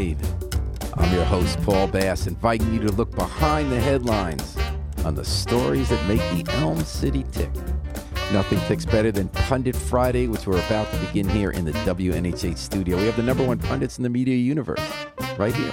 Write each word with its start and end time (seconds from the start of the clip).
I'm 0.00 1.12
your 1.12 1.26
host, 1.26 1.60
Paul 1.62 1.86
Bass, 1.86 2.26
inviting 2.26 2.72
you 2.72 2.80
to 2.80 2.92
look 2.92 3.14
behind 3.14 3.70
the 3.70 3.78
headlines 3.78 4.56
on 5.04 5.14
the 5.14 5.26
stories 5.26 5.90
that 5.90 6.08
make 6.08 6.20
the 6.42 6.50
Elm 6.54 6.82
City 6.84 7.22
tick. 7.32 7.50
Nothing 8.32 8.60
ticks 8.60 8.86
better 8.86 9.12
than 9.12 9.28
Pundit 9.28 9.76
Friday, 9.76 10.26
which 10.26 10.46
we're 10.46 10.64
about 10.64 10.90
to 10.90 10.98
begin 11.00 11.28
here 11.28 11.50
in 11.50 11.66
the 11.66 11.72
WNHH 11.72 12.56
studio. 12.56 12.96
We 12.96 13.04
have 13.04 13.16
the 13.16 13.22
number 13.22 13.46
one 13.46 13.58
pundits 13.58 13.98
in 13.98 14.02
the 14.02 14.08
media 14.08 14.36
universe 14.36 14.80
right 15.36 15.54
here. 15.54 15.72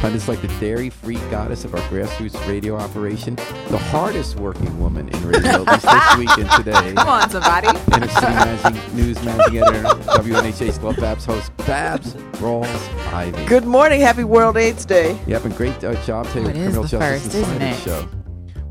Pundits 0.00 0.28
like 0.28 0.40
the 0.40 0.48
dairy 0.60 0.90
free 0.90 1.16
goddess 1.28 1.64
of 1.64 1.74
our 1.74 1.80
grassroots 1.82 2.48
radio 2.48 2.76
operation, 2.76 3.34
the 3.68 3.78
hardest 3.78 4.36
working 4.36 4.78
woman 4.78 5.08
in 5.08 5.26
radio, 5.26 5.64
at 5.64 5.66
least 5.66 5.82
this 5.82 6.16
week 6.16 6.38
and 6.38 6.50
today. 6.52 6.92
Come 6.96 7.08
on, 7.08 7.28
somebody. 7.28 7.66
Inner 7.66 8.08
City 8.08 8.26
Managing 8.26 8.96
News 8.96 9.20
Managing 9.24 9.58
Editor, 9.58 9.82
WNHH 9.82 10.82
Love 10.84 10.96
Babs 10.98 11.24
host, 11.24 11.56
Babs 11.58 12.14
Rawls 12.34 12.68
Ivy. 13.12 13.44
Good 13.46 13.64
morning. 13.64 14.00
Happy 14.00 14.22
World 14.22 14.56
AIDS 14.56 14.84
Day. 14.84 15.18
Yep, 15.26 15.46
and 15.46 15.56
great 15.56 15.82
uh, 15.82 16.00
job 16.04 16.26
today 16.28 16.42
with 16.42 16.52
Criminal 16.52 16.82
the 16.84 16.88
Justice 16.90 17.22
first, 17.24 17.34
isn't 17.34 17.62
it? 17.62 17.76
Show. 17.80 18.08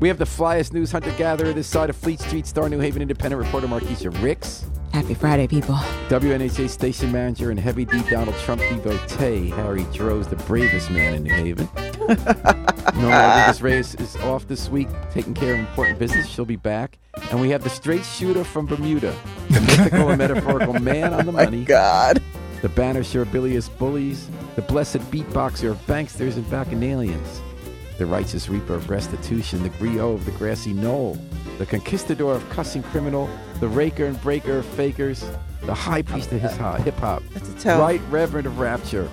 We 0.00 0.08
have 0.08 0.16
the 0.16 0.24
flyest 0.24 0.72
news 0.72 0.92
hunter 0.92 1.12
gatherer 1.18 1.52
this 1.52 1.66
side 1.66 1.90
of 1.90 1.96
Fleet 1.96 2.20
Street, 2.20 2.46
Star 2.46 2.70
New 2.70 2.78
Haven 2.78 3.02
independent 3.02 3.42
reporter 3.42 3.66
Markeshia 3.66 4.22
Ricks, 4.22 4.64
Happy 4.92 5.14
Friday, 5.14 5.46
people. 5.46 5.74
WNHH 6.08 6.70
station 6.70 7.12
manager 7.12 7.50
and 7.50 7.60
heavy 7.60 7.84
D 7.84 8.02
Donald 8.10 8.36
Trump 8.38 8.60
devotee 8.60 9.50
Harry 9.50 9.84
Droz, 9.92 10.28
the 10.28 10.36
bravest 10.36 10.90
man 10.90 11.14
in 11.14 11.22
New 11.24 11.32
Haven. 11.32 11.68
no, 13.00 13.08
Rodriguez 13.08 13.62
Reyes 13.62 13.94
is 13.96 14.16
off 14.16 14.48
this 14.48 14.68
week, 14.68 14.88
taking 15.12 15.34
care 15.34 15.52
of 15.54 15.60
important 15.60 15.98
business. 15.98 16.26
She'll 16.26 16.44
be 16.44 16.56
back. 16.56 16.98
And 17.30 17.40
we 17.40 17.50
have 17.50 17.62
the 17.62 17.70
straight 17.70 18.04
shooter 18.04 18.44
from 18.44 18.66
Bermuda, 18.66 19.14
the 19.50 19.60
mythical 19.60 20.08
and 20.08 20.18
metaphorical 20.18 20.72
man 20.80 21.12
on 21.12 21.26
the 21.26 21.32
oh 21.32 21.34
My 21.34 21.44
money, 21.44 21.64
God. 21.64 22.22
the 22.62 22.68
banisher 22.68 23.22
of 23.22 23.30
bilious 23.32 23.68
bullies, 23.68 24.28
the 24.56 24.62
blessed 24.62 24.98
beatboxer 25.10 25.70
of 25.70 25.86
banksters 25.86 26.36
and 26.36 26.48
bacchanalians, 26.50 27.40
the 27.98 28.06
righteous 28.06 28.48
reaper 28.48 28.74
of 28.74 28.88
restitution, 28.88 29.62
the 29.62 29.70
griot 29.70 30.14
of 30.14 30.24
the 30.24 30.30
grassy 30.32 30.72
knoll, 30.72 31.18
the 31.58 31.66
conquistador 31.66 32.34
of 32.34 32.48
cussing 32.48 32.82
criminal, 32.84 33.28
the 33.58 33.68
raker 33.68 34.06
and 34.06 34.20
breaker 34.22 34.58
of 34.58 34.66
fakers, 34.66 35.28
the 35.62 35.74
high 35.74 36.00
priest 36.00 36.30
of 36.32 36.40
hip 36.40 36.94
hop, 36.96 37.22
That's 37.34 37.66
a 37.66 37.76
right 37.78 38.00
reverend 38.08 38.46
of 38.46 38.60
rapture, 38.60 39.10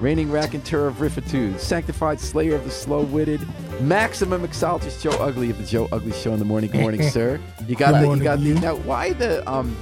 reigning 0.00 0.30
raconteur 0.30 0.86
of 0.86 0.96
riffitude, 0.96 1.58
sanctified 1.58 2.20
slayer 2.20 2.54
of 2.54 2.62
the 2.62 2.70
slow-witted, 2.70 3.40
maximum 3.80 4.46
mixologist 4.46 5.02
Joe 5.02 5.10
Ugly 5.20 5.50
of 5.50 5.58
the 5.58 5.64
Joe 5.66 5.88
Ugly 5.90 6.12
Show 6.12 6.32
in 6.32 6.38
the 6.38 6.44
morning. 6.44 6.70
Good 6.70 6.80
morning, 6.80 7.02
sir. 7.10 7.40
You 7.66 7.74
got 7.74 8.00
the, 8.00 8.08
you 8.08 8.22
got 8.22 8.38
the, 8.38 8.54
now. 8.54 8.76
Why 8.76 9.12
the 9.14 9.48
um? 9.50 9.76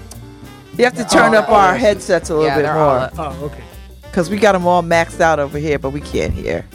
You 0.78 0.84
have 0.84 0.96
to 0.96 1.04
turn 1.04 1.34
Oh, 1.34 1.38
up 1.38 1.48
oh, 1.50 1.54
our 1.54 1.76
headsets 1.76 2.30
a 2.30 2.34
little 2.34 2.48
Yeah, 2.48 2.56
bit 2.56 2.62
they're 2.62 2.76
all 2.78 3.00
more. 3.00 3.10
Oh, 3.18 3.44
okay. 3.46 3.64
because 4.02 4.28
we 4.30 4.38
got 4.38 4.52
them 4.52 4.66
all 4.66 4.82
maxed 4.82 5.20
out 5.20 5.38
over 5.38 5.58
here, 5.58 5.78
but 5.78 5.90
we 5.90 6.00
can't 6.00 6.32
hear 6.34 6.66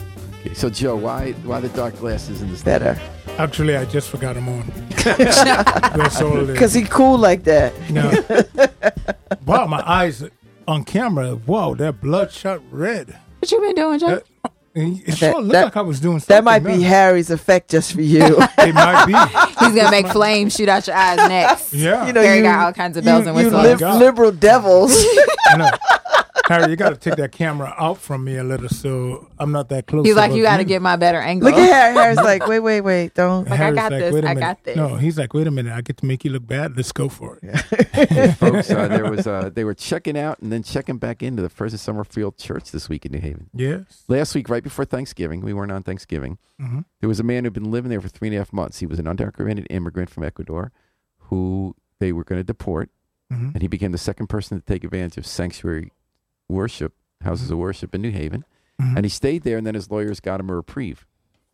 So 0.54 0.68
Joe, 0.68 0.96
why 0.96 1.32
why 1.44 1.60
the 1.60 1.68
dark 1.70 1.96
glasses 1.98 2.42
in 2.42 2.52
the 2.52 2.62
better 2.64 2.98
Actually, 3.38 3.76
I 3.76 3.84
just 3.86 4.08
forgot 4.10 4.34
them 4.34 4.48
on. 4.48 4.70
That's 5.04 6.20
all 6.20 6.44
because 6.44 6.74
he 6.74 6.82
cool 6.82 7.16
like 7.16 7.44
that. 7.44 7.72
No. 7.90 8.10
wow, 9.46 9.66
my 9.66 9.82
eyes 9.88 10.24
on 10.68 10.84
camera. 10.84 11.36
Wow, 11.36 11.74
that 11.74 12.00
bloodshot 12.00 12.60
red. 12.70 13.16
What 13.38 13.50
you 13.50 13.60
been 13.60 13.74
doing, 13.74 13.98
Joe? 13.98 14.06
That, 14.08 14.24
it 14.74 15.06
That- 15.06 15.16
sure 15.16 15.40
looked 15.40 15.52
that- 15.52 15.64
like 15.64 15.76
I 15.76 15.80
was 15.82 16.00
doing 16.00 16.18
something. 16.18 16.34
That 16.36 16.44
might 16.44 16.62
be 16.64 16.72
else. 16.74 16.82
Harry's 16.82 17.30
effect 17.30 17.70
just 17.70 17.92
for 17.94 18.02
you. 18.02 18.36
It 18.58 18.74
might 18.74 19.06
be. 19.06 19.12
He's 19.64 19.74
gonna 19.74 19.90
make 19.90 20.08
flames 20.08 20.54
shoot 20.54 20.68
out 20.68 20.86
your 20.86 20.96
eyes 20.96 21.16
next. 21.16 21.72
Yeah. 21.72 22.06
you 22.06 22.12
know, 22.12 22.22
Harry 22.22 22.38
you, 22.38 22.42
got 22.42 22.64
all 22.66 22.72
kinds 22.72 22.96
of 22.96 23.04
bells 23.04 23.22
you, 23.24 23.28
and 23.28 23.36
whistles. 23.36 23.62
lib- 23.62 23.78
God. 23.78 23.98
liberal 23.98 24.32
devils. 24.32 24.92
I 24.94 25.78
know. 26.52 26.60
Harry, 26.60 26.70
you 26.70 26.76
got 26.76 26.90
to 26.90 26.96
take 26.96 27.16
that 27.16 27.32
camera 27.32 27.74
out 27.78 27.98
from 27.98 28.24
me 28.24 28.36
a 28.36 28.44
little 28.44 28.68
so 28.68 29.28
I'm 29.38 29.52
not 29.52 29.68
that 29.70 29.86
close. 29.86 30.06
He's 30.06 30.14
like, 30.16 30.32
you 30.32 30.42
got 30.42 30.58
to 30.58 30.64
get 30.64 30.82
my 30.82 30.96
better 30.96 31.20
angle. 31.20 31.50
Look 31.50 31.58
at 31.58 31.72
Harry. 31.72 31.94
Harry's 32.02 32.16
like, 32.18 32.46
wait, 32.46 32.60
wait, 32.60 32.80
wait, 32.82 33.14
don't. 33.14 33.44
Like, 33.44 33.52
I 33.52 33.56
Harry's 33.56 33.74
got 33.76 33.90
this, 33.90 34.14
wait 34.14 34.24
a 34.24 34.28
I 34.28 34.34
minute. 34.34 34.40
got 34.40 34.64
this. 34.64 34.76
No, 34.76 34.96
he's 34.96 35.18
like, 35.18 35.34
wait 35.34 35.46
a 35.46 35.50
minute. 35.50 35.72
I 35.72 35.80
get 35.80 35.96
to 35.98 36.06
make 36.06 36.24
you 36.24 36.30
look 36.30 36.46
bad. 36.46 36.76
Let's 36.76 36.92
go 36.92 37.08
for 37.08 37.38
it. 37.42 37.42
yeah 38.10 38.32
folks. 38.34 38.70
Uh, 38.70 38.88
there 38.88 39.10
was 39.10 39.26
uh, 39.26 39.50
they 39.52 39.64
were 39.64 39.74
checking 39.74 40.16
out 40.18 40.38
and 40.40 40.52
then 40.52 40.62
checking 40.62 40.98
back 40.98 41.22
into 41.22 41.42
the 41.42 41.48
First 41.50 41.72
and 41.72 41.80
Summerfield 41.80 42.36
Church 42.38 42.70
this 42.70 42.88
week 42.88 43.04
in 43.06 43.12
New 43.12 43.18
Haven. 43.20 43.50
Yes. 43.54 44.04
Last 44.08 44.34
week, 44.34 44.48
right 44.48 44.62
before 44.62 44.84
Thanksgiving, 44.84 45.40
we 45.40 45.52
weren't 45.52 45.72
on 45.72 45.82
Thanksgiving. 45.82 46.38
hmm 46.58 46.80
There 47.00 47.08
was 47.08 47.20
a 47.20 47.24
man 47.24 47.44
who'd 47.44 47.52
been 47.52 47.70
living 47.70 47.90
there 47.90 48.00
for 48.00 48.08
three 48.08 48.28
and 48.28 48.34
a 48.36 48.38
half 48.38 48.52
months. 48.52 48.78
He 48.78 48.86
was 48.86 48.98
an 48.98 49.06
undocumented 49.06 49.66
immigrant 49.70 50.10
from 50.10 50.22
Ecuador, 50.24 50.72
who 51.18 51.74
they 51.98 52.12
were 52.12 52.24
going 52.24 52.38
to 52.40 52.44
deport, 52.44 52.90
hmm 53.30 53.50
and 53.54 53.62
he 53.62 53.68
became 53.68 53.92
the 53.92 53.98
second 53.98 54.26
person 54.28 54.58
to 54.60 54.64
take 54.66 54.84
advantage 54.84 55.16
of 55.16 55.26
sanctuary 55.26 55.90
worship 56.48 56.94
houses 57.22 57.50
of 57.50 57.58
worship 57.58 57.94
in 57.94 58.02
New 58.02 58.10
Haven. 58.10 58.44
Mhm. 58.80 58.96
And 58.96 59.04
he 59.04 59.08
stayed 59.10 59.42
there, 59.44 59.56
and 59.58 59.66
then 59.66 59.74
his 59.74 59.90
lawyers 59.90 60.18
got 60.20 60.40
him 60.40 60.50
a 60.50 60.54
reprieve. 60.56 61.06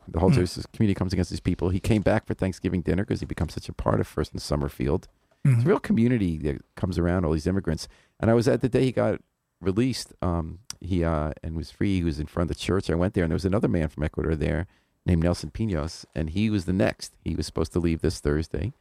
The 0.07 0.21
whole 0.21 0.31
Hmm. 0.31 0.37
justice 0.37 0.65
community 0.73 0.95
comes 0.95 1.13
against 1.13 1.31
these 1.31 1.41
people. 1.41 1.69
He 1.69 1.81
came 1.81 2.01
back 2.01 2.27
for 2.27 2.33
Thanksgiving 2.35 2.81
dinner 2.81 3.05
because 3.05 3.21
he 3.21 3.27
becomes 3.27 3.53
such 3.53 3.69
a 3.69 3.75
part 3.75 4.01
of 4.01 4.07
First 4.07 4.33
and 4.33 4.41
Summerfield. 4.41 5.07
It's 5.45 5.65
a 5.65 5.69
real 5.69 5.79
community 5.79 6.39
that 6.39 6.63
comes 6.75 6.99
around 6.99 7.25
all 7.25 7.33
these 7.33 7.47
immigrants. 7.47 7.87
And 8.19 8.31
I 8.31 8.35
was 8.35 8.49
at 8.49 8.61
the 8.61 8.69
day 8.69 8.85
he 8.85 8.93
got 8.93 9.21
released. 9.61 10.13
Um, 10.23 10.61
he 10.81 11.05
uh, 11.05 11.33
and 11.43 11.55
was 11.57 11.71
free. 11.71 11.97
He 11.99 12.05
was 12.05 12.19
in 12.19 12.27
front 12.27 12.51
of 12.51 12.57
the 12.57 12.61
church. 12.61 12.89
I 12.91 12.95
went 12.95 13.15
there, 13.15 13.25
and 13.25 13.31
there 13.31 13.37
was 13.37 13.45
another 13.45 13.69
man 13.69 13.89
from 13.89 14.03
Ecuador 14.05 14.35
there 14.37 14.67
named 15.07 15.23
Nelson 15.23 15.51
Pinos, 15.51 16.07
and 16.15 16.31
he 16.31 16.49
was 16.51 16.65
the 16.65 16.73
next. 16.73 17.15
He 17.25 17.35
was 17.35 17.47
supposed 17.47 17.73
to 17.75 17.81
leave 17.81 18.01
this 18.01 18.21
Thursday. 18.21 18.73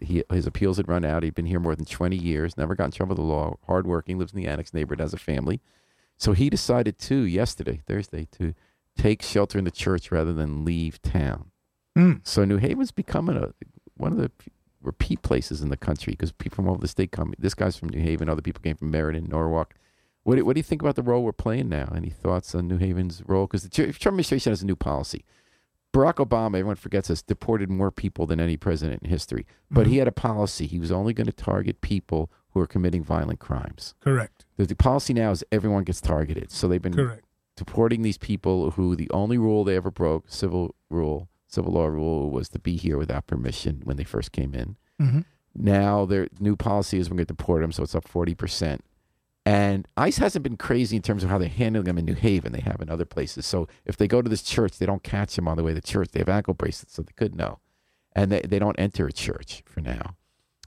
He, 0.00 0.24
his 0.30 0.46
appeals 0.46 0.76
had 0.76 0.88
run 0.88 1.04
out. 1.04 1.22
He'd 1.22 1.34
been 1.34 1.46
here 1.46 1.60
more 1.60 1.76
than 1.76 1.84
20 1.84 2.16
years, 2.16 2.56
never 2.56 2.74
got 2.74 2.86
in 2.86 2.90
trouble 2.90 3.10
with 3.14 3.18
the 3.18 3.22
law, 3.24 3.56
hardworking, 3.66 4.18
lives 4.18 4.32
in 4.32 4.40
the 4.40 4.48
annex 4.48 4.74
neighborhood, 4.74 5.00
has 5.00 5.14
a 5.14 5.18
family. 5.18 5.60
So 6.16 6.32
he 6.32 6.50
decided 6.50 6.98
to, 7.00 7.16
yesterday, 7.16 7.82
Thursday, 7.86 8.26
to 8.32 8.54
take 8.96 9.22
shelter 9.22 9.58
in 9.58 9.64
the 9.64 9.70
church 9.70 10.10
rather 10.10 10.32
than 10.32 10.64
leave 10.64 11.00
town. 11.02 11.50
Mm. 11.96 12.20
So 12.24 12.44
New 12.44 12.58
Haven's 12.58 12.90
becoming 12.90 13.36
a 13.36 13.52
one 13.96 14.12
of 14.12 14.18
the 14.18 14.30
repeat 14.82 15.22
places 15.22 15.62
in 15.62 15.68
the 15.68 15.76
country 15.76 16.12
because 16.12 16.32
people 16.32 16.56
from 16.56 16.68
all 16.68 16.74
over 16.74 16.82
the 16.82 16.88
state 16.88 17.12
come. 17.12 17.34
This 17.38 17.54
guy's 17.54 17.76
from 17.76 17.88
New 17.88 18.00
Haven. 18.00 18.28
Other 18.28 18.42
people 18.42 18.62
came 18.62 18.76
from 18.76 18.90
Meriden, 18.90 19.26
Norwalk. 19.28 19.74
What 20.22 20.36
do, 20.36 20.44
what 20.44 20.54
do 20.54 20.58
you 20.58 20.64
think 20.64 20.82
about 20.82 20.96
the 20.96 21.02
role 21.02 21.22
we're 21.22 21.32
playing 21.32 21.68
now? 21.68 21.92
Any 21.94 22.10
thoughts 22.10 22.54
on 22.54 22.68
New 22.68 22.78
Haven's 22.78 23.22
role? 23.26 23.46
Because 23.46 23.62
the 23.62 23.68
Trump 23.68 24.06
administration 24.06 24.50
has 24.50 24.62
a 24.62 24.66
new 24.66 24.76
policy. 24.76 25.24
Barack 25.96 26.14
Obama, 26.16 26.48
everyone 26.58 26.76
forgets 26.76 27.08
this, 27.08 27.22
deported 27.22 27.70
more 27.70 27.90
people 27.90 28.26
than 28.26 28.38
any 28.38 28.58
president 28.58 29.02
in 29.02 29.08
history. 29.08 29.46
But 29.70 29.86
he 29.86 29.96
had 29.96 30.06
a 30.06 30.12
policy. 30.12 30.66
He 30.66 30.78
was 30.78 30.92
only 30.92 31.14
going 31.14 31.26
to 31.26 31.32
target 31.32 31.80
people 31.80 32.30
who 32.50 32.60
are 32.60 32.66
committing 32.66 33.02
violent 33.02 33.40
crimes. 33.40 33.94
Correct. 34.00 34.44
The, 34.58 34.66
the 34.66 34.76
policy 34.76 35.14
now 35.14 35.30
is 35.30 35.42
everyone 35.50 35.84
gets 35.84 36.02
targeted. 36.02 36.50
So 36.50 36.68
they've 36.68 36.82
been 36.82 36.94
Correct. 36.94 37.24
deporting 37.56 38.02
these 38.02 38.18
people 38.18 38.72
who 38.72 38.94
the 38.94 39.10
only 39.10 39.38
rule 39.38 39.64
they 39.64 39.76
ever 39.76 39.90
broke, 39.90 40.26
civil 40.28 40.74
rule, 40.90 41.30
civil 41.46 41.72
law 41.72 41.86
rule, 41.86 42.30
was 42.30 42.50
to 42.50 42.58
be 42.58 42.76
here 42.76 42.98
without 42.98 43.26
permission 43.26 43.80
when 43.84 43.96
they 43.96 44.04
first 44.04 44.32
came 44.32 44.54
in. 44.54 44.76
hmm 45.00 45.20
Now 45.54 46.04
their 46.04 46.28
new 46.38 46.56
policy 46.56 46.98
is 46.98 47.08
we're 47.08 47.16
going 47.16 47.26
to 47.26 47.34
deport 47.34 47.62
them, 47.62 47.72
so 47.72 47.82
it's 47.82 47.94
up 47.94 48.06
forty 48.06 48.34
percent. 48.34 48.84
And 49.46 49.86
ICE 49.96 50.16
hasn't 50.18 50.42
been 50.42 50.56
crazy 50.56 50.96
in 50.96 51.02
terms 51.02 51.22
of 51.22 51.30
how 51.30 51.38
they're 51.38 51.48
handling 51.48 51.84
them 51.84 51.98
in 51.98 52.04
New 52.04 52.14
Haven. 52.14 52.52
They 52.52 52.62
have 52.62 52.80
in 52.80 52.90
other 52.90 53.04
places. 53.04 53.46
So 53.46 53.68
if 53.84 53.96
they 53.96 54.08
go 54.08 54.20
to 54.20 54.28
this 54.28 54.42
church, 54.42 54.78
they 54.78 54.86
don't 54.86 55.04
catch 55.04 55.36
them 55.36 55.46
on 55.46 55.56
the 55.56 55.62
way 55.62 55.72
to 55.72 55.80
church. 55.80 56.08
They 56.10 56.18
have 56.18 56.28
ankle 56.28 56.52
bracelets, 56.52 56.94
so 56.94 57.02
they 57.02 57.12
could 57.16 57.36
know, 57.36 57.60
and 58.16 58.32
they 58.32 58.40
they 58.40 58.58
don't 58.58 58.74
enter 58.78 59.06
a 59.06 59.12
church 59.12 59.62
for 59.64 59.80
now. 59.80 60.16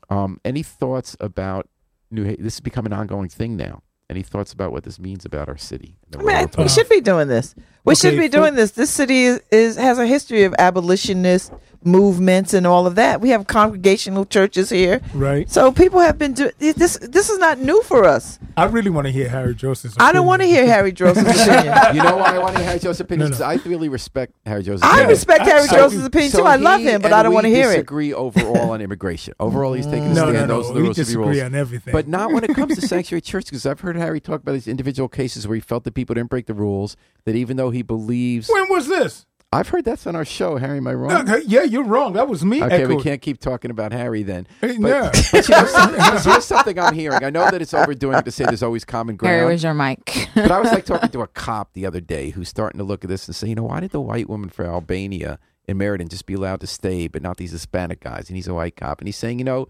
Um, 0.10 0.40
any 0.46 0.64
thoughts 0.64 1.18
about 1.20 1.68
New 2.10 2.24
Haven? 2.24 2.42
This 2.44 2.56
has 2.56 2.62
become 2.62 2.86
an 2.86 2.94
ongoing 2.94 3.28
thing 3.28 3.58
now. 3.58 3.84
Any 4.10 4.24
thoughts 4.24 4.54
about 4.54 4.72
what 4.72 4.86
this 4.86 4.98
means 4.98 5.24
about 5.26 5.50
our 5.50 5.58
city? 5.58 5.98
I 6.16 6.18
mean, 6.18 6.30
I- 6.30 6.32
we're 6.40 6.42
we 6.46 6.48
playing? 6.48 6.70
should 6.70 6.90
be 6.90 7.02
doing 7.02 7.28
this. 7.28 7.54
We 7.84 7.96
should 7.96 8.18
be 8.18 8.28
doing 8.30 8.54
for- 8.54 8.56
this. 8.62 8.72
This 8.72 8.90
city 8.90 9.26
is, 9.26 9.42
is 9.52 9.76
has 9.76 10.00
a 10.00 10.08
history 10.08 10.46
of 10.46 10.56
abolitionist 10.58 11.52
movements 11.84 12.54
and 12.54 12.68
all 12.68 12.86
of 12.86 12.96
that. 12.96 13.22
We 13.22 13.30
have 13.30 13.48
congregational 13.48 14.26
churches 14.26 14.70
here, 14.70 15.02
Right. 15.14 15.50
so 15.50 15.72
people 15.72 16.00
have 16.00 16.18
been 16.18 16.34
doing 16.34 16.52
this. 16.60 16.98
This 16.98 17.30
is 17.30 17.38
not 17.40 17.60
new 17.60 17.82
for 17.84 18.06
us. 18.06 18.38
I 18.58 18.66
really 18.66 18.90
want 18.90 19.08
to 19.08 19.12
hear 19.12 19.30
Harry 19.30 19.56
Joseph's. 19.56 19.96
I 20.00 20.12
don't 20.12 20.26
want 20.26 20.42
to 20.42 20.48
hear. 20.48 20.66
Harry 20.66 20.92
Joseph's 20.92 21.42
opinion. 21.48 21.76
you 21.96 22.04
know 22.04 22.18
why 22.18 22.36
I 22.36 22.40
want 22.40 22.54
to 22.54 22.60
hear 22.60 22.68
Harry 22.68 22.80
Joseph's 22.80 23.00
opinion? 23.00 23.30
No, 23.32 23.38
no. 23.38 23.46
'Cause 23.46 23.60
I 23.66 23.70
really 23.70 23.88
respect 23.90 24.34
Harry 24.46 24.64
Joseph's 24.64 24.84
I 24.84 24.90
opinion. 24.90 25.10
respect 25.10 25.42
Harry 25.44 25.64
So- 25.68 25.76
Joseph's 25.78 26.06
opinion 26.06 26.32
So 26.32 26.40
too. 26.40 26.46
I 26.46 26.56
love 26.58 26.82
him, 26.82 27.02
but 27.02 27.14
I 27.14 27.24
don't 27.24 27.34
want 27.34 27.46
to 27.46 27.50
hear 27.50 27.70
it. 27.70 27.76
disagree 27.76 28.14
overall 28.14 28.72
on 28.72 28.82
immigration. 28.82 29.34
Overall, 29.40 29.74
he's 29.74 29.86
taking 29.86 30.06
a 30.06 30.14
No, 30.14 30.30
stand. 30.30 30.34
no, 30.34 30.48
Those 30.48 30.66
no. 30.66 30.72
are 30.72 30.74
the 30.74 30.80
We 30.80 30.82
rules 30.86 30.96
should 30.98 31.06
disagree 31.06 31.26
rules. 31.26 31.42
on 31.44 31.56
everything. 31.56 31.92
But 31.94 32.08
not 32.10 32.34
when 32.34 32.44
it 32.44 32.54
comes 32.54 32.76
to 32.78 32.86
sanctuary 32.86 33.22
church, 33.22 33.46
because 33.46 33.66
I've 33.66 33.80
heard 33.80 33.96
Harry 33.96 34.20
talk 34.20 34.42
about 34.42 34.52
these 34.54 34.68
individual 34.68 35.08
cases 35.08 35.48
where 35.48 35.56
he 35.56 35.62
felt 35.62 35.86
that 35.86 35.94
people 35.94 36.16
didn't 36.16 36.30
break 36.30 36.46
the 36.48 36.54
rules. 36.54 36.98
That 37.26 37.36
even 37.36 37.56
though 37.58 37.70
he 37.70 37.82
believes, 37.82 38.50
when 38.50 38.68
was 38.70 38.88
this? 38.88 39.26
I've 39.52 39.70
heard 39.70 39.84
that's 39.84 40.06
on 40.06 40.16
our 40.16 40.26
show. 40.26 40.58
Harry, 40.58 40.78
am 40.78 40.86
I 40.88 40.94
wrong? 40.94 41.28
Okay, 41.28 41.42
yeah, 41.48 41.64
you're 41.64 41.84
wrong. 41.84 42.14
That 42.14 42.28
was 42.28 42.46
me. 42.46 42.64
Okay, 42.64 42.86
we 42.86 43.02
can't 43.02 43.20
keep 43.20 43.40
talking 43.40 43.72
about 43.72 43.92
Harry 43.92 44.22
then. 44.22 44.46
Hey, 44.62 44.78
But, 44.78 44.88
yeah. 44.88 45.12
but 45.32 45.50
you 45.50 45.56
know, 45.56 45.66
something, 45.66 46.32
here's 46.32 46.46
something 46.46 46.78
I'm 46.80 46.94
hearing. 46.94 47.24
I 47.24 47.32
know 47.32 47.50
that 47.50 47.60
it's 47.60 47.74
overdoing 47.74 48.18
it 48.18 48.26
to 48.26 48.32
say 48.32 48.46
there's 48.46 48.62
always 48.62 48.86
common 48.86 49.16
ground. 49.16 49.34
Harry, 49.34 49.46
where's 49.48 49.64
your 49.64 49.74
mic? 49.74 50.30
But 50.36 50.52
I 50.52 50.60
was 50.60 50.72
like 50.72 50.86
talking 50.86 51.10
to 51.10 51.22
a 51.22 51.28
cop 51.28 51.74
the 51.74 51.88
other 51.88 52.00
day 52.00 52.30
who's 52.30 52.48
starting 52.48 52.78
to 52.78 52.84
look 52.84 53.04
at 53.04 53.10
this 53.10 53.28
and 53.28 53.36
say, 53.36 53.48
you 53.48 53.56
know, 53.56 53.64
why 53.64 53.80
did 53.80 53.90
the 53.90 54.02
white 54.02 54.30
woman 54.30 54.50
for 54.50 54.66
Albania 54.66 55.40
in 55.68 55.78
Meriden 55.78 56.10
just 56.10 56.28
be 56.28 56.36
allowed 56.36 56.62
to 56.62 56.68
stay, 56.68 57.08
but 57.08 57.24
not 57.24 57.38
these 57.38 57.52
Hispanic 57.52 58.02
guys? 58.02 58.30
And 58.30 58.36
he's 58.36 58.48
a 58.48 58.54
white 58.54 58.76
cop, 58.76 59.02
and 59.02 59.08
he's 59.08 59.18
saying, 59.18 59.40
you 59.40 59.46
know, 59.46 59.68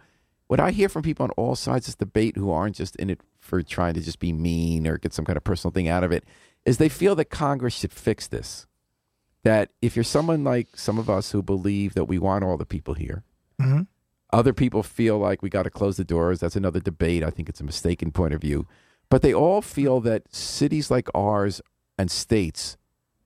what 0.48 0.60
I 0.60 0.72
hear 0.72 0.90
from 0.90 1.04
people 1.04 1.24
on 1.24 1.30
all 1.32 1.56
sides 1.56 1.88
of 1.88 1.92
this 1.92 1.96
debate 1.96 2.36
who 2.36 2.52
aren't 2.52 2.76
just 2.76 2.98
in 2.98 3.10
it 3.10 3.22
for 3.40 3.62
trying 3.62 3.94
to 3.94 4.02
just 4.02 4.20
be 4.20 4.34
mean 4.34 4.88
or 4.88 4.98
get 4.98 5.14
some 5.14 5.24
kind 5.24 5.38
of 5.38 5.44
personal 5.46 5.72
thing 5.72 5.88
out 5.88 6.04
of 6.04 6.12
it 6.12 6.26
is 6.66 6.80
they 6.80 6.90
feel 6.90 7.16
that 7.16 7.30
Congress 7.30 7.76
should 7.76 7.94
fix 7.94 8.28
this. 8.28 8.66
That 9.44 9.70
if 9.82 9.96
you're 9.96 10.04
someone 10.04 10.44
like 10.44 10.68
some 10.76 10.98
of 10.98 11.10
us 11.10 11.32
who 11.32 11.42
believe 11.42 11.94
that 11.94 12.06
we 12.06 12.20
want 12.20 12.44
all 12.44 12.58
the 12.58 12.66
people 12.66 12.94
here, 12.94 13.24
Mhm. 13.60 13.88
other 14.32 14.54
people 14.54 14.84
feel 14.84 15.18
like 15.18 15.42
we 15.42 15.50
got 15.50 15.64
to 15.64 15.70
close 15.70 15.98
the 15.98 16.04
doors. 16.04 16.40
That's 16.40 16.56
another 16.56 16.80
debate. 16.80 17.24
I 17.24 17.30
think 17.30 17.48
it's 17.50 17.62
a 17.62 17.66
mistaken 17.66 18.12
point 18.12 18.34
of 18.34 18.42
view. 18.42 18.68
But 19.10 19.22
they 19.22 19.34
all 19.34 19.62
feel 19.62 20.02
that 20.02 20.34
cities 20.34 20.92
like 20.92 21.08
ours 21.16 21.62
and 21.98 22.12
states 22.12 22.78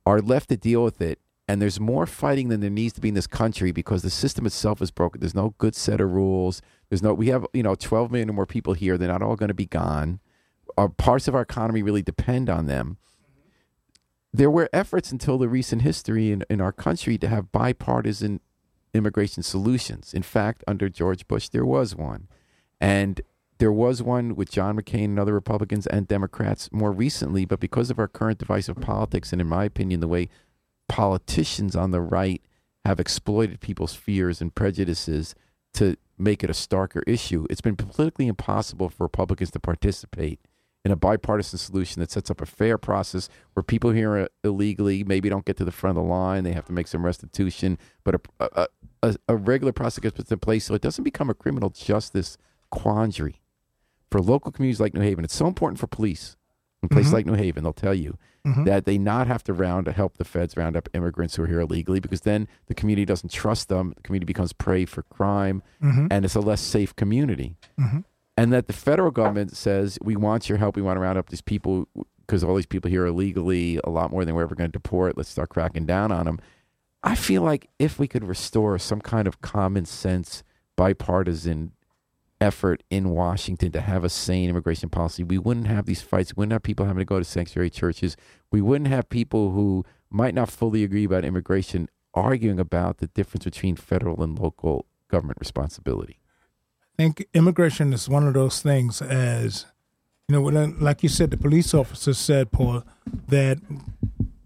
are 0.05 0.21
left 0.21 0.49
to 0.49 0.57
deal 0.57 0.83
with 0.83 1.01
it. 1.01 1.19
And 1.45 1.61
there's 1.61 1.79
more 1.79 2.05
fighting 2.05 2.47
than 2.47 2.61
there 2.61 2.69
needs 2.69 2.93
to 2.93 3.01
be 3.01 3.09
in 3.09 3.15
this 3.15 3.27
country 3.27 3.71
because 3.73 4.01
the 4.01 4.09
system 4.09 4.45
itself 4.45 4.81
is 4.81 4.91
broken. 4.91 5.19
There's 5.19 5.35
no 5.35 5.55
good 5.57 5.75
set 5.75 5.99
of 5.99 6.11
rules. 6.11 6.61
There's 6.89 7.03
no, 7.03 7.13
we 7.13 7.27
have, 7.27 7.45
you 7.53 7.63
know, 7.63 7.75
12 7.75 8.11
million 8.11 8.29
or 8.29 8.33
more 8.33 8.45
people 8.45 8.73
here. 8.73 8.97
They're 8.97 9.09
not 9.09 9.21
all 9.21 9.35
going 9.35 9.49
to 9.49 9.53
be 9.53 9.65
gone. 9.65 10.19
Our 10.77 10.87
parts 10.87 11.27
of 11.27 11.35
our 11.35 11.41
economy 11.41 11.83
really 11.83 12.01
depend 12.01 12.49
on 12.49 12.67
them. 12.67 12.97
There 14.33 14.49
were 14.49 14.69
efforts 14.73 15.11
until 15.11 15.37
the 15.37 15.47
recent 15.47 15.83
history 15.83 16.31
in, 16.31 16.43
in 16.49 16.59
our 16.59 16.71
country 16.71 17.19
to 17.19 17.27
have 17.27 17.51
bipartisan 17.51 18.39
immigration 18.93 19.43
solutions. 19.43 20.13
In 20.13 20.23
fact, 20.23 20.63
under 20.67 20.89
George 20.89 21.27
Bush, 21.27 21.49
there 21.49 21.65
was 21.65 21.95
one. 21.95 22.27
And 22.81 23.21
there 23.59 23.71
was 23.71 24.01
one 24.01 24.35
with 24.35 24.51
John 24.51 24.75
McCain 24.75 25.05
and 25.05 25.19
other 25.19 25.33
Republicans 25.33 25.85
and 25.87 26.07
Democrats 26.07 26.69
more 26.71 26.91
recently, 26.91 27.45
but 27.45 27.59
because 27.59 27.91
of 27.91 27.99
our 27.99 28.07
current 28.07 28.39
divisive 28.39 28.77
politics, 28.81 29.31
and 29.31 29.39
in 29.39 29.47
my 29.47 29.65
opinion, 29.65 29.99
the 29.99 30.07
way 30.07 30.29
politicians 30.89 31.75
on 31.75 31.91
the 31.91 32.01
right 32.01 32.41
have 32.83 32.99
exploited 32.99 33.61
people's 33.61 33.93
fears 33.93 34.41
and 34.41 34.55
prejudices 34.55 35.35
to 35.75 35.95
make 36.17 36.43
it 36.43 36.49
a 36.49 36.53
starker 36.53 37.03
issue, 37.07 37.45
it's 37.49 37.61
been 37.61 37.75
politically 37.75 38.27
impossible 38.27 38.89
for 38.89 39.03
Republicans 39.03 39.51
to 39.51 39.59
participate 39.59 40.39
in 40.85 40.91
a 40.91 40.95
bipartisan 40.95 41.57
solution 41.57 41.99
that 42.01 42.11
sets 42.11 42.29
up 42.29 42.41
a 42.41 42.45
fair 42.45 42.77
process 42.77 43.29
where 43.53 43.63
people 43.63 43.91
here 43.91 44.17
are 44.17 44.29
illegally 44.43 45.03
maybe 45.03 45.29
don't 45.29 45.45
get 45.45 45.57
to 45.57 45.65
the 45.65 45.71
front 45.71 45.97
of 45.97 46.03
the 46.03 46.09
line. 46.09 46.43
They 46.43 46.51
have 46.51 46.65
to 46.65 46.73
make 46.73 46.87
some 46.87 47.05
restitution, 47.05 47.77
but 48.03 48.15
a, 48.15 48.19
a, 48.39 48.67
a, 49.01 49.15
a 49.29 49.35
regular 49.35 49.71
process 49.71 49.99
gets 49.99 50.17
put 50.17 50.31
in 50.31 50.39
place 50.39 50.65
so 50.65 50.73
it 50.73 50.81
doesn't 50.81 51.03
become 51.03 51.29
a 51.29 51.33
criminal 51.33 51.69
justice 51.69 52.37
quandary 52.69 53.41
for 54.11 54.21
local 54.21 54.51
communities 54.51 54.81
like 54.81 54.93
New 54.93 55.01
Haven. 55.01 55.23
It's 55.23 55.35
so 55.35 55.47
important 55.47 55.79
for 55.79 55.87
police 55.87 56.35
in 56.81 56.89
places 56.89 57.07
mm-hmm. 57.07 57.15
like 57.15 57.25
New 57.25 57.33
Haven. 57.33 57.63
They'll 57.63 57.73
tell 57.73 57.93
you 57.93 58.17
mm-hmm. 58.45 58.65
that 58.65 58.85
they 58.85 58.97
not 58.97 59.27
have 59.27 59.43
to 59.45 59.53
round 59.53 59.85
to 59.85 59.93
help 59.93 60.17
the 60.17 60.25
feds 60.25 60.57
round 60.57 60.75
up 60.75 60.89
immigrants 60.93 61.35
who 61.35 61.43
are 61.43 61.47
here 61.47 61.61
illegally 61.61 61.99
because 62.01 62.21
then 62.21 62.47
the 62.67 62.75
community 62.75 63.05
doesn't 63.05 63.31
trust 63.31 63.69
them. 63.69 63.93
The 63.95 64.01
community 64.01 64.25
becomes 64.25 64.51
prey 64.51 64.85
for 64.85 65.03
crime, 65.03 65.63
mm-hmm. 65.81 66.07
and 66.11 66.25
it's 66.25 66.35
a 66.35 66.41
less 66.41 66.61
safe 66.61 66.95
community. 66.95 67.55
And 68.35 68.51
that 68.51 68.67
the 68.67 68.73
federal 68.73 69.11
government 69.11 69.55
says 69.55 69.99
we 70.01 70.15
want 70.15 70.49
your 70.49 70.57
help. 70.57 70.75
We 70.75 70.81
want 70.81 70.97
to 70.97 71.01
round 71.01 71.17
up 71.17 71.29
these 71.29 71.41
people 71.41 71.87
because 72.25 72.43
all 72.43 72.55
these 72.55 72.65
people 72.65 72.89
here 72.89 73.03
are 73.03 73.07
illegally 73.07 73.79
a 73.83 73.89
lot 73.89 74.11
more 74.11 74.25
than 74.25 74.33
we're 74.33 74.43
ever 74.43 74.55
going 74.55 74.69
to 74.69 74.71
deport. 74.71 75.17
Let's 75.17 75.29
start 75.29 75.49
cracking 75.49 75.85
down 75.85 76.11
on 76.11 76.25
them. 76.25 76.39
I 77.03 77.15
feel 77.15 77.41
like 77.41 77.69
if 77.79 77.99
we 77.99 78.07
could 78.07 78.23
restore 78.23 78.79
some 78.79 79.01
kind 79.01 79.27
of 79.27 79.41
common 79.41 79.85
sense, 79.85 80.41
bipartisan 80.75 81.73
effort 82.39 82.81
in 82.89 83.09
Washington 83.09 83.71
to 83.73 83.81
have 83.81 84.03
a 84.03 84.09
sane 84.09 84.49
immigration 84.49 84.89
policy, 84.89 85.23
we 85.23 85.37
wouldn't 85.37 85.67
have 85.67 85.85
these 85.85 86.01
fights. 86.01 86.35
We 86.35 86.41
wouldn't 86.41 86.53
have 86.53 86.63
people 86.63 86.85
having 86.85 87.01
to 87.01 87.05
go 87.05 87.19
to 87.19 87.25
sanctuary 87.25 87.69
churches. 87.69 88.15
We 88.51 88.61
wouldn't 88.61 88.89
have 88.89 89.09
people 89.09 89.51
who 89.51 89.85
might 90.09 90.33
not 90.33 90.49
fully 90.49 90.83
agree 90.83 91.03
about 91.03 91.25
immigration 91.25 91.89
arguing 92.13 92.59
about 92.59 92.99
the 92.99 93.07
difference 93.07 93.43
between 93.43 93.75
federal 93.75 94.23
and 94.23 94.37
local 94.39 94.85
government 95.09 95.39
responsibility. 95.39 96.19
I 96.93 97.03
think 97.03 97.25
immigration 97.33 97.91
is 97.93 98.07
one 98.07 98.27
of 98.27 98.33
those 98.35 98.61
things 98.61 99.01
as 99.01 99.65
you 100.27 100.33
know, 100.35 100.41
when, 100.41 100.79
like 100.79 101.03
you 101.03 101.09
said, 101.09 101.31
the 101.31 101.37
police 101.37 101.73
officer 101.73 102.13
said, 102.13 102.51
Paul, 102.51 102.83
that 103.27 103.57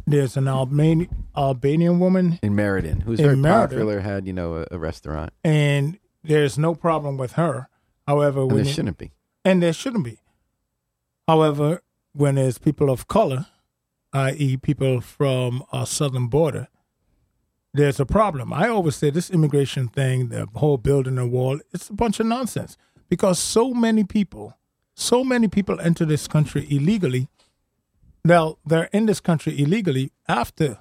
there's 0.07 0.35
an 0.37 0.47
Albanian 0.47 1.07
Albanian 1.35 1.99
woman 1.99 2.39
In 2.41 2.55
Meriden, 2.55 3.01
who's 3.01 3.19
In 3.19 3.25
very 3.25 3.35
Meriden. 3.37 3.69
popular, 3.69 3.99
had 3.99 4.25
you 4.25 4.33
know 4.33 4.55
a, 4.55 4.65
a 4.71 4.77
restaurant, 4.79 5.33
and 5.43 5.99
there's 6.23 6.57
no 6.57 6.73
problem 6.73 7.17
with 7.17 7.33
her. 7.33 7.67
However, 8.07 8.41
and 8.41 8.51
when 8.51 8.63
there 8.63 8.71
it- 8.71 8.73
shouldn't 8.75 8.97
be. 8.97 9.11
and 9.45 9.61
there 9.61 9.73
shouldn't 9.73 10.05
be. 10.05 10.19
However, 11.27 11.81
when 12.13 12.35
there's 12.35 12.57
people 12.57 12.89
of 12.89 13.07
color, 13.07 13.45
i.e., 14.13 14.57
people 14.57 15.01
from 15.01 15.63
our 15.71 15.85
southern 15.85 16.27
border, 16.27 16.69
there's 17.73 17.99
a 17.99 18.05
problem. 18.05 18.53
I 18.53 18.69
always 18.69 18.95
say 18.95 19.09
this 19.09 19.29
immigration 19.29 19.87
thing, 19.87 20.29
the 20.29 20.47
whole 20.55 20.77
building 20.77 21.17
a 21.17 21.27
wall, 21.27 21.59
it's 21.73 21.89
a 21.89 21.93
bunch 21.93 22.19
of 22.19 22.25
nonsense 22.25 22.77
because 23.09 23.39
so 23.39 23.73
many 23.73 24.03
people, 24.03 24.57
so 24.93 25.23
many 25.23 25.47
people 25.47 25.79
enter 25.79 26.05
this 26.05 26.27
country 26.27 26.67
illegally. 26.69 27.27
Now, 28.23 28.57
they're 28.65 28.89
in 28.91 29.05
this 29.05 29.19
country 29.19 29.59
illegally 29.61 30.11
after 30.27 30.79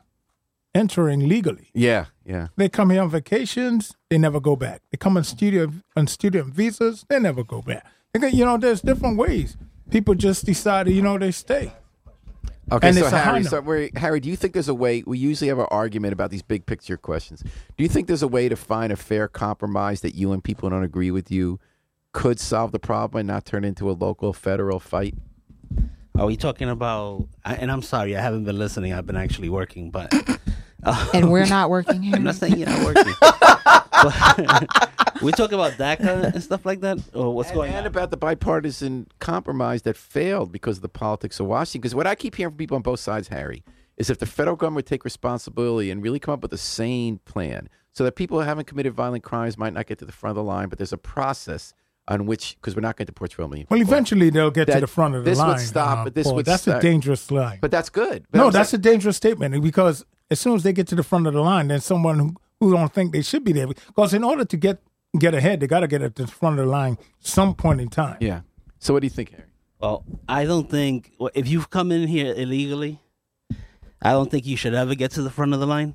entering 0.75 1.29
legally. 1.29 1.71
Yeah, 1.75 2.07
yeah. 2.25 2.49
They 2.57 2.69
come 2.69 2.91
here 2.91 3.03
on 3.03 3.11
vacations, 3.11 3.97
they 4.11 4.19
never 4.19 4.41
go 4.41 4.57
back. 4.57 4.83
They 4.91 4.99
come 4.99 5.17
on 5.17 5.25
student 5.25 5.85
on 5.97 6.07
student 6.07 6.55
visas, 6.55 7.05
they 7.09 7.19
never 7.19 7.45
go 7.45 7.63
back. 7.63 7.87
They 8.13 8.31
You 8.31 8.45
know, 8.45 8.59
there's 8.59 8.81
different 8.81 9.19
ways. 9.19 9.57
People 9.91 10.15
just 10.15 10.45
decide, 10.45 10.89
you 10.89 11.03
know, 11.03 11.19
they 11.19 11.31
stay. 11.31 11.73
Okay, 12.73 12.89
And 12.89 12.97
so 12.97 13.05
it's 13.05 13.13
a 13.13 13.19
Harry, 13.19 13.41
note. 13.43 13.51
so 13.51 13.61
where, 13.61 13.89
Harry, 13.97 14.19
do 14.19 14.29
you 14.29 14.35
think 14.37 14.53
there's 14.53 14.69
a 14.69 14.75
way? 14.75 15.05
We 15.07 15.19
usually 15.19 15.49
have 15.49 15.59
an 15.61 15.69
argument 15.71 16.13
about 16.13 16.31
these 16.33 16.43
big 16.43 16.67
picture 16.67 16.97
questions. 16.97 17.43
Do 17.77 17.83
you 17.85 17.89
think 17.89 18.09
there's 18.09 18.23
a 18.25 18.29
way 18.29 18.49
to 18.49 18.57
find 18.57 18.93
a 18.93 18.97
fair 18.97 19.29
compromise 19.29 20.01
that 20.01 20.17
you 20.17 20.33
and 20.33 20.43
people 20.43 20.69
who 20.69 20.75
don't 20.75 20.83
agree 20.85 21.13
with 21.13 21.31
you 21.31 21.61
could 22.13 22.41
solve 22.41 22.73
the 22.73 22.79
problem 22.81 23.21
and 23.21 23.27
not 23.29 23.45
turn 23.45 23.65
into 23.65 23.89
a 23.89 23.93
local 23.93 24.33
federal 24.33 24.81
fight? 24.81 25.15
Are 26.19 26.27
we 26.27 26.37
talking 26.37 26.69
about? 26.69 27.29
And 27.45 27.71
I'm 27.71 27.83
sorry, 27.83 28.17
I 28.17 28.21
haven't 28.21 28.45
been 28.45 28.59
listening. 28.59 28.93
I've 28.93 29.07
been 29.07 29.17
actually 29.17 29.49
working, 29.51 29.91
but 29.91 30.11
uh, 30.83 31.11
And 31.15 31.31
we're 31.31 31.47
not 31.47 31.71
working 31.71 32.03
here. 32.03 32.15
I'm 32.17 32.25
not 32.25 32.35
saying 32.37 32.57
you're 32.59 32.69
not 32.69 32.85
working. 32.85 33.15
we 35.23 35.33
talk 35.33 35.53
about 35.53 35.73
DACA 35.73 36.35
and 36.35 36.43
stuff 36.43 36.67
like 36.67 36.81
that, 36.81 36.99
or 37.15 37.35
what's 37.35 37.51
going 37.51 37.71
and 37.71 37.81
on? 37.81 37.87
about 37.87 38.11
the 38.11 38.17
bipartisan 38.17 39.07
compromise 39.19 39.83
that 39.83 39.97
failed 39.97 40.53
because 40.53 40.77
of 40.79 40.83
the 40.83 40.89
politics 40.89 41.41
of 41.41 41.47
Washington. 41.47 41.81
Because 41.81 41.95
what 41.95 42.07
I 42.07 42.15
keep 42.15 42.35
hearing 42.37 42.53
from 42.53 42.59
people 42.59 42.77
on 42.77 42.83
both 42.83 43.01
sides, 43.01 43.29
Harry, 43.29 43.65
is 43.97 44.11
if 44.11 44.19
the 44.19 44.27
federal 44.27 44.57
government 44.57 44.77
would 44.77 44.87
take 44.87 45.05
responsibility 45.05 45.91
and 45.91 46.03
really 46.03 46.19
come 46.19 46.35
up 46.35 46.43
with 46.43 46.53
a 46.53 46.59
sane 46.59 47.19
plan 47.25 47.69
so 47.93 48.05
that 48.05 48.13
people 48.13 48.39
who 48.39 48.45
haven't 48.47 48.67
committed 48.67 48.93
violent 48.93 49.25
crimes 49.25 49.57
might 49.57 49.73
not 49.73 49.87
get 49.87 49.99
to 49.99 50.05
the 50.05 50.13
front 50.13 50.33
of 50.33 50.37
the 50.37 50.43
line, 50.45 50.69
but 50.69 50.79
there's 50.79 50.93
a 50.93 50.99
process 50.99 51.73
on 52.09 52.27
which, 52.27 52.57
because 52.61 52.77
we're 52.77 52.83
not 52.83 52.97
going 52.97 53.07
to 53.07 53.13
deport 53.13 53.31
12 53.33 53.51
million 53.51 53.67
Well, 53.71 53.81
eventually 53.81 54.31
they'll 54.31 54.51
get 54.53 54.67
to 54.67 54.79
the 54.81 54.87
front 54.87 55.15
of 55.17 55.25
the 55.25 55.35
line. 55.35 55.55
this 55.55 55.63
would 55.63 55.67
stop, 55.69 55.99
uh, 55.99 56.05
but 56.05 56.15
this 56.15 56.27
Paul. 56.27 56.37
would 56.37 56.47
That's 56.47 56.63
start- 56.63 56.79
a 56.79 56.87
dangerous 56.87 57.31
line. 57.31 57.59
But 57.61 57.71
that's 57.73 57.89
good. 57.89 58.27
But 58.31 58.39
no, 58.39 58.47
I'm 58.47 58.53
that's 58.53 58.71
saying- 58.71 58.81
a 58.81 58.83
dangerous 58.83 59.17
statement 59.17 59.61
because 59.63 60.05
as 60.31 60.41
soon 60.41 60.55
as 60.55 60.63
they 60.63 60.73
get 60.73 60.87
to 60.89 60.95
the 60.95 61.03
front 61.03 61.27
of 61.27 61.35
the 61.35 61.41
line, 61.41 61.69
then 61.69 61.81
someone 61.81 62.19
who, 62.19 62.35
who 62.61 62.73
don't 62.73 62.93
think 62.93 63.13
they 63.13 63.23
should 63.23 63.45
be 63.45 63.53
there. 63.53 63.67
Because 63.67 64.13
in 64.15 64.25
order 64.25 64.45
to 64.45 64.57
get 64.57 64.81
get 65.19 65.35
ahead, 65.35 65.61
they 65.61 65.67
got 65.67 65.81
to 65.81 65.89
get 65.89 66.03
at 66.03 66.15
the 66.17 66.27
front 66.27 66.59
of 66.59 66.67
the 66.67 66.71
line 66.71 66.99
some 67.21 67.55
point 67.55 67.81
in 67.81 67.89
time. 67.89 68.19
Yeah. 68.21 68.41
So 68.79 68.93
what 68.95 69.01
do 69.01 69.07
you 69.07 69.11
think, 69.11 69.31
Harry? 69.31 69.45
Well, 69.81 70.05
I 70.29 70.45
don't 70.45 70.69
think 70.71 71.13
well, 71.19 71.31
if 71.35 71.49
you've 71.49 71.71
come 71.71 71.93
in 71.93 72.09
here 72.09 72.33
illegally, 72.37 73.01
I 74.03 74.13
don't 74.13 74.31
think 74.31 74.47
you 74.47 74.57
should 74.57 74.75
ever 74.75 74.95
get 74.95 75.11
to 75.13 75.23
the 75.23 75.31
front 75.31 75.55
of 75.55 75.61
the 75.61 75.67
line. 75.67 75.95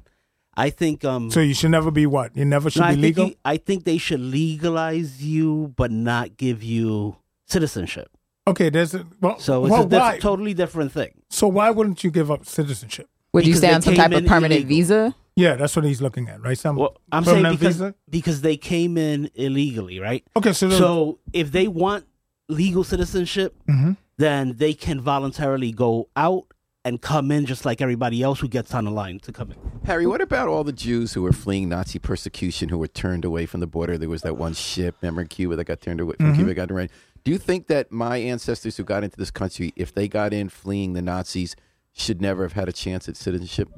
I 0.56 0.70
think 0.70 1.06
um 1.06 1.32
So 1.32 1.40
you 1.40 1.54
should 1.54 1.72
never 1.72 1.92
be 1.92 2.06
what? 2.06 2.36
You 2.36 2.46
never 2.46 2.70
should 2.70 2.82
no, 2.82 2.88
be 2.90 2.94
think 2.94 3.04
legal. 3.04 3.28
you- 3.28 3.36
I 3.46 3.58
think 3.58 3.84
they 3.86 3.98
should 3.98 4.20
legalize 4.20 5.24
you, 5.24 5.74
but 5.76 5.92
not 5.92 6.38
give 6.38 6.62
you 6.64 7.16
citizenship. 7.48 8.10
okay, 8.48 8.70
there's 8.70 8.94
a 8.96 9.06
well. 9.22 9.40
So 9.40 9.66
it's 9.66 9.72
well, 9.72 9.84
a 9.86 9.90
diff- 9.90 10.22
totally 10.22 10.54
different 10.54 10.92
thing. 10.92 11.22
so 11.30 11.48
why 11.48 11.70
wouldn't 11.70 12.04
you 12.04 12.12
give 12.12 12.30
up 12.32 12.46
citizenship? 12.46 13.08
Would 13.34 13.46
you 13.46 13.52
Because 13.54 13.60
stay 13.60 13.74
on 13.74 13.82
some 13.82 13.96
type 13.96 14.12
of 14.12 14.26
permanent 14.26 14.54
illegal. 14.66 14.68
visa? 14.78 15.16
Yeah, 15.38 15.56
that's 15.56 15.76
what 15.76 15.86
he's 15.86 16.02
looking 16.02 16.28
at, 16.28 16.42
right? 16.42 16.58
Some 16.58 16.76
Well, 16.76 16.98
I'm 17.12 17.24
saying 17.24 17.38
permanent 17.38 17.60
because 17.60 17.76
visa. 17.78 17.96
because 18.10 18.42
they 18.42 18.58
came 18.58 18.98
in 18.98 19.30
illegally, 19.36 20.00
right? 20.00 20.24
Okay, 20.36 20.52
so, 20.54 20.70
So 20.70 21.20
if 21.32 21.52
they 21.52 21.68
want 21.70 22.06
legal 22.50 22.84
citizenship, 22.84 23.56
Mhm. 23.70 23.96
then 24.18 24.56
they 24.58 24.74
can 24.74 25.00
voluntarily 25.00 25.72
go 25.72 26.10
out 26.18 26.44
and 26.84 27.00
come 27.02 27.32
in 27.32 27.46
just 27.46 27.64
like 27.64 27.80
everybody 27.80 28.22
else 28.22 28.40
who 28.42 28.48
gets 28.50 28.74
on 28.74 28.86
the 28.86 28.92
line 28.92 29.20
to 29.20 29.32
come 29.32 29.52
in. 29.52 29.58
Harry, 29.86 30.06
what 30.06 30.20
about 30.20 30.48
all 30.50 30.64
the 30.66 30.74
Jews 30.74 31.14
who 31.14 31.22
were 31.22 31.32
fleeing 31.32 31.70
Nazi 31.70 32.00
persecution 32.00 32.70
who 32.70 32.78
were 32.78 32.88
turned 32.88 33.24
away 33.24 33.46
from 33.46 33.60
the 33.62 33.68
border? 33.68 33.98
There 33.98 34.10
was 34.10 34.24
that 34.24 34.36
one 34.36 34.54
ship, 34.54 34.96
remember 35.02 35.22
in 35.22 35.28
Cuba, 35.28 35.56
that 35.56 35.64
got 35.66 35.80
turned 35.80 36.02
away 36.02 36.16
from 36.20 36.36
Cuba, 36.36 36.54
got 36.56 36.64
turned 36.68 36.72
away. 36.72 36.90
Do 37.24 37.32
you 37.32 37.38
think 37.38 37.68
that 37.68 37.92
my 37.92 38.18
ancestors 38.18 38.78
who 38.78 38.84
got 38.84 39.04
into 39.04 39.16
this 39.16 39.30
country, 39.32 39.72
if 39.76 39.94
they 39.94 40.08
got 40.08 40.34
in 40.34 40.50
fleeing 40.50 40.94
the 40.94 41.04
Nazis, 41.04 41.56
should 41.94 42.22
never 42.22 42.44
have 42.44 42.54
had 42.54 42.70
a 42.70 42.72
chance 42.74 43.08
at 43.10 43.18
citizenship? 43.18 43.70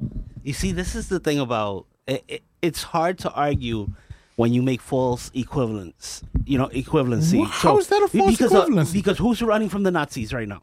You 0.42 0.52
see, 0.52 0.72
this 0.72 0.94
is 0.94 1.08
the 1.08 1.20
thing 1.20 1.38
about 1.38 1.86
it, 2.06 2.24
it, 2.28 2.42
it's 2.62 2.82
hard 2.82 3.18
to 3.20 3.32
argue 3.32 3.88
when 4.36 4.52
you 4.52 4.62
make 4.62 4.80
false 4.80 5.30
equivalents. 5.34 6.22
You 6.44 6.58
know, 6.58 6.68
equivalency. 6.68 7.38
Wha- 7.38 7.44
how 7.46 7.78
is 7.78 7.88
that 7.88 8.02
a 8.02 8.08
false 8.08 8.32
because, 8.32 8.52
uh, 8.54 8.66
equivalency? 8.66 8.92
because 8.94 9.18
who's 9.18 9.40
running 9.42 9.68
from 9.68 9.82
the 9.84 9.90
Nazis 9.90 10.32
right 10.32 10.48
now? 10.48 10.62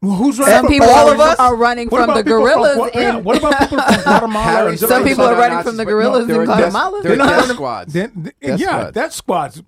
who's 0.00 0.38
running? 0.38 0.54
Some 0.54 0.64
running? 0.64 0.70
people 0.80 0.88
all 0.94 1.08
are, 1.10 1.14
of 1.14 1.20
us? 1.20 1.38
are 1.38 1.56
running 1.56 1.88
What 1.88 2.04
from 2.06 2.14
the 2.16 2.22
people 2.24 2.38
from 2.38 2.42
gorillas. 2.42 2.76
Gua- 2.76 2.90
yeah, 2.94 3.16
in, 3.18 3.24
what 3.24 3.38
about 3.38 3.58
people 3.58 3.78
from 3.82 4.02
Guatemala? 4.02 4.44
Harry, 4.44 4.70
and 4.70 4.78
some 4.78 4.88
Some 4.88 5.04
people 5.04 5.24
are 5.24 5.34
are 5.34 5.38
running 5.38 5.56
Nazis, 5.56 5.70
from 5.70 5.76
the 5.76 5.84
but 5.84 5.90
gorillas 5.90 6.26
they're 6.26 6.40
in 6.42 6.46
Guatemala. 6.46 7.00
They're 7.02 7.08
They're 7.16 7.16
not 7.18 7.28
death 7.28 7.40
running- 7.40 7.56
squads. 7.56 7.92
Then, 7.92 8.22
th- 8.22 8.34
Death 8.40 8.60
yeah, 8.60 8.66
squads. 8.68 8.94
that 8.94 9.12
squads. 9.12 9.62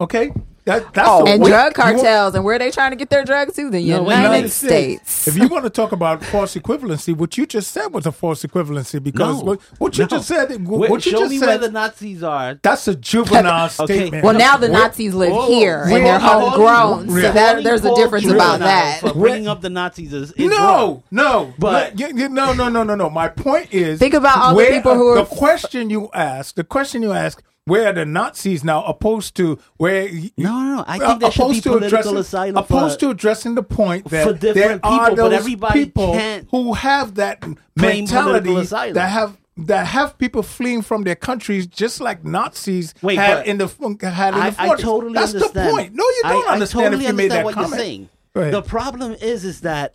Okay, 0.00 0.32
That, 0.70 0.94
that's 0.94 1.08
Oh, 1.08 1.26
and 1.26 1.42
way- 1.42 1.50
drug 1.50 1.76
you 1.76 1.82
want- 1.82 1.96
cartels, 1.96 2.34
and 2.36 2.44
where 2.44 2.58
they 2.58 2.70
trying 2.70 2.90
to 2.92 2.96
get 2.96 3.10
their 3.10 3.24
drugs 3.24 3.54
to? 3.56 3.70
The 3.70 3.80
No, 3.90 4.02
United, 4.02 4.22
United 4.22 4.50
States. 4.50 5.26
If 5.26 5.36
you 5.36 5.48
want 5.48 5.64
to 5.64 5.70
talk 5.70 5.90
about 5.90 6.22
false 6.24 6.54
equivalency, 6.54 7.16
what 7.16 7.36
you 7.36 7.44
just 7.46 7.72
said 7.72 7.88
was 7.88 8.06
a 8.06 8.12
false 8.12 8.44
equivalency 8.44 9.02
because 9.02 9.38
No. 9.38 9.44
what, 9.44 9.60
what 9.78 9.98
you 9.98 10.04
No. 10.04 10.08
just 10.08 10.28
said, 10.28 10.48
Where- 10.68 10.88
what 10.90 11.04
you 11.04 11.10
show 11.12 11.18
just 11.20 11.30
me 11.32 11.40
where 11.40 11.58
the 11.58 11.70
Nazis 11.70 12.22
are. 12.22 12.58
that's 12.62 12.86
a 12.86 12.94
juvenile 12.94 13.68
Okay. 13.80 13.96
statement. 13.98 14.24
well, 14.24 14.34
now 14.34 14.56
the 14.56 14.68
Where- 14.70 14.78
Nazis 14.80 15.12
live 15.14 15.32
Whoa, 15.32 15.46
here, 15.48 15.86
whoa, 15.88 15.96
and 15.96 16.06
they're 16.06 16.18
whoa, 16.20 16.38
whoa, 16.38 16.50
homegrown. 16.50 17.08
So 17.08 17.14
Really? 17.14 17.30
that, 17.32 17.64
there's 17.64 17.84
a 17.84 17.94
difference 17.96 18.26
about 18.30 18.60
that. 18.60 19.00
Bringing 19.14 19.48
up 19.48 19.62
the 19.62 19.70
Nazis 19.70 20.12
is, 20.12 20.30
is 20.32 20.50
no, 20.50 20.56
wrong. 20.56 21.02
no, 21.10 21.52
But- 21.58 21.96
but 21.96 21.98
you, 22.00 22.16
you, 22.16 22.28
no, 22.28 22.52
no, 22.52 22.68
no, 22.68 22.84
no, 22.84 22.94
no. 22.94 23.10
My 23.10 23.26
point 23.28 23.74
is, 23.74 23.98
Think 23.98 24.14
about 24.14 24.38
all 24.38 24.54
the 24.54 24.66
people 24.66 24.94
who 24.94 25.08
are. 25.08 25.16
the 25.16 25.24
question 25.24 25.90
you 25.90 26.08
ask. 26.14 26.54
The 26.54 26.64
question 26.64 27.02
you 27.02 27.12
ask: 27.12 27.42
Where 27.66 27.92
the 27.92 28.04
Nazis 28.06 28.64
now, 28.64 28.82
opposed 28.84 29.36
to 29.36 29.58
where? 29.76 30.10
No, 30.36 30.60
no, 30.60 30.76
no. 30.76 30.84
I 30.86 30.98
uh, 30.98 31.08
think 31.08 31.20
there 31.20 31.30
should 31.30 31.48
be 31.50 31.60
to 31.60 31.68
political 31.70 31.98
addressing, 31.98 32.16
asylum 32.16 32.56
opposed 32.56 32.94
for- 32.96 33.00
to 33.06 33.10
addressing 33.10 33.54
the 33.54 33.62
point 33.62 34.06
that 34.10 34.26
for 34.26 34.32
there 34.32 34.72
are 34.72 34.78
people, 34.78 35.16
but 35.16 35.16
those 35.16 35.72
people 35.72 36.16
who 36.50 36.72
have 36.72 37.14
that 37.16 37.44
mentality 37.76 38.54
that 38.92 39.08
have 39.10 39.36
that 39.56 39.86
have 39.88 40.16
people 40.16 40.42
fleeing 40.42 40.80
from 40.80 41.02
their 41.04 41.14
countries, 41.14 41.66
just 41.66 42.00
like 42.00 42.24
Nazis 42.24 42.94
Wait, 43.02 43.16
had 43.16 43.46
in 43.46 43.58
the 43.58 43.66
had 44.00 44.34
in 44.34 44.40
I, 44.40 44.50
the 44.50 44.60
I 44.62 44.76
totally 44.76 45.12
That's 45.12 45.34
understand. 45.34 45.68
the 45.68 45.70
point. 45.72 45.94
No, 45.94 46.02
you 46.04 46.20
don't 46.24 46.48
I, 46.48 46.52
understand 46.54 46.80
I 46.80 46.88
totally 46.88 47.04
if 47.04 47.10
you 47.10 47.16
made 47.16 47.30
understand 47.32 47.38
that 47.40 47.44
what 47.44 47.54
comment. 47.54 47.70
you're 47.70 47.78
saying. 47.78 48.08
The 48.52 48.62
problem 48.62 49.12
is, 49.20 49.44
is 49.44 49.60
that 49.60 49.92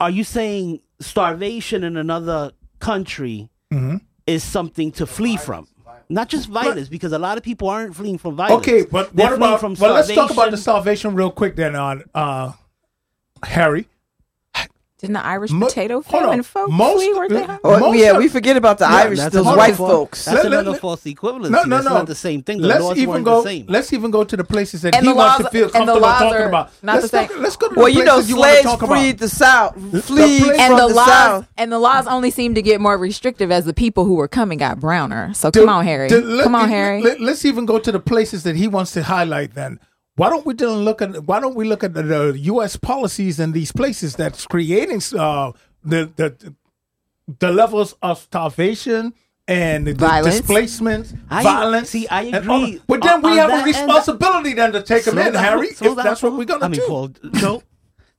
are 0.00 0.10
you 0.10 0.22
saying 0.22 0.80
starvation 1.00 1.82
in 1.82 1.96
another 1.96 2.52
country 2.78 3.48
Mm-hmm. 3.72 3.96
is 4.26 4.44
something 4.44 4.92
to 4.92 5.06
flee 5.06 5.36
from? 5.36 5.66
Not 6.14 6.28
just 6.28 6.48
violence, 6.48 6.88
because 6.88 7.10
a 7.10 7.18
lot 7.18 7.38
of 7.38 7.42
people 7.42 7.68
aren't 7.68 7.96
fleeing 7.96 8.18
from 8.18 8.36
violence. 8.36 8.64
Okay, 8.66 8.84
but 8.84 9.14
They're 9.16 9.30
what 9.30 9.36
about? 9.36 9.58
from 9.58 9.74
Well, 9.74 9.94
let's 9.94 10.14
talk 10.14 10.30
about 10.30 10.52
the 10.52 10.56
salvation 10.56 11.16
real 11.16 11.32
quick 11.32 11.56
then. 11.56 11.74
On 11.74 12.04
uh, 12.14 12.52
Harry, 13.42 13.88
Didn't 15.00 15.14
the 15.14 15.26
Irish 15.26 15.50
Mo- 15.50 15.66
potato 15.66 16.00
hold 16.02 16.22
on. 16.22 16.28
famine 16.30 16.42
folks 16.44 16.72
Most- 16.72 16.94
flee? 16.94 17.12
Weren't 17.14 17.30
they? 17.32 17.42
uh, 17.42 17.58
Oh, 17.64 17.78
Most 17.80 17.98
yeah, 17.98 18.12
of- 18.12 18.18
we 18.18 18.28
forget 18.28 18.56
about 18.56 18.78
the 18.78 18.84
Yeah, 18.84 18.94
Irish, 18.96 19.18
That's 19.18 19.34
those 19.34 19.44
white 19.44 19.74
false- 19.74 19.90
folks. 19.90 20.24
That's 20.24 20.36
Let- 20.36 20.44
let- 20.44 20.52
another 20.52 20.70
let- 20.70 20.80
false 20.80 21.00
equivalency. 21.02 21.50
no, 21.50 21.62
no, 21.64 21.76
that's 21.76 21.84
no. 21.84 21.94
not 21.94 22.06
the 22.06 22.14
same 22.14 22.42
thing. 22.42 22.60
The 22.62 22.68
let's 22.68 22.80
laws 22.84 22.96
even 22.98 23.24
go. 23.24 23.42
the 23.42 23.48
same. 23.48 23.66
Let's 23.68 23.92
even 23.92 24.10
go 24.12 24.22
to 24.22 24.36
the 24.36 24.44
places 24.44 24.82
that 24.82 24.94
And 24.94 25.04
he 25.04 25.12
wants 25.12 25.44
to 25.44 25.50
feel 25.50 25.64
and 25.64 25.72
the 25.72 25.78
comfortable 25.78 26.00
talking 26.08 26.46
about. 26.46 26.70
not 26.82 26.92
let's 26.94 27.10
the 27.10 27.18
same. 27.18 27.28
Talk, 27.28 27.38
let's 27.40 27.56
go 27.56 27.68
to 27.68 27.74
Well, 27.74 27.86
the 27.86 27.92
you 27.92 28.04
know, 28.04 28.18
you 28.20 28.36
want 28.36 28.62
slaves 28.62 28.76
freed 28.86 29.18
the 29.18 29.28
South, 29.28 29.74
fleed 30.04 30.42
place- 30.44 30.58
and 30.60 30.68
from 30.68 30.76
the, 30.78 30.88
the, 30.88 30.94
laws 30.94 31.06
South. 31.08 31.46
and 31.58 31.72
the 31.72 31.78
laws 31.80 32.06
only 32.06 32.30
seem 32.30 32.54
to 32.54 32.62
get 32.62 32.80
more 32.80 32.96
restrictive 32.96 33.50
as 33.50 33.64
the 33.64 33.74
people 33.74 34.04
who 34.04 34.14
were 34.14 34.28
coming 34.28 34.58
got 34.58 34.78
browner. 34.78 35.32
So 35.34 35.50
come 35.50 35.68
on, 35.68 35.84
Harry. 35.84 36.08
come 36.08 36.54
on, 36.54 36.68
Harry. 36.68 37.02
Let, 37.02 37.20
us 37.20 37.44
even 37.44 37.66
go 37.66 37.80
to 37.80 37.90
the 37.90 38.00
places 38.00 38.44
that 38.44 38.54
he 38.54 38.68
wants 38.68 38.92
to 38.92 39.02
highlight. 39.02 39.54
Then, 39.54 39.80
why 40.16 40.30
don't 40.30 40.46
we 40.46 40.54
then 40.54 40.70
look 40.84 41.02
at 41.02 41.24
why 41.24 41.40
don't 41.40 41.54
we 41.56 41.64
look 41.64 41.82
at 41.84 41.94
the, 41.94 42.02
the 42.02 42.38
U.S. 42.54 42.76
policies 42.76 43.40
in 43.40 43.52
these 43.52 43.72
places 43.72 44.14
that's 44.16 44.46
creating 44.46 45.02
uh, 45.18 45.52
the 45.84 46.10
the 46.16 46.54
the 47.38 47.50
levels 47.50 47.94
of 48.02 48.18
starvation 48.20 49.14
and 49.48 49.88
Violence. 49.98 50.36
displacement, 50.38 51.12
I- 51.30 51.42
violence. 51.42 51.90
see, 51.90 52.06
I 52.08 52.22
and 52.22 52.48
all- 52.48 52.64
agree 52.64 52.80
But 52.86 53.02
then 53.02 53.14
on- 53.16 53.22
we 53.22 53.30
on 53.32 53.36
have 53.38 53.48
a 53.48 53.52
that 53.52 53.58
end. 53.58 53.66
responsibility 53.66 54.54
then 54.54 54.72
to 54.72 54.82
take 54.82 55.04
them 55.04 55.18
in, 55.18 55.32
down, 55.32 55.44
Harry. 55.44 55.68
If 55.68 55.80
down, 55.80 55.96
that's 55.96 56.22
what 56.22 56.32
we're 56.34 56.44
gonna 56.44 56.64
I 56.66 56.68
mean, 56.68 56.80
do. 56.80 56.86
Paul, 56.86 57.10
no. 57.42 57.62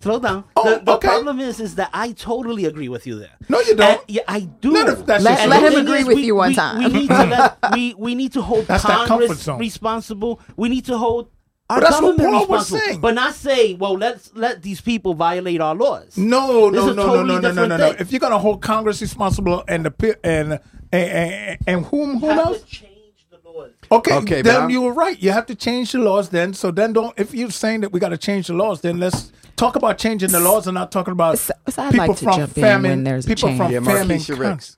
Slow 0.01 0.19
down. 0.19 0.43
Oh, 0.55 0.69
the 0.77 0.83
the 0.83 0.91
okay. 0.97 1.07
problem 1.07 1.39
is, 1.39 1.59
is 1.59 1.75
that 1.75 1.89
I 1.93 2.11
totally 2.11 2.65
agree 2.65 2.89
with 2.89 3.07
you 3.07 3.17
there. 3.17 3.31
No, 3.49 3.59
you 3.61 3.75
don't. 3.75 3.91
And, 3.91 3.99
yeah, 4.07 4.21
I 4.27 4.41
do. 4.41 4.71
Not 4.73 4.89
if 4.89 5.05
that's 5.05 5.23
Let- 5.23 5.39
your 5.39 5.47
let 5.49 5.63
him 5.63 5.71
solution. 5.71 5.71
the 5.71 5.71
thing 5.71 5.87
agree 5.87 5.99
is, 6.01 6.07
with 6.07 6.25
you 6.25 6.35
one 6.35 6.49
we, 6.49 6.55
time. 6.55 6.77
We 6.83 6.89
need 6.99 7.07
to 7.07 7.25
let, 7.25 7.57
we 7.73 7.93
we 7.97 8.15
need 8.15 8.33
to 8.33 8.41
hold 8.49 8.67
That's 8.67 8.83
that 8.83 9.07
Congress 9.07 9.41
zone. 9.41 9.57
responsible. 9.59 10.41
We 10.57 10.69
need 10.69 10.85
to 10.85 10.97
hold 10.97 11.29
our 11.69 11.79
But 11.81 11.89
that's 11.89 12.01
what 12.01 12.17
government 12.17 12.47
Paul 12.47 12.47
was 12.47 12.67
saying. 12.67 12.99
but 13.01 13.13
not 13.15 13.33
say, 13.33 13.73
well, 13.73 13.93
let's 13.97 14.31
let 14.35 14.61
these 14.61 14.81
people 14.81 15.13
violate 15.15 15.61
our 15.61 15.73
laws. 15.75 16.15
No, 16.17 16.69
This 16.69 16.85
no, 16.85 16.93
no, 16.93 17.05
totally 17.05 17.17
no, 17.17 17.23
no, 17.23 17.23
no, 17.23 17.39
no, 17.39 17.41
different 17.49 17.69
no, 17.69 17.77
no. 17.77 17.89
thing. 17.91 18.01
If 18.01 18.11
you're 18.11 18.19
gonna 18.19 18.37
hold 18.39 18.61
Congress 18.61 19.01
responsible 19.01 19.63
and 19.67 19.85
the 19.85 20.17
and 20.23 20.59
and 20.93 21.09
and, 21.11 21.59
and 21.67 21.85
whom 21.85 22.19
whom 22.19 22.29
have 22.29 22.39
else? 22.47 22.61
change 22.63 22.91
the 23.31 23.37
laws. 23.49 23.71
Okay, 23.91 24.13
Okay, 24.17 24.41
then 24.41 24.69
you 24.69 24.81
were 24.81 24.93
right. 24.93 25.21
You 25.21 25.31
have 25.31 25.45
to 25.47 25.55
change 25.55 25.91
the 25.93 25.99
laws 25.99 26.29
then. 26.29 26.53
So 26.53 26.71
then 26.71 26.93
don't 26.93 27.17
if 27.19 27.33
you're 27.33 27.49
saying 27.51 27.81
that 27.81 27.91
we 27.91 27.99
got 27.99 28.09
to 28.09 28.17
change 28.17 28.47
the 28.47 28.53
laws, 28.53 28.81
then 28.81 28.99
let's 28.99 29.31
talk 29.55 29.75
about 29.75 29.97
changing 29.97 30.31
the 30.31 30.39
laws 30.39 30.67
and 30.67 30.75
not 30.75 30.91
talking 30.91 31.13
about 31.13 31.39
So- 31.39 31.53
so 31.69 31.81
I'd 31.83 31.91
people 31.91 32.07
like 32.07 32.17
to 32.17 32.23
from 32.25 32.35
jump 32.37 32.57
in 32.57 32.63
famine. 32.63 32.91
when 32.91 33.03
there's 33.05 33.25
a 33.25 33.27
people 33.29 33.49
change. 33.49 33.57
from 33.59 33.71
Yeah, 33.71 33.79
famine. 33.79 34.17
Markeshia 34.19 34.37
con- 34.37 34.51
Ricks. 34.51 34.77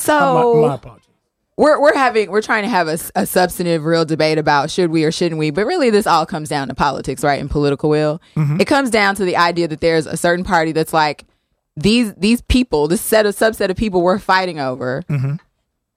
so 0.00 0.60
my, 0.62 0.68
my 0.68 0.74
apologies. 0.74 1.07
We're 1.58 1.78
we're 1.80 1.94
having 1.94 2.30
we're 2.30 2.40
trying 2.40 2.62
to 2.62 2.68
have 2.70 2.88
a, 2.88 2.96
a 3.14 3.26
substantive 3.26 3.84
real 3.84 4.04
debate 4.06 4.38
about 4.38 4.70
should 4.70 4.90
we 4.90 5.04
or 5.04 5.12
shouldn't 5.12 5.38
we 5.38 5.50
but 5.50 5.66
really 5.66 5.90
this 5.90 6.06
all 6.06 6.24
comes 6.24 6.48
down 6.48 6.68
to 6.68 6.74
politics 6.74 7.22
right 7.22 7.40
and 7.40 7.50
political 7.50 7.90
will 7.90 8.20
Mm-hmm. 8.36 8.60
it 8.60 8.66
comes 8.66 8.88
down 8.90 9.14
to 9.16 9.24
the 9.24 9.36
idea 9.36 9.68
that 9.68 9.80
there's 9.80 10.06
a 10.06 10.16
certain 10.16 10.44
party 10.44 10.72
that's 10.72 10.92
like 10.94 11.24
these 11.76 12.14
these 12.14 12.40
people 12.42 12.88
this 12.88 13.00
set 13.02 13.26
of 13.26 13.34
subset 13.36 13.68
of 13.70 13.76
people 13.76 14.00
we're 14.02 14.18
fighting 14.18 14.58
over 14.58 15.02
Mm-hmm. 15.10 15.34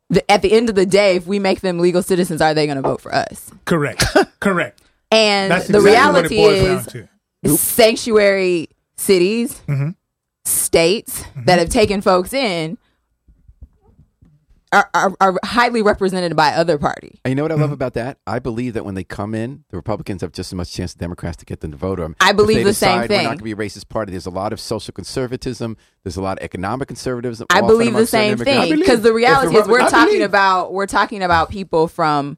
the, 0.09 0.29
at 0.31 0.41
the 0.41 0.51
end 0.51 0.67
of 0.69 0.75
the 0.75 0.85
day 0.85 1.15
if 1.15 1.25
we 1.27 1.39
make 1.39 1.61
them 1.61 1.79
legal 1.79 2.01
citizens 2.03 2.41
are 2.41 2.53
they 2.53 2.65
going 2.65 2.75
to 2.75 2.81
vote 2.81 2.99
for 3.01 3.13
us 3.13 3.51
Correct, 3.65 4.03
correct. 4.41 4.81
and 5.11 5.51
That's 5.51 5.67
the 5.67 5.77
exactly 5.77 5.91
reality 5.91 6.37
what 6.41 6.53
it 6.55 6.93
boils 6.93 7.05
is 7.43 7.59
sanctuary 7.59 8.67
cities 8.97 9.61
Mm-hmm. 9.67 9.89
states 10.45 11.23
that 11.45 11.59
have 11.59 11.69
taken 11.69 12.01
folks 12.01 12.33
in 12.33 12.77
are, 14.73 14.89
are, 14.93 15.13
are 15.19 15.35
highly 15.43 15.81
represented 15.81 16.35
by 16.35 16.49
other 16.53 16.77
party 16.77 17.19
And 17.25 17.31
you 17.31 17.35
know 17.35 17.43
what 17.43 17.51
I 17.51 17.55
Mm-hmm. 17.55 17.61
love 17.63 17.71
about 17.73 17.93
that? 17.95 18.17
I 18.25 18.39
believe 18.39 18.73
that 18.75 18.85
when 18.85 18.95
they 18.95 19.03
come 19.03 19.35
in, 19.35 19.65
the 19.69 19.75
Republicans 19.77 20.21
have 20.21 20.31
just 20.31 20.51
as 20.51 20.55
much 20.55 20.71
chance 20.71 20.91
as 20.91 20.95
Democrats 20.95 21.35
to 21.37 21.45
get 21.45 21.59
them 21.59 21.71
to 21.71 21.77
vote 21.77 21.99
them. 21.99 22.15
I 22.21 22.31
believe 22.31 22.57
they 22.57 22.63
the 22.63 22.73
same 22.73 23.07
thing. 23.07 23.17
We're 23.17 23.23
not 23.23 23.27
going 23.29 23.37
to 23.39 23.43
be 23.43 23.51
a 23.51 23.55
racist 23.55 23.89
party. 23.89 24.11
There's 24.11 24.25
a 24.25 24.29
lot 24.29 24.53
of 24.53 24.59
social 24.61 24.93
conservatism. 24.93 25.75
There's 26.03 26.15
a 26.15 26.21
lot 26.21 26.37
of 26.39 26.43
economic 26.45 26.87
conservatism. 26.87 27.47
I 27.49 27.61
believe 27.61 27.93
the 27.93 28.05
same 28.05 28.37
thing 28.37 28.79
because 28.79 29.01
the 29.01 29.13
reality 29.13 29.57
is 29.57 29.67
we're 29.67 29.81
I 29.81 29.89
talking 29.89 30.13
believe. 30.13 30.21
about 30.25 30.71
we're 30.73 30.87
talking 30.87 31.21
about 31.21 31.49
people 31.49 31.87
from 31.89 32.37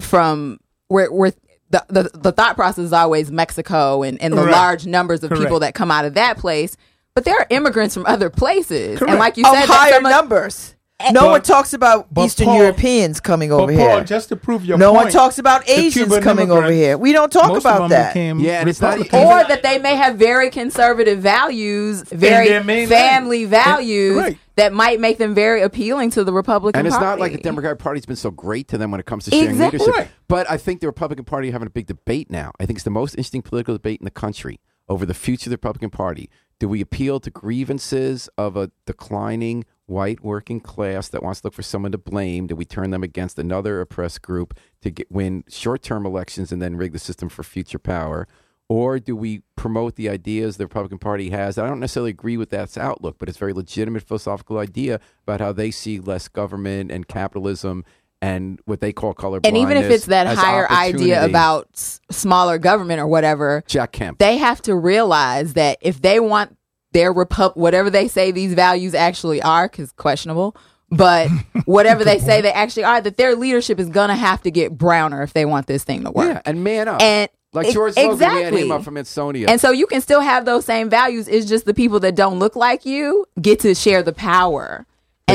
from 0.00 0.58
where 0.88 1.12
where 1.12 1.32
the, 1.70 1.84
the 1.88 2.10
the 2.14 2.32
thought 2.32 2.56
process 2.56 2.84
is 2.86 2.92
always 2.92 3.30
Mexico 3.30 4.02
and, 4.02 4.20
and 4.22 4.32
the 4.32 4.42
Right. 4.44 4.52
large 4.52 4.86
numbers 4.86 5.22
of 5.22 5.30
people 5.32 5.60
that 5.60 5.74
come 5.74 5.90
out 5.90 6.04
of 6.04 6.14
that 6.14 6.38
place. 6.38 6.76
But 7.14 7.24
there 7.24 7.36
are 7.36 7.46
immigrants 7.50 7.94
from 7.94 8.06
other 8.06 8.30
places, 8.30 9.02
and 9.02 9.18
like 9.18 9.36
you 9.36 9.44
said, 9.44 9.54
that 9.54 9.68
higher 9.68 9.92
some 9.94 10.06
of- 10.06 10.10
numbers. 10.12 10.76
Eh, 11.00 11.12
no 11.12 11.20
But- 11.20 11.30
one 11.30 11.42
talks 11.42 11.72
about 11.74 12.08
Eastern 12.18 12.46
Paul- 12.46 12.56
Europeans 12.58 13.20
coming 13.20 13.52
over 13.52 13.66
But 13.72 13.76
Paul, 13.76 13.96
here. 13.98 14.04
just 14.04 14.30
to 14.30 14.36
prove 14.36 14.64
your 14.64 14.78
no 14.78 14.90
point, 14.92 15.04
one 15.04 15.12
talks 15.12 15.38
about 15.38 15.68
Asians 15.68 16.18
coming 16.18 16.50
over 16.50 16.72
here. 16.72 16.98
We 16.98 17.12
don't 17.12 17.30
talk 17.30 17.48
most 17.50 17.60
about 17.62 17.82
of 17.82 17.90
them 17.90 17.90
that. 17.90 18.14
became 18.14 18.40
Yeah, 18.40 18.66
it's 18.66 18.80
not- 18.80 18.98
or 18.98 19.44
that 19.46 19.60
they 19.62 19.78
may 19.78 19.94
have 19.94 20.16
very 20.16 20.50
conservative 20.50 21.20
values, 21.20 22.02
very 22.10 22.48
family 22.48 23.46
land. 23.46 23.48
values 23.48 24.16
Right. 24.16 24.38
that 24.56 24.72
might 24.72 24.98
make 24.98 25.18
them 25.18 25.34
very 25.36 25.62
appealing 25.62 26.10
to 26.10 26.24
the 26.24 26.32
Republican 26.32 26.76
And 26.80 26.88
it's 26.88 26.96
Party. 26.96 27.06
not 27.06 27.20
like 27.20 27.30
the 27.30 27.38
Democratic 27.38 27.78
Party's 27.78 28.04
been 28.06 28.16
so 28.16 28.32
great 28.32 28.66
to 28.66 28.76
them 28.78 28.90
when 28.90 28.98
it 28.98 29.06
comes 29.06 29.24
to 29.26 29.30
sharing 29.30 29.50
Exactly. 29.50 29.78
leadership. 29.78 29.94
Right. 30.00 30.08
But 30.26 30.50
I 30.50 30.56
think 30.56 30.80
the 30.80 30.88
Republican 30.88 31.24
Party 31.26 31.50
are 31.50 31.52
having 31.52 31.68
a 31.68 31.70
big 31.70 31.86
debate 31.86 32.28
now. 32.28 32.50
I 32.58 32.66
think 32.66 32.76
it's 32.78 32.84
the 32.84 32.90
most 32.90 33.12
interesting 33.14 33.42
political 33.42 33.74
debate 33.74 34.00
in 34.00 34.04
the 34.04 34.10
country 34.10 34.58
over 34.88 35.06
the 35.06 35.14
future 35.14 35.46
of 35.48 35.50
the 35.50 35.56
Republican 35.58 35.90
Party. 35.90 36.28
Do 36.58 36.68
we 36.68 36.80
appeal 36.80 37.20
to 37.20 37.30
grievances 37.30 38.28
of 38.36 38.56
a 38.56 38.72
declining 38.84 39.64
white 39.88 40.22
working 40.22 40.60
class 40.60 41.08
that 41.08 41.22
wants 41.22 41.40
to 41.40 41.46
look 41.48 41.54
for 41.54 41.62
someone 41.62 41.92
to 41.92 41.98
blame? 41.98 42.46
Do 42.46 42.54
we 42.54 42.64
turn 42.64 42.90
them 42.90 43.02
against 43.02 43.38
another 43.38 43.80
oppressed 43.80 44.22
group 44.22 44.56
to 44.82 44.90
get, 44.90 45.10
win 45.10 45.44
short 45.48 45.82
term 45.82 46.06
elections 46.06 46.52
and 46.52 46.62
then 46.62 46.76
rig 46.76 46.92
the 46.92 46.98
system 46.98 47.28
for 47.28 47.42
future 47.42 47.78
power? 47.78 48.28
Or 48.70 48.98
do 48.98 49.16
we 49.16 49.40
promote 49.56 49.96
the 49.96 50.10
ideas 50.10 50.58
the 50.58 50.66
Republican 50.66 50.98
Party 50.98 51.30
has? 51.30 51.56
I 51.56 51.66
don't 51.66 51.80
necessarily 51.80 52.10
agree 52.10 52.36
with 52.36 52.50
that 52.50 52.76
outlook, 52.76 53.16
but 53.18 53.26
it's 53.30 53.38
a 53.38 53.40
very 53.40 53.54
legitimate 53.54 54.02
philosophical 54.02 54.58
idea 54.58 55.00
about 55.22 55.40
how 55.40 55.52
they 55.52 55.70
see 55.70 55.98
less 56.00 56.28
government 56.28 56.90
and 56.92 57.08
capitalism 57.08 57.84
and 58.20 58.60
what 58.66 58.80
they 58.80 58.92
call 58.92 59.14
color 59.14 59.40
and 59.44 59.56
even 59.56 59.76
if 59.76 59.90
it's 59.90 60.06
that 60.06 60.26
higher 60.36 60.68
idea 60.70 61.24
about 61.24 61.68
s- 61.72 62.00
smaller 62.10 62.58
government 62.58 63.00
or 63.00 63.06
whatever, 63.06 63.62
Jack 63.66 63.92
Kemp. 63.92 64.18
they 64.18 64.36
have 64.38 64.60
to 64.62 64.74
realize 64.74 65.54
that 65.54 65.78
if 65.80 66.02
they 66.02 66.18
want 66.18 66.57
their 66.92 67.12
repub 67.12 67.52
whatever 67.54 67.90
they 67.90 68.08
say 68.08 68.30
these 68.30 68.54
values 68.54 68.94
actually 68.94 69.42
are 69.42 69.68
because 69.68 69.92
questionable 69.92 70.56
but 70.90 71.28
whatever 71.64 72.04
they 72.04 72.18
say 72.18 72.40
they 72.40 72.52
actually 72.52 72.84
are 72.84 73.00
that 73.00 73.16
their 73.16 73.36
leadership 73.36 73.78
is 73.78 73.88
gonna 73.88 74.16
have 74.16 74.42
to 74.42 74.50
get 74.50 74.76
browner 74.76 75.22
if 75.22 75.32
they 75.32 75.44
want 75.44 75.66
this 75.66 75.84
thing 75.84 76.04
to 76.04 76.10
work 76.10 76.34
yeah, 76.34 76.42
and 76.44 76.64
man 76.64 76.88
up. 76.88 77.02
and 77.02 77.28
like 77.54 77.72
George 77.72 77.96
Logan, 77.96 78.12
exactly. 78.12 78.62
him 78.62 78.72
up 78.72 78.84
from 78.84 78.98
Ansonia. 78.98 79.48
and 79.48 79.60
so 79.60 79.70
you 79.70 79.86
can 79.86 80.00
still 80.00 80.20
have 80.20 80.44
those 80.44 80.64
same 80.64 80.90
values 80.90 81.28
it's 81.28 81.46
just 81.46 81.64
the 81.64 81.74
people 81.74 82.00
that 82.00 82.14
don't 82.14 82.38
look 82.38 82.56
like 82.56 82.84
you 82.84 83.26
get 83.40 83.60
to 83.60 83.74
share 83.74 84.02
the 84.02 84.12
power 84.12 84.86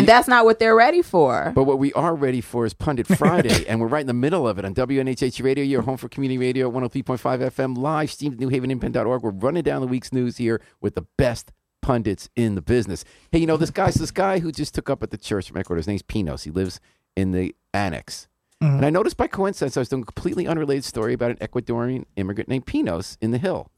and 0.03 0.09
that's 0.09 0.27
not 0.27 0.45
what 0.45 0.59
they're 0.59 0.75
ready 0.75 1.01
for 1.01 1.51
But 1.55 1.63
what 1.63 1.79
we 1.79 1.93
are 1.93 2.15
ready 2.15 2.41
for 2.41 2.65
is 2.65 2.73
Pundit 2.73 3.07
Friday, 3.17 3.65
and 3.67 3.79
we're 3.79 3.87
right 3.87 4.01
in 4.01 4.07
the 4.07 4.13
middle 4.13 4.47
of 4.47 4.57
it 4.59 4.65
on 4.65 4.73
WNHH 4.75 5.43
Radio, 5.43 5.63
your 5.63 5.81
home 5.83 5.97
for 5.97 6.09
community 6.09 6.37
radio 6.37 6.69
103.5 6.71 7.17
FM, 7.51 7.77
live 7.77 8.11
streamed 8.11 8.41
at 8.41 8.47
newhavenindependent.org. 8.47 9.23
We're 9.23 9.31
running 9.31 9.63
down 9.63 9.81
the 9.81 9.87
week's 9.87 10.11
news 10.11 10.37
here 10.37 10.61
with 10.81 10.95
the 10.95 11.05
best 11.17 11.51
pundits 11.81 12.29
in 12.35 12.55
the 12.55 12.61
business. 12.61 13.05
Hey, 13.31 13.39
you 13.39 13.45
know, 13.45 13.57
this 13.57 13.69
guy's 13.69 13.95
this 13.95 14.11
guy 14.11 14.39
who 14.39 14.51
just 14.51 14.73
took 14.73 14.89
up 14.89 15.03
at 15.03 15.11
the 15.11 15.17
church 15.17 15.49
from 15.49 15.57
Ecuador. 15.57 15.77
His 15.77 15.87
name's 15.87 16.01
Pinos. 16.01 16.43
He 16.43 16.51
lives 16.51 16.79
in 17.15 17.31
the 17.31 17.55
annex. 17.73 18.27
Mm-hmm. 18.61 18.77
And 18.77 18.85
I 18.85 18.89
noticed 18.89 19.17
by 19.17 19.27
coincidence, 19.27 19.75
I 19.77 19.81
was 19.81 19.89
doing 19.89 20.03
a 20.03 20.05
completely 20.05 20.47
unrelated 20.47 20.85
story 20.85 21.13
about 21.13 21.31
an 21.31 21.37
Ecuadorian 21.37 22.05
immigrant 22.15 22.49
named 22.49 22.65
Pinos 22.65 23.17
in 23.21 23.31
the 23.31 23.37
Hill. 23.37 23.69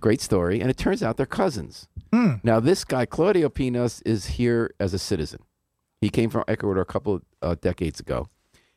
Great 0.00 0.20
story. 0.20 0.60
And 0.60 0.70
it 0.70 0.76
turns 0.76 1.02
out 1.02 1.16
they're 1.16 1.26
cousins. 1.26 1.88
Now, 2.42 2.60
this 2.60 2.84
guy, 2.84 3.04
Claudio 3.06 3.48
Pinos, 3.48 4.00
is 4.02 4.26
here 4.26 4.74
as 4.80 4.94
a 4.94 4.98
citizen. 4.98 5.40
He 6.00 6.08
came 6.08 6.30
from 6.30 6.44
Ecuador 6.46 6.80
a 6.80 6.86
couple 6.86 7.16
of 7.16 7.22
uh, 7.42 7.56
decades 7.60 8.00
ago. 8.00 8.28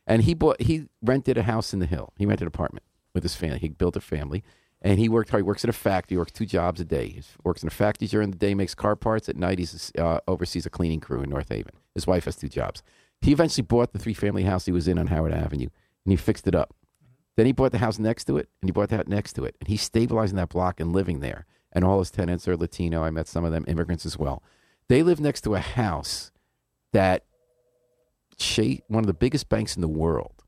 And 0.06 0.22
he 0.22 0.34
bought, 0.34 0.60
he 0.60 0.88
rented 1.00 1.38
a 1.38 1.44
house 1.44 1.72
in 1.72 1.78
the 1.78 1.86
Hill. 1.86 2.12
He 2.16 2.26
rented 2.26 2.42
an 2.42 2.48
apartment 2.48 2.84
with 3.14 3.22
his 3.22 3.36
family. 3.36 3.58
He 3.58 3.68
built 3.68 3.96
a 3.96 4.00
family. 4.00 4.42
And 4.80 4.98
he 4.98 5.08
worked 5.08 5.30
hard. 5.30 5.44
He 5.44 5.46
works 5.46 5.62
at 5.64 5.70
a 5.70 5.72
factory. 5.72 6.16
He 6.16 6.18
works 6.18 6.32
two 6.32 6.44
jobs 6.44 6.80
a 6.80 6.84
day. 6.84 7.08
He 7.08 7.22
works 7.44 7.62
in 7.62 7.68
a 7.68 7.70
factory 7.70 8.08
during 8.08 8.32
the 8.32 8.36
day, 8.36 8.52
makes 8.52 8.74
car 8.74 8.96
parts. 8.96 9.28
At 9.28 9.36
night, 9.36 9.60
he 9.60 9.68
uh, 9.96 10.18
oversees 10.26 10.66
a 10.66 10.70
cleaning 10.70 10.98
crew 10.98 11.22
in 11.22 11.30
North 11.30 11.50
Haven. 11.50 11.72
His 11.94 12.06
wife 12.06 12.24
has 12.24 12.34
two 12.34 12.48
jobs. 12.48 12.82
He 13.20 13.30
eventually 13.30 13.62
bought 13.62 13.92
the 13.92 14.00
three 14.00 14.14
family 14.14 14.42
house 14.42 14.66
he 14.66 14.72
was 14.72 14.88
in 14.88 14.98
on 14.98 15.06
Howard 15.06 15.32
Avenue, 15.32 15.68
and 16.04 16.12
he 16.12 16.16
fixed 16.16 16.48
it 16.48 16.56
up. 16.56 16.74
Then 17.36 17.46
he 17.46 17.52
bought 17.52 17.72
the 17.72 17.78
house 17.78 17.98
next 17.98 18.24
to 18.24 18.36
it, 18.36 18.48
and 18.60 18.68
he 18.68 18.72
bought 18.72 18.90
the 18.90 18.96
house 18.98 19.06
next 19.08 19.32
to 19.34 19.44
it, 19.44 19.56
and 19.60 19.68
he's 19.68 19.82
stabilizing 19.82 20.36
that 20.36 20.50
block 20.50 20.80
and 20.80 20.92
living 20.92 21.20
there. 21.20 21.46
And 21.72 21.84
all 21.84 21.98
his 22.00 22.10
tenants 22.10 22.46
are 22.46 22.56
Latino. 22.56 23.02
I 23.02 23.10
met 23.10 23.26
some 23.26 23.44
of 23.44 23.52
them, 23.52 23.64
immigrants 23.66 24.04
as 24.04 24.18
well. 24.18 24.42
They 24.88 25.02
live 25.02 25.20
next 25.20 25.40
to 25.42 25.54
a 25.54 25.60
house 25.60 26.30
that 26.92 27.24
Chase, 28.36 28.80
one 28.88 29.02
of 29.02 29.06
the 29.06 29.14
biggest 29.14 29.48
banks 29.48 29.76
in 29.76 29.82
the 29.82 29.88
world, 29.88 30.42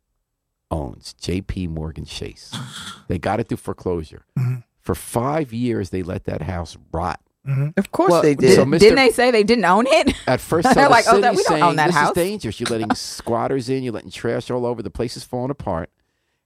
owns. 0.70 1.14
J.P. 1.20 1.68
Morgan 1.68 2.04
Chase. 2.04 2.54
They 3.08 3.18
got 3.18 3.38
it 3.38 3.48
through 3.48 3.58
foreclosure. 3.58 4.24
Mm-hmm. 4.38 4.60
For 4.80 4.94
five 4.94 5.52
years, 5.52 5.90
they 5.90 6.02
let 6.02 6.24
that 6.24 6.40
house 6.42 6.76
rot. 6.90 7.20
Mm-hmm. 7.46 7.68
Of 7.76 7.92
course 7.92 8.10
Well, 8.10 8.22
they 8.22 8.34
did, 8.34 8.46
did. 8.48 8.54
So 8.56 8.64
Mr. 8.64 8.78
Didn't 8.78 8.96
they 8.96 9.10
say 9.10 9.30
they 9.30 9.44
didn't 9.44 9.66
own 9.66 9.86
it? 9.86 10.14
At 10.26 10.40
first, 10.42 10.66
so 10.68 10.74
They're 10.74 10.84
the 10.84 10.90
like, 10.90 11.04
oh, 11.06 11.10
city's 11.10 11.22
that- 11.22 11.30
we 11.36 11.42
don't 11.42 11.52
saying, 11.52 11.62
own 11.62 11.76
that 11.76 11.86
this 11.88 11.94
house." 11.96 12.08
is 12.10 12.14
dangerous. 12.14 12.60
You're 12.60 12.70
letting 12.70 12.90
squatters 12.94 13.68
in. 13.68 13.82
You're 13.82 13.92
letting 13.92 14.10
trash 14.10 14.50
all 14.50 14.64
over. 14.64 14.82
The 14.82 14.90
place 14.90 15.16
is 15.18 15.24
falling 15.24 15.50
apart. 15.50 15.90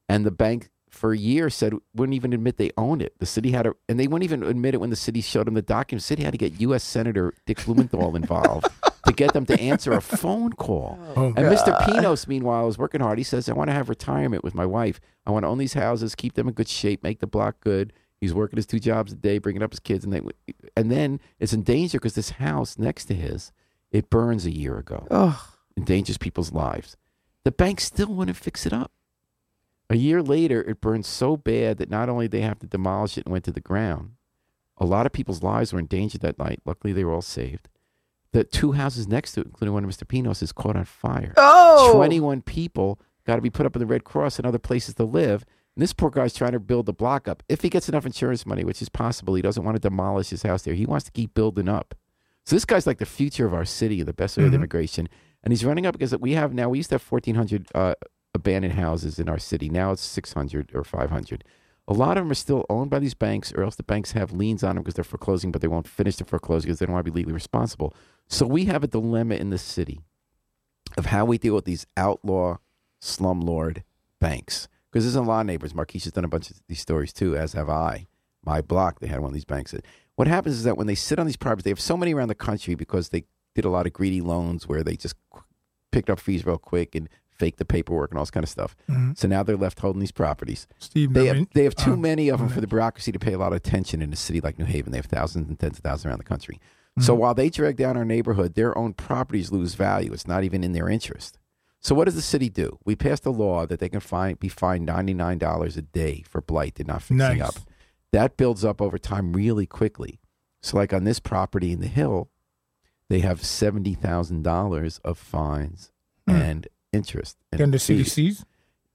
And 0.09 0.25
the 0.25 0.31
bank, 0.31 0.71
for 0.91 1.13
a 1.13 1.19
year, 1.19 1.51
said 1.51 1.75
wouldn't 1.95 2.15
even 2.17 2.33
admit 2.33 2.57
they 2.57 2.71
owned 2.77 3.03
it. 3.03 3.15
The 3.19 3.27
city 3.27 3.51
had 3.53 3.63
to, 3.65 3.77
and 3.89 4.01
they 4.01 4.07
wouldn't 4.07 4.25
even 4.25 4.43
admit 4.43 4.75
it 4.75 4.79
when 4.79 4.91
the 4.91 4.97
city 4.97 5.21
showed 5.21 5.47
them 5.47 5.55
the 5.55 5.63
documents. 5.63 6.05
The 6.07 6.09
city 6.15 6.23
had 6.25 6.33
to 6.33 6.39
get 6.39 6.61
U.S. 6.61 6.83
Senator 6.83 7.35
Dick 7.47 7.63
Blumenthal 7.65 8.17
involved 8.17 8.67
to 9.07 9.13
get 9.13 9.33
them 9.35 9.45
to 9.47 9.61
answer 9.61 9.93
a 9.93 10.01
phone 10.01 10.53
call. 10.55 10.99
Oh, 11.17 11.27
And 11.37 11.47
Mr. 11.47 11.77
Pinos, 11.87 12.27
meanwhile, 12.27 12.69
is 12.69 12.79
working 12.79 13.01
hard. 13.01 13.19
He 13.19 13.25
says, 13.25 13.49
I 13.49 13.53
want 13.53 13.69
to 13.69 13.75
have 13.75 13.89
retirement 13.89 14.43
with 14.45 14.55
my 14.55 14.65
wife. 14.67 15.01
I 15.27 15.31
want 15.31 15.45
to 15.45 15.49
own 15.49 15.59
these 15.59 15.75
houses, 15.75 16.15
keep 16.15 16.35
them 16.35 16.49
in 16.49 16.55
good 16.55 16.69
shape, 16.69 17.03
make 17.03 17.21
the 17.21 17.27
block 17.27 17.61
good. 17.61 17.93
He's 18.21 18.33
working 18.35 18.57
his 18.57 18.67
two 18.67 18.81
jobs 18.81 19.13
a 19.13 19.17
day, 19.17 19.39
bringing 19.39 19.63
up 19.63 19.71
his 19.73 19.81
kids, 19.81 20.05
and 20.05 20.13
they, 20.13 20.21
and 20.77 20.91
then 20.91 21.21
it's 21.39 21.53
in 21.53 21.63
danger 21.63 21.99
because 21.99 22.15
this 22.15 22.31
house 22.31 22.79
next 22.79 23.05
to 23.07 23.15
his, 23.15 23.53
it 23.93 24.11
burns 24.11 24.45
a 24.47 24.51
year 24.51 24.77
ago, 24.79 25.07
Oh, 25.11 25.49
endangers 25.77 26.19
people's 26.19 26.53
lives. 26.53 26.97
The 27.45 27.53
bank 27.53 27.81
still 27.81 28.13
wouldn't 28.15 28.37
fix 28.37 28.67
it 28.67 28.73
up. 28.73 28.91
A 29.91 29.97
year 29.97 30.23
later, 30.23 30.63
it 30.63 30.81
burned 30.81 31.07
so 31.07 31.37
bad 31.37 31.79
that 31.79 31.91
not 31.91 32.09
only 32.09 32.27
they 32.27 32.43
have 32.43 32.59
to 32.59 32.67
demolish 32.67 33.17
it 33.17 33.25
and 33.25 33.33
went 33.33 33.45
to 33.45 33.53
the 33.53 33.61
ground, 33.61 34.13
a 34.77 34.85
lot 34.85 35.07
of 35.07 35.13
people's 35.13 35.43
lives 35.43 35.73
were 35.73 35.79
in 35.79 35.87
danger 35.87 36.19
that 36.19 36.39
night. 36.39 36.61
Luckily, 36.65 36.93
they 36.93 37.05
were 37.05 37.13
all 37.13 37.23
saved. 37.23 37.69
The 38.33 38.45
two 38.45 38.73
houses 38.73 39.09
next 39.09 39.33
to 39.33 39.41
it, 39.41 39.47
including 39.47 39.73
one 39.73 39.85
of 39.85 39.91
Mr. 39.91 40.07
Pinos, 40.07 40.43
is 40.43 40.53
caught 40.53 40.77
on 40.77 40.85
fire. 40.85 41.33
oh, 41.37 41.93
21 41.95 42.43
people 42.43 43.01
got 43.27 43.37
to 43.37 43.43
be 43.43 43.51
put 43.51 43.67
up 43.67 43.75
in 43.75 43.81
the 43.81 43.87
Red 43.87 44.05
Cross 44.05 44.39
and 44.39 44.47
other 44.47 44.59
places 44.59 44.95
to 44.97 45.05
live. 45.05 45.45
And 45.75 45.83
this 45.83 45.93
poor 45.93 46.11
guy's 46.11 46.35
trying 46.35 46.53
to 46.53 46.61
build 46.61 46.87
the 46.87 46.93
block 46.93 47.27
up. 47.27 47.43
If 47.49 47.63
he 47.63 47.71
gets 47.71 47.89
enough 47.89 48.05
insurance 48.05 48.45
money, 48.45 48.65
which 48.65 48.83
is 48.83 48.89
possible, 48.89 49.35
he 49.35 49.43
doesn't 49.43 49.65
want 49.65 49.77
to 49.77 49.81
demolish 49.81 50.29
his 50.29 50.43
house 50.43 50.63
there. 50.63 50.75
He 50.75 50.87
wants 50.87 51.07
to 51.07 51.13
keep 51.13 51.35
building 51.35 51.69
up. 51.69 51.95
So 52.45 52.57
this 52.57 52.65
guy's 52.65 52.87
like 52.87 52.99
the 52.99 53.07
future 53.07 53.47
of 53.47 53.55
our 53.55 53.65
city, 53.65 54.03
the 54.03 54.13
best 54.13 54.37
way 54.37 54.45
of 54.45 54.55
immigration. 54.55 55.09
And 55.45 55.53
he's 55.53 55.65
running 55.65 55.87
up 55.87 55.93
because 55.93 56.17
we 56.19 56.33
have 56.33 56.53
now, 56.53 56.69
we 56.69 56.79
used 56.79 56.91
to 56.91 56.95
have 56.95 57.05
1,400 57.05 57.69
uh, 57.75 57.95
abandoned 58.39 58.75
houses 58.75 59.19
in 59.19 59.29
our 59.29 59.39
city. 59.39 59.69
Now 59.69 59.93
it's 59.93 60.03
600 60.03 60.71
or 60.75 60.85
500. 60.85 61.45
A 61.87 61.93
lot 61.93 62.17
of 62.17 62.25
them 62.25 62.31
are 62.31 62.35
still 62.35 62.67
owned 62.69 62.91
by 62.91 62.99
these 62.99 63.15
banks, 63.15 63.53
or 63.53 63.63
else 63.63 63.77
the 63.77 63.83
banks 63.83 64.13
have 64.13 64.33
liens 64.33 64.63
on 64.63 64.75
them 64.75 64.83
because 64.83 64.95
they're 64.95 65.05
foreclosing, 65.05 65.51
but 65.51 65.63
they 65.63 65.69
won't 65.69 65.89
finish 65.89 66.17
the 66.17 66.25
foreclosure 66.25 66.67
because 66.67 66.79
they 66.79 66.87
don't 66.87 66.93
want 66.93 67.05
to 67.05 67.11
be 67.11 67.17
legally 67.17 67.33
responsible. 67.33 67.95
So 68.29 68.47
we 68.47 68.67
have 68.67 68.85
a 68.85 68.89
dilemma 68.89 69.37
in 69.37 69.51
the 69.51 69.59
city 69.59 70.01
of 70.97 71.07
how 71.07 71.25
we 71.25 71.39
deal 71.39 71.55
with 71.55 71.65
these 71.65 71.87
outlaw 71.97 72.59
slumlord 73.01 73.83
banks. 74.21 74.69
Because 74.91 75.05
there's 75.05 75.15
a 75.17 75.23
lot 75.23 75.41
of 75.41 75.47
neighbors. 75.47 75.75
Marquise 75.75 76.05
has 76.05 76.13
done 76.13 76.25
a 76.25 76.29
bunch 76.29 76.51
of 76.51 76.61
these 76.69 76.81
stories 76.81 77.13
too, 77.13 77.37
as 77.37 77.53
have 77.55 77.69
I. 77.69 78.07
My 78.45 78.61
block, 78.61 79.01
they 79.01 79.07
had 79.07 79.21
one 79.21 79.29
of 79.29 79.35
these 79.35 79.45
banks. 79.45 79.75
What 80.17 80.29
happens 80.29 80.57
is 80.57 80.65
that 80.65 80.77
when 80.77 80.87
they 80.87 80.95
sit 80.95 81.19
on 81.19 81.27
these 81.27 81.37
properties, 81.37 81.65
they 81.65 81.71
have 81.71 81.81
so 81.81 81.97
many 81.97 82.15
around 82.15 82.29
the 82.29 82.35
country 82.35 82.75
because 82.75 83.09
they 83.09 83.25
did 83.55 83.65
a 83.65 83.71
lot 83.71 83.87
of 83.87 83.93
greedy 83.93 84.21
loans 84.21 84.69
where 84.69 84.83
they 84.83 84.97
just 84.97 85.15
picked 85.91 86.11
up 86.11 86.21
fees 86.21 86.47
real 86.47 86.59
quick 86.59 86.95
and 86.95 87.09
faked 87.39 87.59
the 87.59 87.65
paperwork 87.65 88.11
and 88.11 88.19
all 88.19 88.25
this 88.25 88.31
kind 88.31 88.45
of 88.45 88.51
stuff. 88.51 88.75
So 89.15 89.29
now 89.29 89.43
they're 89.43 89.57
left 89.57 89.81
holding 89.81 90.01
these 90.01 90.13
properties. 90.13 90.67
Steve, 90.79 91.13
They 91.13 91.27
have, 91.27 91.37
mean, 91.37 91.49
they 91.55 91.65
have 91.65 91.75
too 91.75 91.93
um, 91.93 92.01
many 92.01 92.29
of 92.29 92.41
them 92.41 92.49
for 92.49 92.61
the 92.61 92.67
bureaucracy 92.67 93.13
to 93.13 93.19
pay 93.19 93.33
a 93.33 93.39
lot 93.39 93.53
of 93.53 93.57
attention 93.57 94.03
in 94.03 94.13
a 94.13 94.17
city 94.17 94.41
like 94.41 94.59
New 94.59 94.65
Haven. 94.65 94.93
They 94.93 94.99
have 94.99 95.07
thousands 95.07 95.49
and 95.49 95.59
tens 95.59 95.79
of 95.79 95.85
thousands 95.85 96.07
around 96.07 96.19
the 96.19 96.25
country. 96.25 96.61
So 97.01 97.15
while 97.15 97.33
they 97.33 97.49
drag 97.49 97.77
down 97.77 97.97
our 97.97 98.05
neighborhood, 98.05 98.55
their 98.55 98.77
own 98.77 98.93
properties 98.93 99.53
lose 99.53 99.77
value. 99.77 100.13
It's 100.13 100.27
not 100.27 100.43
even 100.43 100.65
in 100.65 100.73
their 100.73 100.89
interest. 100.89 101.39
So 101.79 101.95
what 101.95 102.07
does 102.07 102.17
the 102.17 102.23
city 102.23 102.49
do? 102.49 102.77
We 102.85 102.97
passed 102.97 103.25
a 103.25 103.31
law 103.31 103.67
that 103.67 103.79
they 103.79 103.89
can 103.89 104.01
find, 104.01 104.37
be 104.37 104.49
fined 104.49 104.85
ninety 104.87 105.15
nine 105.15 105.39
dollars 105.39 105.77
a 105.77 105.83
day 105.83 106.25
for 106.29 106.41
blight 106.41 106.75
they're 106.75 106.85
not 106.87 107.03
fixing 107.03 107.19
Nice. 107.19 107.41
up. 107.41 107.55
That 108.11 108.37
builds 108.37 108.65
up 108.65 108.83
over 108.83 108.99
time 108.99 109.33
really 109.33 109.65
quickly. 109.65 110.19
So 110.61 110.77
like 110.77 110.93
on 110.93 111.05
this 111.05 111.21
property 111.21 111.71
in 111.71 111.79
the 111.79 111.87
hill, 111.87 112.31
they 113.09 113.21
have 113.21 113.45
seventy 113.45 113.95
thousand 113.95 114.43
dollars 114.43 114.99
of 115.05 115.19
fines 115.19 115.93
Hmm. 116.27 116.35
and 116.35 116.69
interest. 116.93 117.37
and 117.53 117.61
Can 117.61 117.71
the 117.71 117.79
city 117.79 118.05
seize? 118.05 118.45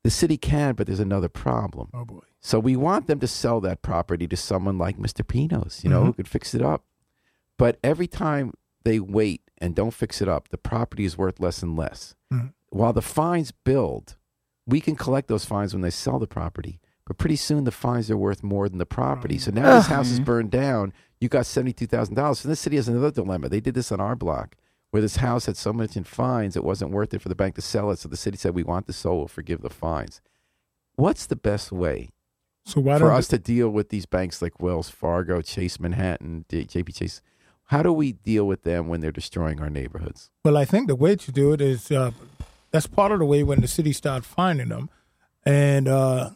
The 0.03 0.09
city 0.09 0.37
can, 0.37 0.75
but 0.75 0.87
there's 0.87 0.99
another 0.99 1.29
problem. 1.29 1.89
Oh 1.93 2.03
boy. 2.05 2.19
So 2.41 2.59
we 2.59 2.75
want 2.75 3.07
them 3.07 3.19
to 3.21 3.27
sell 3.27 3.61
that 3.61 3.81
property 3.81 4.27
to 4.27 4.35
someone 4.35 4.77
like 4.77 4.97
Mr. 4.97 5.25
Pinos, 5.25 5.81
you 5.83 5.89
know, 5.89 6.03
who 6.03 6.13
could 6.13 6.27
fix 6.27 6.53
it 6.53 6.61
up. 6.61 6.83
But 7.57 7.79
every 7.83 8.07
time 8.07 8.53
they 8.83 8.99
wait 8.99 9.41
and 9.59 9.73
don't 9.73 9.93
fix 9.93 10.21
it 10.21 10.27
up, 10.27 10.49
the 10.49 10.57
property 10.57 11.05
is 11.05 11.17
worth 11.17 11.39
less 11.39 11.63
and 11.63 11.77
less. 11.77 12.15
Mhm. 12.33 12.51
While 12.69 12.91
the 12.91 13.01
fines 13.01 13.51
build, 13.51 14.17
we 14.67 14.81
can 14.81 14.95
collect 14.97 15.29
those 15.29 15.45
fines 15.45 15.73
when 15.73 15.81
they 15.81 15.89
sell 15.89 16.19
the 16.19 16.27
property. 16.27 16.81
But 17.05 17.17
pretty 17.17 17.35
soon 17.37 17.63
the 17.63 17.71
fines 17.71 18.09
are 18.11 18.17
worth 18.17 18.43
more 18.43 18.67
than 18.67 18.77
the 18.79 18.85
property. 18.85 19.37
So 19.37 19.51
now 19.51 19.75
this 19.77 19.87
house 19.87 20.09
is 20.09 20.19
burned 20.19 20.51
down. 20.51 20.91
You 21.21 21.29
got 21.29 21.45
seventy-two 21.45 21.87
thousand 21.87 22.15
dollars. 22.15 22.39
So 22.39 22.49
this 22.49 22.59
city 22.59 22.75
has 22.75 22.89
another 22.89 23.11
dilemma. 23.11 23.47
They 23.47 23.59
did 23.61 23.73
this 23.75 23.91
on 23.91 24.01
our 24.01 24.15
block, 24.17 24.55
where 24.93 25.01
this 25.01 25.15
house 25.15 25.47
had 25.47 25.57
so 25.57 25.73
much 25.73 25.97
in 25.97 26.03
fines 26.03 26.55
it 26.55 26.63
wasn't 26.63 26.91
worth 26.91 27.15
it 27.15 27.19
for 27.19 27.27
the 27.27 27.33
bank 27.33 27.55
to 27.55 27.63
sell 27.63 27.89
it. 27.89 27.97
So 27.97 28.07
the 28.07 28.15
city 28.15 28.37
said, 28.37 28.53
"We 28.53 28.61
want 28.61 28.85
the 28.85 28.93
soul. 28.93 29.17
We'll 29.17 29.27
forgive 29.27 29.63
the 29.63 29.71
fines." 29.71 30.21
What's 30.93 31.25
the 31.25 31.35
best 31.35 31.71
way 31.71 32.11
So 32.63 32.79
why 32.79 32.99
for 32.99 33.11
us 33.11 33.27
to 33.29 33.39
deal 33.39 33.71
with 33.71 33.89
these 33.89 34.05
banks 34.05 34.39
like 34.39 34.61
Wells 34.61 34.91
Fargo, 34.91 35.41
Chase 35.41 35.79
Manhattan, 35.79 36.45
JP 36.47 36.93
Chase? 36.93 37.23
How 37.65 37.81
do 37.81 37.91
we 37.91 38.11
deal 38.11 38.45
with 38.45 38.61
them 38.61 38.87
when 38.87 39.01
they're 39.01 39.11
destroying 39.11 39.59
our 39.59 39.69
neighborhoods? 39.71 40.29
Well, 40.45 40.57
I 40.57 40.65
think 40.65 40.87
the 40.87 40.95
way 40.95 41.15
to 41.15 41.31
do 41.31 41.53
it 41.53 41.59
is 41.59 41.89
uh, 41.89 42.11
that's 42.69 42.85
part 42.85 43.11
of 43.11 43.17
the 43.17 43.25
way 43.25 43.41
when 43.41 43.61
the 43.61 43.67
city 43.67 43.93
start 43.93 44.23
finding 44.23 44.69
them, 44.69 44.91
and 45.43 45.87
uh, 45.87 46.29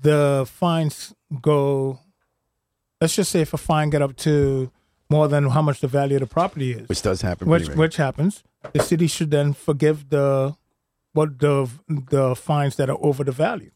the 0.00 0.46
fines 0.48 1.12
go. 1.42 1.98
Let's 3.00 3.16
just 3.16 3.32
say 3.32 3.40
if 3.40 3.52
a 3.52 3.58
fine 3.58 3.90
get 3.90 4.02
up 4.02 4.14
to 4.18 4.70
more 5.10 5.28
than 5.28 5.48
how 5.50 5.62
much 5.62 5.80
the 5.80 5.88
value 5.88 6.16
of 6.16 6.20
the 6.20 6.26
property 6.26 6.72
is, 6.72 6.88
Which 6.88 7.02
does 7.02 7.22
happen. 7.22 7.48
which 7.48 7.66
pretty 7.66 7.78
which 7.78 7.96
happens, 7.96 8.42
the 8.72 8.82
city 8.82 9.06
should 9.06 9.30
then 9.30 9.52
forgive 9.52 10.10
the 10.10 10.54
what 11.12 11.38
the 11.38 11.68
the 11.88 12.36
fines 12.36 12.76
that 12.76 12.90
are 12.90 12.98
over 13.00 13.24
the 13.24 13.32
value. 13.32 13.70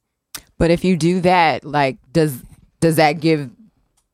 But 0.58 0.70
if 0.70 0.84
you 0.84 0.96
do 0.96 1.20
that, 1.22 1.64
like, 1.64 1.98
does 2.12 2.42
does 2.80 2.96
that 2.96 3.20
give 3.20 3.50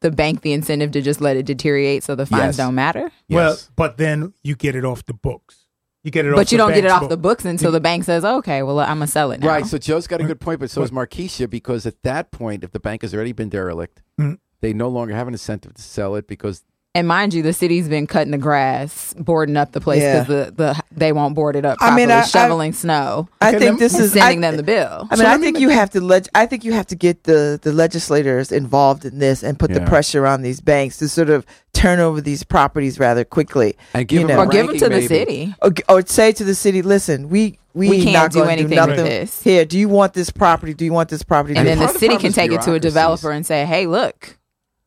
the 0.01 0.11
bank 0.13 0.43
the 0.43 0.53
incentive 0.53 0.93
to 0.93 1.01
just 1.03 1.21
let 1.21 1.37
it 1.37 1.45
deteriorate 1.47 2.05
so 2.05 2.15
the 2.15 2.27
fines 2.27 2.41
Yes. 2.41 2.57
don't 2.59 2.75
matter? 2.75 3.11
Well, 3.29 3.57
but 3.75 3.97
then 3.97 4.33
you 4.45 4.55
get 4.55 4.77
it 4.77 4.85
off 4.85 5.05
the 5.07 5.15
books. 5.15 5.65
You 6.05 6.13
get 6.13 6.25
it, 6.25 6.33
off 6.33 6.37
But 6.37 6.53
you 6.53 6.59
the 6.59 6.65
don't 6.65 6.75
get 6.75 6.85
it 6.85 6.91
off 6.91 7.01
book. 7.01 7.11
the 7.11 7.17
books 7.17 7.45
until 7.45 7.73
the 7.73 7.81
bank 7.81 8.05
says, 8.05 8.25
"Okay, 8.25 8.63
well, 8.63 8.79
I'm 8.79 8.87
gonna 8.99 9.09
sell 9.09 9.33
it 9.33 9.41
now." 9.41 9.49
Right. 9.49 9.67
So 9.67 9.77
Joe's 9.79 10.07
got 10.07 10.21
a 10.21 10.25
good 10.25 10.41
point, 10.41 10.61
but 10.61 10.71
so 10.71 10.83
is 10.83 10.93
Markeshia 10.93 11.51
because 11.51 11.85
at 11.85 12.01
that 12.05 12.31
point, 12.31 12.63
if 12.63 12.71
the 12.71 12.79
bank 12.79 13.03
has 13.03 13.13
already 13.13 13.33
been 13.33 13.49
derelict, 13.49 14.01
Mm. 14.21 14.39
they 14.61 14.73
no 14.73 14.89
longer 14.89 15.15
have 15.15 15.27
an 15.27 15.35
incentive 15.35 15.75
to 15.75 15.83
sell 15.83 16.15
it 16.15 16.29
because 16.29 16.63
And 16.99 17.07
mind 17.07 17.33
you, 17.33 17.45
the 17.45 17.53
city's 17.53 17.89
been 17.89 18.09
cutting 18.09 18.33
the 18.33 18.39
grass, 18.39 19.15
boarding 19.17 19.57
up 19.57 19.71
the 19.71 19.81
place 19.81 20.03
Yeah. 20.03 20.25
because 20.25 20.47
the, 20.47 20.51
the 20.53 20.83
they 20.91 21.13
won't 21.13 21.37
board 21.37 21.55
it 21.55 21.65
up 21.65 21.79
I 21.81 21.87
properly, 21.91 22.03
mean, 22.07 22.11
I- 22.11 22.21
I- 22.23 22.25
shoveling 22.25 22.73
snow, 22.73 23.29
I 23.41 23.51
Okay, 23.51 23.59
think 23.61 23.79
this 23.79 23.97
is 23.97 24.13
sending 24.15 24.39
I, 24.45 24.49
them 24.49 24.57
the 24.57 24.65
bill. 24.65 25.07
I 25.09 25.15
So 25.15 25.21
mean, 25.23 25.29
I 25.29 25.31
let 25.33 25.41
me 25.41 25.47
think 25.47 25.55
make- 25.55 25.61
you 25.63 25.69
have 25.69 25.91
to 25.91 26.01
leg- 26.01 26.27
I 26.35 26.45
think 26.47 26.65
you 26.65 26.73
have 26.73 26.89
to 26.89 26.97
get 26.97 27.23
the 27.23 27.61
the 27.63 27.73
legislators 27.73 28.51
involved 28.51 29.05
in 29.05 29.21
this 29.21 29.45
and 29.45 29.57
put 29.57 29.73
the 29.73 29.81
pressure 29.83 30.27
on 30.27 30.43
these 30.43 30.61
banks 30.61 30.97
to 30.97 31.09
sort 31.09 31.31
of 31.31 31.47
turn 31.73 32.01
over 32.01 32.21
these 32.21 32.43
properties 32.43 32.99
rather 32.99 33.25
quickly. 33.25 33.77
and 33.95 34.09
give 34.09 34.23
You 34.23 34.27
them 34.27 34.37
know. 34.39 34.43
a 34.43 34.47
or 34.47 34.49
give 34.51 34.67
them 34.67 34.75
ranking 34.75 34.89
to 34.89 35.01
the 35.01 35.07
city. 35.07 35.55
or, 35.63 35.71
or 35.89 36.05
say 36.05 36.33
to 36.33 36.43
the 36.43 36.57
city, 36.57 36.83
listen, 36.83 37.29
we 37.29 37.61
we, 37.75 37.91
We 37.91 38.03
can't 38.03 38.13
not 38.15 38.33
do 38.33 38.43
anything 38.43 38.71
do 38.77 38.87
with 38.89 38.97
this. 38.97 39.41
here. 39.41 39.65
Do 39.65 39.79
you 39.79 39.89
want 39.89 40.15
this 40.15 40.31
property? 40.31 40.75
Do 40.75 40.85
you 40.85 40.93
want 40.93 41.11
this 41.11 41.23
property? 41.23 41.55
And 41.55 41.65
Do 41.65 41.69
then 41.69 41.79
the 41.79 41.85
part 41.85 41.95
of 41.95 42.01
the 42.01 42.07
city 42.09 42.17
can 42.19 42.33
take 42.33 42.51
it 42.51 42.61
to 42.63 42.73
a 42.75 42.81
developer 42.81 43.31
and 43.31 43.47
say, 43.47 43.65
"Hey, 43.67 43.87
look, 43.87 44.37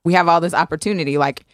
we 0.03 0.11
have 0.13 0.27
all 0.27 0.41
this 0.41 0.53
opportunity. 0.53 1.17
Like, 1.17 1.45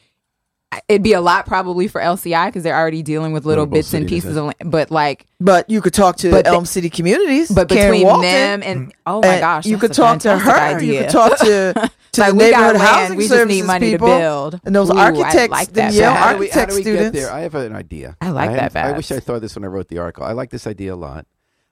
it'd 0.89 1.03
be 1.03 1.13
a 1.13 1.21
lot 1.21 1.45
probably 1.45 1.88
for 1.88 2.01
LCI 2.01 2.47
because 2.47 2.63
they're 2.63 2.75
already 2.77 3.01
dealing 3.01 3.32
with 3.34 3.45
little 3.45 3.63
Little 3.63 3.73
bits 3.77 3.93
and 3.93 4.08
pieces 4.08 4.36
of 4.36 4.45
land. 4.45 4.56
But 4.65 4.91
like, 4.91 5.25
But 5.39 5.69
you 5.69 5.82
could 5.82 5.93
talk 5.93 6.17
to 6.17 6.32
But 6.32 6.45
the- 6.45 6.51
Elm 6.51 6.65
City 6.65 6.89
Communities. 6.89 7.49
but 7.49 7.69
Karen 7.69 7.91
between 7.91 8.06
Walton, 8.08 8.21
them 8.23 8.63
and 8.63 8.93
oh 9.06 9.21
my 9.21 9.27
and 9.27 9.39
gosh, 9.41 9.65
you 9.65 9.77
could 9.77 9.93
talk 9.93 10.19
to 10.19 10.38
her. 10.38 10.51
Idea. 10.51 10.93
You 10.93 10.99
could 11.03 11.10
talk 11.12 11.38
to 11.39 11.73
to 12.13 12.21
like 12.21 12.32
the 12.32 12.36
we 12.36 12.43
neighborhood 12.43 12.75
land, 12.75 12.77
housing 12.77 13.17
we 13.17 13.23
just 13.23 13.34
services 13.34 13.58
need 13.62 13.65
money 13.67 13.91
people. 13.91 14.08
to 14.08 14.17
build. 14.17 14.60
And 14.65 14.75
those 14.75 14.89
Ooh, 14.89 14.93
I 14.97 15.06
architects, 15.06 15.51
like 15.51 15.67
the 15.69 15.73
that 15.75 15.93
Yale 15.93 16.12
bad. 16.12 16.17
how 16.17 16.34
do 16.34 16.39
we, 16.39 16.49
how 16.49 16.60
architect 16.62 16.69
do 16.69 16.75
we 16.75 16.84
get 16.84 16.89
students. 16.93 17.19
there? 17.19 17.32
I 17.32 17.39
have 17.41 17.56
an 17.56 17.75
idea. 17.75 18.17
I 18.21 18.30
like 18.30 18.51
that, 18.51 18.73
hadn't- 18.73 18.93
I 18.93 18.97
wish 18.97 19.12
I 19.12 19.19
thought 19.19 19.41
this 19.41 19.56
when 19.56 19.63
I 19.63 19.67
wrote 19.67 19.88
the 19.88 19.97
article. 19.99 20.23
I 20.25 20.32
like 20.34 20.49
this 20.49 20.67
idea 20.67 20.93
a 20.93 20.95
lot. 20.95 21.25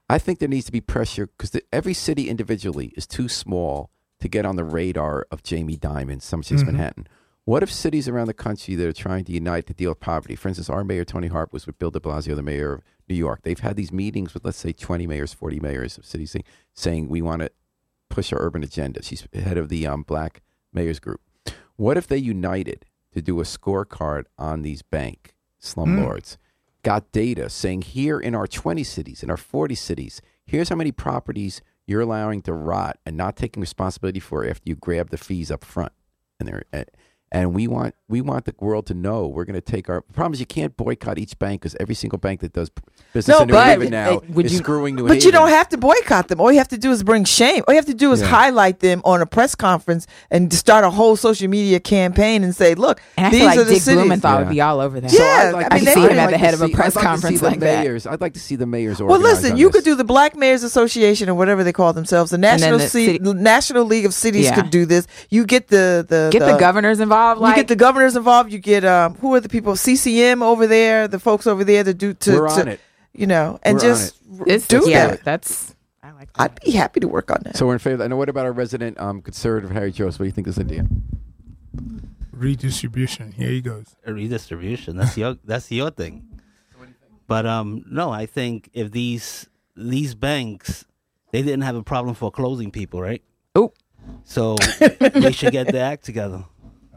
I 0.09 0.19
think 0.19 0.39
there 0.39 0.47
needs 0.49 0.65
to 0.67 0.71
be 0.71 0.81
pressure 0.81 1.27
because 1.37 1.59
every 1.73 1.93
city 1.95 2.29
individually 2.29 2.93
is 2.95 3.07
too 3.07 3.27
small 3.27 3.89
to 4.19 4.27
get 4.27 4.45
on 4.45 4.55
the 4.55 4.63
radar 4.63 5.25
of 5.31 5.41
Jamie 5.43 5.77
Dimon, 5.77 6.21
some 6.21 6.43
cities, 6.43 6.63
Mm-hmm. 6.63 6.71
Manhattan. 6.73 7.07
What 7.45 7.61
if 7.61 7.71
cities 7.71 8.07
around 8.07 8.25
the 8.25 8.33
country 8.33 8.73
that 8.73 8.87
are 8.87 8.93
trying 8.93 9.23
to 9.25 9.31
unite 9.31 9.67
to 9.67 9.73
deal 9.75 9.91
with 9.91 9.99
poverty? 9.99 10.35
For 10.35 10.47
instance, 10.47 10.67
our 10.67 10.83
mayor 10.83 11.05
Toni 11.05 11.27
Harp 11.27 11.53
was 11.53 11.67
with 11.67 11.77
Bill 11.77 11.91
De 11.91 11.99
Blasio, 11.99 12.35
the 12.35 12.41
mayor 12.41 12.73
of 12.73 12.81
New 13.07 13.13
York. 13.13 13.41
They've 13.43 13.59
had 13.59 13.75
these 13.75 13.91
meetings 13.91 14.33
with, 14.33 14.43
let's 14.43 14.57
say, 14.57 14.71
twenty 14.71 15.05
mayors, 15.05 15.31
forty 15.31 15.59
mayors 15.59 15.95
of 15.99 16.07
cities, 16.07 16.31
saying, 16.31 16.43
saying 16.73 17.07
we 17.07 17.21
want 17.21 17.43
to 17.43 17.51
push 18.09 18.33
our 18.33 18.41
urban 18.41 18.63
agenda. 18.63 19.03
She's 19.03 19.27
head 19.31 19.59
of 19.59 19.69
the 19.69 19.85
um, 19.85 20.01
Black 20.01 20.41
Mayors 20.73 20.99
Group. 20.99 21.21
What 21.75 21.97
if 21.97 22.07
they 22.07 22.17
united 22.17 22.85
to 23.13 23.21
do 23.21 23.39
a 23.39 23.43
scorecard 23.43 24.23
on 24.39 24.63
these 24.63 24.81
bank 24.81 25.35
slumlords? 25.61 26.37
Got 26.81 27.11
data 27.11 27.49
saying 27.51 27.83
here 27.83 28.19
in 28.19 28.33
our 28.33 28.47
20 28.47 28.83
cities, 28.83 29.21
in 29.21 29.29
our 29.29 29.37
40 29.37 29.75
cities, 29.75 30.19
here's 30.47 30.69
how 30.69 30.75
many 30.75 30.91
properties 30.91 31.61
you're 31.85 32.01
allowing 32.01 32.41
to 32.43 32.53
rot 32.53 32.97
and 33.05 33.15
not 33.15 33.35
taking 33.35 33.61
responsibility 33.61 34.19
for 34.19 34.47
after 34.47 34.67
you 34.67 34.75
grab 34.75 35.11
the 35.11 35.17
fees 35.17 35.51
up 35.51 35.63
front. 35.63 35.91
And 36.39 36.47
they're, 36.47 36.63
uh, 36.73 36.83
and 37.31 37.53
we 37.53 37.67
want 37.67 37.95
we 38.07 38.21
want 38.21 38.45
the 38.45 38.53
world 38.59 38.85
to 38.87 38.93
know 38.93 39.27
we're 39.27 39.45
going 39.45 39.55
to 39.55 39.61
take 39.61 39.89
our. 39.89 40.03
The 40.07 40.13
problem 40.13 40.33
is 40.33 40.39
you 40.39 40.45
can't 40.45 40.77
boycott 40.77 41.17
each 41.17 41.37
bank 41.39 41.61
because 41.61 41.75
every 41.79 41.95
single 41.95 42.19
bank 42.19 42.41
that 42.41 42.53
does 42.53 42.69
business 43.13 43.35
No, 43.35 43.41
in 43.41 43.47
New 43.47 43.53
but- 43.55 43.65
Haven 43.65 43.89
now 43.89 44.17
uh, 44.17 44.19
would 44.29 44.45
is 44.45 44.51
you- 44.53 44.57
screwing 44.59 44.95
New 44.95 45.07
But 45.07 45.13
Haven. 45.15 45.25
you 45.25 45.31
don't 45.31 45.49
have 45.49 45.67
to 45.69 45.77
boycott 45.77 46.27
them. 46.27 46.39
All 46.39 46.51
you 46.51 46.59
have 46.59 46.67
to 46.67 46.77
do 46.77 46.91
is 46.91 47.03
bring 47.03 47.23
shame. 47.23 47.63
All 47.67 47.73
you 47.73 47.77
have 47.79 47.87
to 47.87 47.95
do 47.95 48.11
is 48.11 48.21
Yeah. 48.21 48.27
highlight 48.27 48.79
them 48.79 49.01
on 49.05 49.21
a 49.21 49.25
press 49.25 49.55
conference 49.55 50.05
and 50.29 50.53
start 50.53 50.85
a 50.85 50.91
whole 50.91 51.15
social 51.15 51.47
media 51.49 51.79
campaign 51.79 52.43
and 52.43 52.55
say, 52.55 52.75
"Look, 52.75 53.01
And 53.17 53.25
I 53.25 53.29
these 53.31 53.39
feel 53.39 53.47
like 53.47 53.57
are 53.57 53.63
the 53.63 53.73
Dick 53.73 53.81
cities." 53.81 53.99
Blumenthal 54.01 54.37
would 54.39 54.49
be 54.49 54.61
all 54.61 54.79
over 54.79 54.99
that. 54.99 55.11
Yeah, 55.11 55.19
I'd 55.47 55.51
like 55.53 55.65
I 55.65 55.69
to 55.69 55.75
mean, 55.75 55.85
see- 55.85 55.93
see 55.95 55.99
him 56.01 56.05
I'd 56.05 56.11
at 56.11 56.17
like 56.17 56.25
the 56.27 56.31
to 56.33 56.37
head 56.37 56.53
of 56.53 56.61
a 56.61 56.69
press 56.69 56.95
like 56.95 57.05
conference 57.05 57.37
see 57.37 57.39
the 57.39 57.45
like 57.49 57.59
that. 57.61 58.07
I'd 58.07 58.21
like 58.21 58.33
to 58.33 58.39
see 58.39 58.55
the 58.55 58.67
mayors. 58.67 59.01
Well, 59.01 59.19
listen, 59.19 59.53
on 59.53 59.57
you 59.57 59.67
this. 59.69 59.77
could 59.77 59.83
do 59.85 59.95
the 59.95 60.03
Black 60.03 60.35
Mayors 60.37 60.61
Association 60.63 61.27
or 61.27 61.33
whatever 61.33 61.63
they 61.63 61.73
call 61.73 61.91
themselves. 61.91 62.29
The 62.29 62.37
National 62.37 62.77
the 62.77 62.87
C- 62.87 63.05
city- 63.17 63.19
National 63.33 63.83
League 63.85 64.05
of 64.05 64.13
Cities 64.13 64.45
Yeah. 64.45 64.55
could 64.55 64.69
do 64.69 64.85
this. 64.85 65.07
You 65.31 65.45
get 65.45 65.69
the 65.69 66.05
the 66.07 66.29
Get 66.31 66.39
the, 66.45 66.57
governors 66.57 66.99
involved. 66.99 67.14
Like 67.15 67.55
you 67.57 67.61
get 67.61 67.67
the 67.67 67.75
governors 67.75 68.15
involved. 68.15 68.51
You 68.51 68.59
get 68.59 68.83
um, 68.85 69.15
who 69.15 69.33
are 69.35 69.39
the 69.39 69.49
people? 69.49 69.75
CCM 69.75 70.41
over 70.43 70.67
there, 70.67 71.07
the 71.07 71.19
folks 71.19 71.47
over 71.47 71.63
there 71.63 71.83
that 71.83 71.95
do 71.95 72.13
to, 72.13 72.31
We're 72.39 72.47
to 72.47 72.61
on 72.61 72.67
it. 72.67 72.79
you 73.13 73.27
know, 73.27 73.59
and 73.63 73.77
We're 73.77 73.91
on 73.91 73.97
just 73.97 74.15
It's, 74.45 74.67
do 74.67 74.83
yeah, 74.89 75.07
that. 75.07 75.23
that's. 75.23 75.75
I 76.03 76.11
like 76.11 76.31
that. 76.33 76.41
I'd 76.41 76.61
be 76.61 76.71
happy 76.71 76.99
to 76.99 77.07
work 77.07 77.31
on 77.31 77.39
that. 77.45 77.57
So 77.57 77.65
we're 77.65 77.73
in 77.73 77.79
favor. 77.79 78.03
And 78.03 78.17
what 78.17 78.29
about 78.29 78.45
our 78.45 78.51
resident 78.51 78.99
um, 78.99 79.21
conservative 79.21 79.71
Harry 79.71 79.91
Jones? 79.91 80.19
What 80.19 80.23
do 80.23 80.27
you 80.27 80.31
think 80.31 80.47
of 80.47 80.55
this 80.55 80.63
idea? 80.63 80.85
Redistribution. 82.31 83.31
Here 83.31 83.49
he 83.49 83.61
goes. 83.61 83.95
a 84.05 84.13
redistribution. 84.13 84.97
That's 84.97 85.17
your 85.17 85.37
that's 85.45 85.71
your 85.71 85.89
thing. 85.91 86.27
But 87.27 87.45
um, 87.47 87.85
no, 87.89 88.11
I 88.11 88.25
think 88.27 88.69
if 88.73 88.91
these 88.91 89.47
these 89.75 90.13
banks, 90.15 90.85
they 91.31 91.41
didn't 91.41 91.61
have 91.61 91.75
a 91.75 91.83
problem 91.83 92.13
foreclosing 92.13 92.71
people, 92.71 93.01
right? 93.01 93.23
Oh. 93.55 93.73
So 94.23 94.55
they 94.79 95.31
should 95.31 95.51
get 95.51 95.71
their 95.71 95.85
act 95.85 96.05
together. 96.05 96.45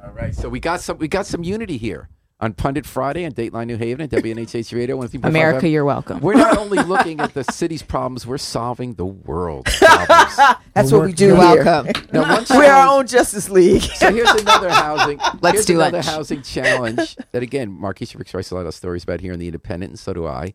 All 0.04 0.12
right. 0.12 0.34
So 0.34 0.48
we 0.48 0.61
got 0.61 0.80
some 0.80 0.98
we 0.98 1.08
got 1.08 1.26
some 1.26 1.42
unity 1.42 1.76
here 1.76 2.08
on 2.40 2.52
Pundit 2.52 2.87
Friday 2.87 3.24
on 3.24 3.32
Dateline 3.32 3.66
New 3.66 3.76
Haven 3.76 4.02
and 4.02 4.11
WNHH 4.11 4.74
Radio. 4.74 4.96
103.5 4.98 5.24
America, 5.24 5.66
FM. 5.66 5.72
you're 5.72 5.84
welcome. 5.84 6.20
We're 6.20 6.34
not 6.34 6.56
only 6.56 6.78
looking 6.84 7.20
at 7.20 7.34
the 7.34 7.44
city's 7.44 7.82
problems, 7.82 8.26
we're 8.26 8.38
solving 8.38 8.94
the 8.94 9.06
world's 9.06 9.76
problems. 9.78 10.37
That's 10.74 10.92
We're 10.92 10.98
what 10.98 11.06
we 11.06 11.12
do 11.12 11.34
here. 11.34 11.64
welcome. 11.64 11.92
Now, 12.12 12.20
We're 12.38 12.44
challenge- 12.44 12.68
our 12.68 12.98
own 12.98 13.06
Justice 13.06 13.50
League. 13.50 13.82
So 13.82 14.12
here's 14.12 14.30
another 14.30 14.70
housing. 14.70 15.18
Let's 15.40 15.54
here's 15.54 15.66
do 15.66 15.80
another 15.80 15.98
lunch. 15.98 16.06
housing 16.06 16.42
challenge 16.42 17.16
that 17.32 17.42
again, 17.42 17.76
Markeshia 17.76 18.18
Ricks 18.18 18.34
writes 18.34 18.50
a 18.50 18.54
lot 18.54 18.66
of 18.66 18.74
stories 18.74 19.02
about 19.02 19.20
here 19.20 19.32
in 19.32 19.40
the 19.40 19.46
Independent, 19.46 19.90
and 19.90 19.98
so 19.98 20.12
do 20.12 20.26
I. 20.26 20.54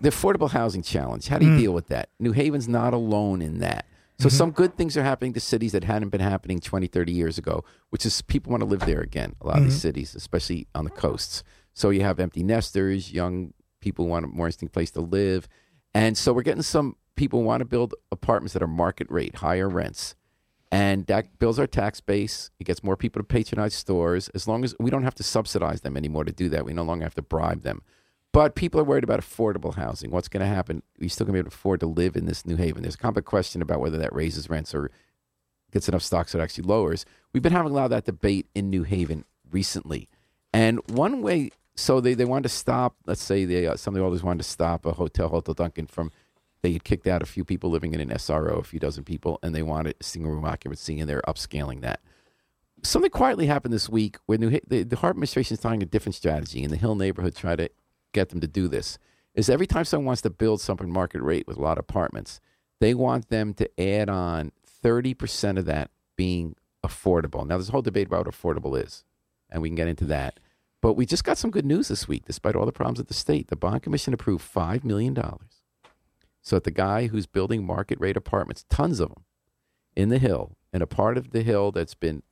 The 0.00 0.10
affordable 0.10 0.50
housing 0.50 0.82
challenge. 0.82 1.28
How 1.28 1.38
do 1.38 1.46
you 1.46 1.52
hmm. 1.52 1.58
deal 1.58 1.72
with 1.72 1.88
that? 1.88 2.08
New 2.18 2.32
Haven's 2.32 2.66
not 2.68 2.92
alone 2.92 3.40
in 3.40 3.58
that. 3.60 3.86
So 4.18 4.28
mm-hmm. 4.28 4.36
some 4.36 4.50
good 4.50 4.76
things 4.76 4.96
are 4.96 5.02
happening 5.02 5.32
to 5.34 5.40
cities 5.40 5.72
that 5.72 5.84
hadn't 5.84 6.08
been 6.08 6.20
happening 6.20 6.60
20, 6.60 6.86
30 6.86 7.12
years 7.12 7.38
ago, 7.38 7.64
which 7.90 8.06
is 8.06 8.22
people 8.22 8.50
want 8.50 8.62
to 8.62 8.66
live 8.66 8.80
there 8.80 9.00
again. 9.00 9.36
A 9.40 9.46
lot 9.46 9.58
of 9.58 9.64
these 9.64 9.74
mm-hmm. 9.74 9.80
cities, 9.80 10.14
especially 10.14 10.66
on 10.74 10.84
the 10.84 10.90
coasts. 10.90 11.42
So 11.74 11.90
you 11.90 12.02
have 12.02 12.18
empty 12.18 12.42
nesters, 12.42 13.12
young 13.12 13.52
people 13.80 14.06
want 14.06 14.24
a 14.24 14.28
more 14.28 14.46
interesting 14.46 14.70
place 14.70 14.90
to 14.92 15.00
live, 15.00 15.48
and 15.92 16.16
so 16.16 16.32
we're 16.32 16.42
getting 16.42 16.62
some 16.62 16.96
people 17.14 17.42
want 17.42 17.60
to 17.60 17.64
build 17.64 17.94
apartments 18.10 18.52
that 18.54 18.62
are 18.62 18.66
market 18.66 19.06
rate, 19.10 19.36
higher 19.36 19.68
rents 19.68 20.14
and 20.72 21.06
that 21.06 21.38
builds 21.38 21.58
our 21.58 21.66
tax 21.66 22.00
base. 22.00 22.50
It 22.58 22.64
gets 22.64 22.82
more 22.82 22.96
people 22.96 23.20
to 23.20 23.24
patronize 23.24 23.74
stores. 23.74 24.28
As 24.34 24.48
long 24.48 24.64
as 24.64 24.74
we 24.80 24.90
don't 24.90 25.04
have 25.04 25.14
to 25.16 25.22
subsidize 25.22 25.82
them 25.82 25.96
anymore 25.96 26.24
to 26.24 26.32
do 26.32 26.48
that, 26.50 26.64
we 26.64 26.72
no 26.72 26.82
longer 26.82 27.04
have 27.04 27.14
to 27.14 27.22
bribe 27.22 27.62
them. 27.62 27.82
But 28.36 28.54
people 28.54 28.78
are 28.78 28.84
worried 28.84 29.02
about 29.02 29.20
affordable 29.20 29.76
housing. 29.76 30.10
What's 30.10 30.28
going 30.28 30.42
to 30.42 30.46
happen? 30.46 30.82
We're 31.00 31.08
still 31.08 31.24
going 31.24 31.32
to 31.32 31.36
be 31.36 31.38
able 31.38 31.50
to 31.52 31.56
afford 31.56 31.80
to 31.80 31.86
live 31.86 32.16
in 32.16 32.26
this 32.26 32.44
New 32.44 32.56
Haven. 32.56 32.82
There's 32.82 32.96
a 32.96 32.98
common 32.98 33.22
question 33.22 33.62
about 33.62 33.80
whether 33.80 33.96
that 33.96 34.14
raises 34.14 34.50
rents 34.50 34.74
or 34.74 34.90
gets 35.72 35.88
enough 35.88 36.02
stocks 36.02 36.32
that 36.32 36.42
actually 36.42 36.64
lowers. 36.64 37.06
We've 37.32 37.42
been 37.42 37.54
having 37.54 37.72
a 37.72 37.74
lot 37.74 37.84
of 37.84 37.90
that 37.92 38.04
debate 38.04 38.46
in 38.54 38.68
New 38.68 38.82
Haven 38.82 39.24
recently. 39.50 40.06
And 40.52 40.80
one 40.90 41.22
way, 41.22 41.48
so 41.76 41.98
they, 41.98 42.12
they 42.12 42.26
wanted 42.26 42.42
to 42.42 42.48
stop, 42.50 42.96
let's 43.06 43.22
say 43.22 43.46
they, 43.46 43.68
uh, 43.68 43.76
some 43.76 43.94
of 43.94 44.00
the 44.00 44.06
others 44.06 44.22
wanted 44.22 44.42
to 44.42 44.50
stop 44.50 44.84
a 44.84 44.92
hotel, 44.92 45.30
Hotel 45.30 45.54
Duncan, 45.54 45.86
from 45.86 46.12
they 46.60 46.74
had 46.74 46.84
kicked 46.84 47.06
out 47.06 47.22
a 47.22 47.26
few 47.26 47.42
people 47.42 47.70
living 47.70 47.94
in 47.94 48.02
an 48.02 48.10
SRO, 48.10 48.58
a 48.58 48.62
few 48.62 48.78
dozen 48.78 49.04
people, 49.04 49.38
and 49.42 49.54
they 49.54 49.62
wanted 49.62 49.96
single 50.02 50.30
room 50.30 50.44
occupancy, 50.44 51.00
and 51.00 51.08
they're 51.08 51.22
upscaling 51.26 51.80
that. 51.80 52.00
Something 52.82 53.10
quietly 53.10 53.46
happened 53.46 53.72
this 53.72 53.88
week 53.88 54.18
where 54.26 54.36
New, 54.36 54.60
the, 54.68 54.82
the 54.82 54.96
Harp 54.96 55.12
administration 55.12 55.54
is 55.54 55.62
trying 55.62 55.82
a 55.82 55.86
different 55.86 56.16
strategy, 56.16 56.62
and 56.62 56.70
the 56.70 56.76
Hill 56.76 56.96
neighborhood 56.96 57.34
try 57.34 57.56
to 57.56 57.70
get 58.16 58.30
them 58.30 58.40
to 58.40 58.48
do 58.48 58.66
this. 58.66 58.98
Is 59.34 59.50
every 59.50 59.66
time 59.66 59.84
someone 59.84 60.06
wants 60.06 60.22
to 60.22 60.30
build 60.30 60.60
something 60.60 60.90
market 60.90 61.22
rate 61.22 61.46
with 61.46 61.58
a 61.58 61.62
lot 61.62 61.78
of 61.78 61.82
apartments, 61.82 62.40
they 62.80 62.94
want 62.94 63.28
them 63.28 63.52
to 63.54 63.80
add 63.80 64.08
on 64.08 64.52
30% 64.82 65.58
of 65.58 65.66
that 65.66 65.90
being 66.16 66.56
affordable. 66.84 67.46
Now, 67.46 67.56
there's 67.56 67.68
a 67.68 67.72
whole 67.72 67.82
debate 67.82 68.06
about 68.06 68.26
what 68.26 68.34
affordable 68.34 68.82
is, 68.82 69.04
and 69.50 69.60
we 69.60 69.68
can 69.68 69.76
get 69.76 69.88
into 69.88 70.06
that. 70.06 70.40
But 70.80 70.94
we 70.94 71.04
just 71.04 71.24
got 71.24 71.38
some 71.38 71.50
good 71.50 71.66
news 71.66 71.88
this 71.88 72.08
week, 72.08 72.24
despite 72.24 72.56
all 72.56 72.66
the 72.66 72.72
problems 72.72 73.00
at 73.00 73.08
the 73.08 73.14
state. 73.14 73.48
The 73.48 73.56
Bond 73.56 73.82
Commission 73.82 74.14
approved 74.14 74.44
$5 74.44 74.84
million 74.84 75.16
so 76.42 76.56
that 76.56 76.64
the 76.64 76.70
guy 76.70 77.08
who's 77.08 77.26
building 77.26 77.66
market 77.66 77.98
rate 78.00 78.16
apartments, 78.16 78.64
tons 78.70 79.00
of 79.00 79.08
them, 79.08 79.24
in 79.94 80.10
the 80.10 80.18
hill, 80.18 80.52
in 80.72 80.82
a 80.82 80.86
part 80.86 81.18
of 81.18 81.30
the 81.30 81.42
hill 81.42 81.72
that's 81.72 81.94
been 81.94 82.22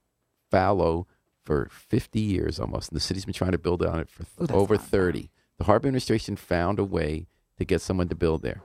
fallow 0.51 1.07
for 1.43 1.69
50 1.71 2.21
years 2.21 2.61
almost, 2.61 2.91
and 2.91 2.97
the 2.97 3.01
city's 3.01 3.25
been 3.25 3.35
trying 3.35 3.53
to 3.53 3.59
build 3.59 3.83
on 3.83 4.01
it 4.01 4.09
for 4.09 4.25
Ooh, 4.43 4.47
over 4.55 4.75
not 4.75 4.83
bad. 4.83 4.91
30. 5.59 5.65
The 5.65 5.65
Harp 5.65 5.85
administration 5.85 6.37
found 6.37 6.79
a 6.79 6.85
way 6.85 7.27
to 7.59 7.65
get 7.65 7.81
someone 7.81 8.09
to 8.09 8.15
build 8.15 8.43
there. 8.43 8.63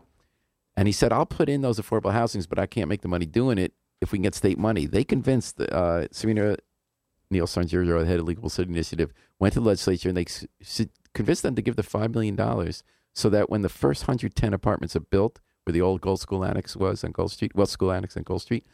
And 0.76 0.88
he 0.88 0.92
said, 0.92 1.12
I'll 1.12 1.26
put 1.26 1.50
in 1.50 1.62
those 1.62 1.80
affordable 1.80 2.14
housings, 2.14 2.48
but 2.48 2.60
I 2.60 2.66
can't 2.66 2.90
make 2.90 3.02
the 3.02 3.08
money 3.08 3.26
doing 3.26 3.58
it 3.58 3.74
if 4.02 4.12
we 4.12 4.18
can 4.18 4.24
get 4.24 4.36
state 4.36 4.58
money. 4.58 4.86
They 4.86 5.04
convinced 5.04 5.60
uh, 5.60 6.08
Serena 6.12 6.56
Neal 7.30 7.48
Sanjurjo, 7.48 8.00
the 8.00 8.06
head 8.06 8.20
of 8.20 8.26
Livable 8.26 8.50
City 8.50 8.72
Initiative, 8.72 9.12
went 9.40 9.54
to 9.54 9.60
the 9.60 9.68
legislature 9.68 10.10
and 10.10 10.18
they 10.18 10.26
convinced 11.14 11.44
them 11.44 11.56
to 11.56 11.62
give 11.62 11.76
the 11.76 11.84
$5 11.84 12.14
million 12.14 12.72
so 13.14 13.30
that 13.30 13.50
when 13.50 13.62
the 13.62 13.70
first 13.70 14.04
110 14.04 14.54
apartments 14.54 14.96
are 14.96 15.02
built, 15.02 15.42
where 15.66 15.74
the 15.74 15.82
old 15.82 16.02
Gold 16.02 16.22
School 16.22 16.46
Annex 16.46 16.76
was 16.76 17.04
on 17.04 17.12
Gold 17.12 17.32
Street, 17.32 17.54
West 17.54 17.74
School 17.74 17.92
Annex 17.92 18.16
on 18.16 18.24
Gold 18.24 18.42
Street, 18.42 18.66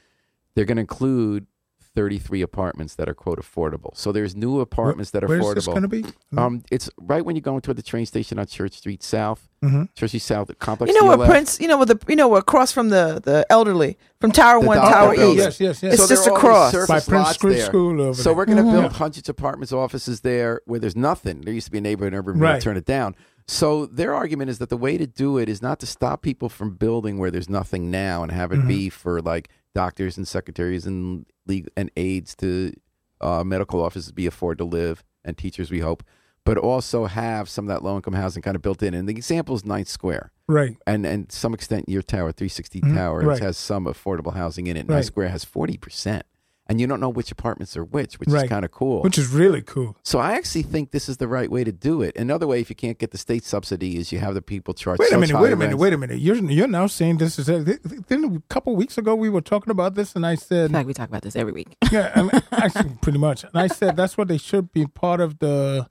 they're 0.54 0.66
going 0.66 0.78
to 0.78 0.82
include 0.82 1.48
33 1.96 2.42
apartments 2.42 2.96
that 2.96 3.08
are, 3.10 3.14
quote, 3.14 3.40
affordable. 3.40 3.96
So 3.96 4.12
there's 4.12 4.36
new 4.36 4.60
apartments 4.60 5.12
that 5.12 5.24
are 5.24 5.28
Where's 5.28 5.44
affordable. 5.44 5.56
this 5.56 5.66
going 5.68 5.82
to 5.82 5.88
be? 5.88 6.06
Um, 6.38 6.64
it's 6.70 6.90
right 7.00 7.24
when 7.26 7.36
you're 7.36 7.42
going 7.42 7.62
toward 7.62 7.78
the 7.78 7.82
train 7.84 8.06
station 8.06 8.38
on 8.38 8.46
Church 8.46 8.74
Street 8.74 9.02
South, 9.02 9.48
Mhm. 9.64 9.88
Church 9.96 10.10
Street 10.12 10.20
South, 10.22 10.48
the 10.48 10.56
complex. 10.56 10.90
You 10.90 10.96
know 10.96 11.00
to 11.00 11.06
your 11.06 11.18
what, 11.18 11.20
left. 11.22 11.32
Prince? 11.32 11.60
You 11.60 11.68
know 11.68 11.78
what 11.78 11.88
the 11.88 12.00
you 12.08 12.16
know 12.16 12.28
what 12.28 12.40
across 12.42 12.72
from 12.72 12.90
the 12.90 13.20
the 13.24 13.46
elderly 13.50 13.98
from 14.22 14.32
Tower 14.32 14.60
The 14.62 14.68
One, 14.68 14.78
Docker 14.78 14.92
Tower 14.94 15.16
building. 15.16 15.38
East. 15.48 15.60
Yes, 15.60 15.82
yes, 15.82 15.84
yes. 15.84 15.94
It's 15.94 16.04
So 16.04 16.08
just 16.10 16.28
are 16.28 16.32
all 16.32 16.36
these 16.72 16.74
across. 16.74 16.88
By 16.88 17.00
Prince 17.00 17.30
Street. 17.30 17.62
School 17.62 18.02
over 18.02 18.14
So 18.14 18.24
there. 18.24 18.34
we're 18.36 18.46
going 18.46 18.58
to 18.58 18.64
Mhm. 18.64 18.72
build 18.82 18.92
hundreds 18.94 19.28
of 19.30 19.34
apartments, 19.38 19.72
offices 19.72 20.22
there 20.22 20.62
where 20.66 20.80
there's 20.80 20.96
nothing. 20.96 21.42
There 21.42 21.54
used 21.54 21.66
to 21.68 21.72
be 21.72 21.78
a 21.80 21.82
neighborhood 21.82 22.14
in 22.14 22.20
Urban, 22.20 22.38
Right. 22.40 22.62
turn 22.62 22.78
it 22.78 22.86
down. 22.86 23.16
So 23.48 23.86
their 23.86 24.14
argument 24.14 24.50
is 24.50 24.58
that 24.60 24.70
the 24.70 24.78
way 24.78 24.98
to 24.98 25.06
do 25.08 25.38
it 25.38 25.48
is 25.50 25.62
not 25.62 25.80
to 25.80 25.86
stop 25.86 26.22
people 26.24 26.50
from 26.50 26.72
building 26.76 27.18
where 27.20 27.30
there's 27.32 27.50
nothing 27.50 27.90
now 27.92 28.24
and 28.24 28.32
have 28.32 28.52
it 28.52 28.60
Mhm. 28.60 28.68
be 28.68 28.90
for 28.90 29.22
like 29.22 29.50
doctors 29.80 30.18
and 30.18 30.28
secretaries 30.28 30.88
and 30.88 31.26
legal 31.46 31.72
and 31.78 31.92
aides 31.96 32.34
to 32.38 32.74
uh, 33.22 33.44
medical 33.44 33.84
offices 33.84 34.12
be 34.12 34.26
afford 34.26 34.58
to 34.58 34.64
live 34.64 35.04
and 35.24 35.38
teachers 35.38 35.70
we 35.70 35.82
hope, 35.82 36.02
but 36.46 36.58
also 36.58 37.06
have 37.06 37.48
some 37.50 37.66
of 37.66 37.70
that 37.70 37.84
low 37.84 37.96
income 37.98 38.14
housing 38.14 38.42
kind 38.42 38.56
of 38.56 38.62
built 38.62 38.82
in. 38.82 38.94
And 38.96 39.08
the 39.08 39.14
example 39.14 39.54
is 39.56 39.64
Ninth 39.66 39.88
Square 39.90 40.32
Right. 40.48 40.78
and 40.88 41.06
and 41.06 41.32
some 41.32 41.54
extent 41.54 41.90
your 41.90 42.02
tower 42.02 42.32
360 42.32 42.82
Mhm, 42.82 42.96
towers 42.96 43.26
right. 43.26 43.40
has 43.42 43.58
some 43.58 43.86
affordable 43.86 44.34
housing 44.34 44.66
in 44.68 44.78
it 44.78 44.82
Right. 44.88 44.96
Ninth 44.96 45.06
Square 45.08 45.30
has 45.30 45.44
40% 45.46 46.24
and 46.68 46.80
you 46.80 46.88
don't 46.88 47.00
know 47.00 47.10
which 47.10 47.32
apartments 47.32 47.76
are 47.76 47.84
which, 47.84 48.20
which 48.20 48.30
is 48.30 48.44
kind 48.44 48.64
of 48.64 48.72
cool. 48.72 49.02
which 49.02 49.18
is 49.18 49.30
really 49.30 49.62
cool. 49.64 49.98
so 50.04 50.20
I 50.20 50.34
actually 50.34 50.64
think 50.64 50.92
this 50.92 51.10
is 51.10 51.18
the 51.18 51.28
right 51.28 51.50
way 51.50 51.64
to 51.64 51.72
do 51.72 52.04
it. 52.04 52.16
Another 52.16 52.46
way, 52.46 52.60
if 52.60 52.70
you 52.70 52.76
can't 52.76 53.00
get 53.00 53.12
the 53.12 53.18
state 53.18 53.44
subsidy, 53.44 53.98
is 53.98 54.12
you 54.12 54.20
have 54.20 54.36
the 54.36 54.42
people 54.44 54.76
charge. 54.76 55.00
Wait 55.00 55.12
a 55.12 55.18
minute, 55.18 55.40
wait 55.40 55.54
a 55.54 55.56
minute, 55.56 55.72
rents. 55.72 55.82
wait 55.82 55.94
a 55.94 55.98
minute. 55.98 56.20
You're 56.20 56.36
you're 56.36 56.68
now 56.68 56.86
saying 56.86 57.18
this 57.18 57.40
is. 57.40 57.50
A, 57.50 57.64
then 57.64 58.24
a 58.24 58.54
couple 58.54 58.76
weeks 58.76 58.98
ago 58.98 59.16
we 59.16 59.30
were 59.30 59.42
talking 59.42 59.72
about 59.72 59.96
this, 59.96 60.16
and 60.16 60.26
I 60.26 60.36
I 60.36 60.38
said, 60.38 60.72
like 60.74 60.86
we 60.86 60.94
talk 60.94 61.08
about 61.08 61.22
this 61.22 61.38
every 61.38 61.54
week. 61.54 61.78
yeah, 61.92 62.12
I 62.14 62.22
mean, 62.22 62.32
actually, 62.52 62.98
pretty 63.02 63.20
much. 63.20 63.46
And 63.46 63.56
I 63.56 63.68
said 63.68 63.96
that's 63.96 64.18
what 64.18 64.28
they 64.28 64.38
should 64.38 64.74
be 64.74 64.86
part 64.86 65.22
of 65.22 65.40
the 65.40 65.88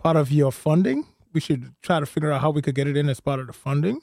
part 0.00 0.16
of 0.16 0.32
your 0.32 0.50
funding. 0.50 1.06
We 1.32 1.40
should 1.40 1.74
try 1.80 2.00
to 2.00 2.06
figure 2.06 2.32
out 2.32 2.40
how 2.40 2.50
we 2.50 2.60
could 2.60 2.74
get 2.74 2.88
it 2.88 2.96
in 2.96 3.08
as 3.08 3.20
part 3.20 3.38
of 3.38 3.46
the 3.46 3.52
funding. 3.52 4.00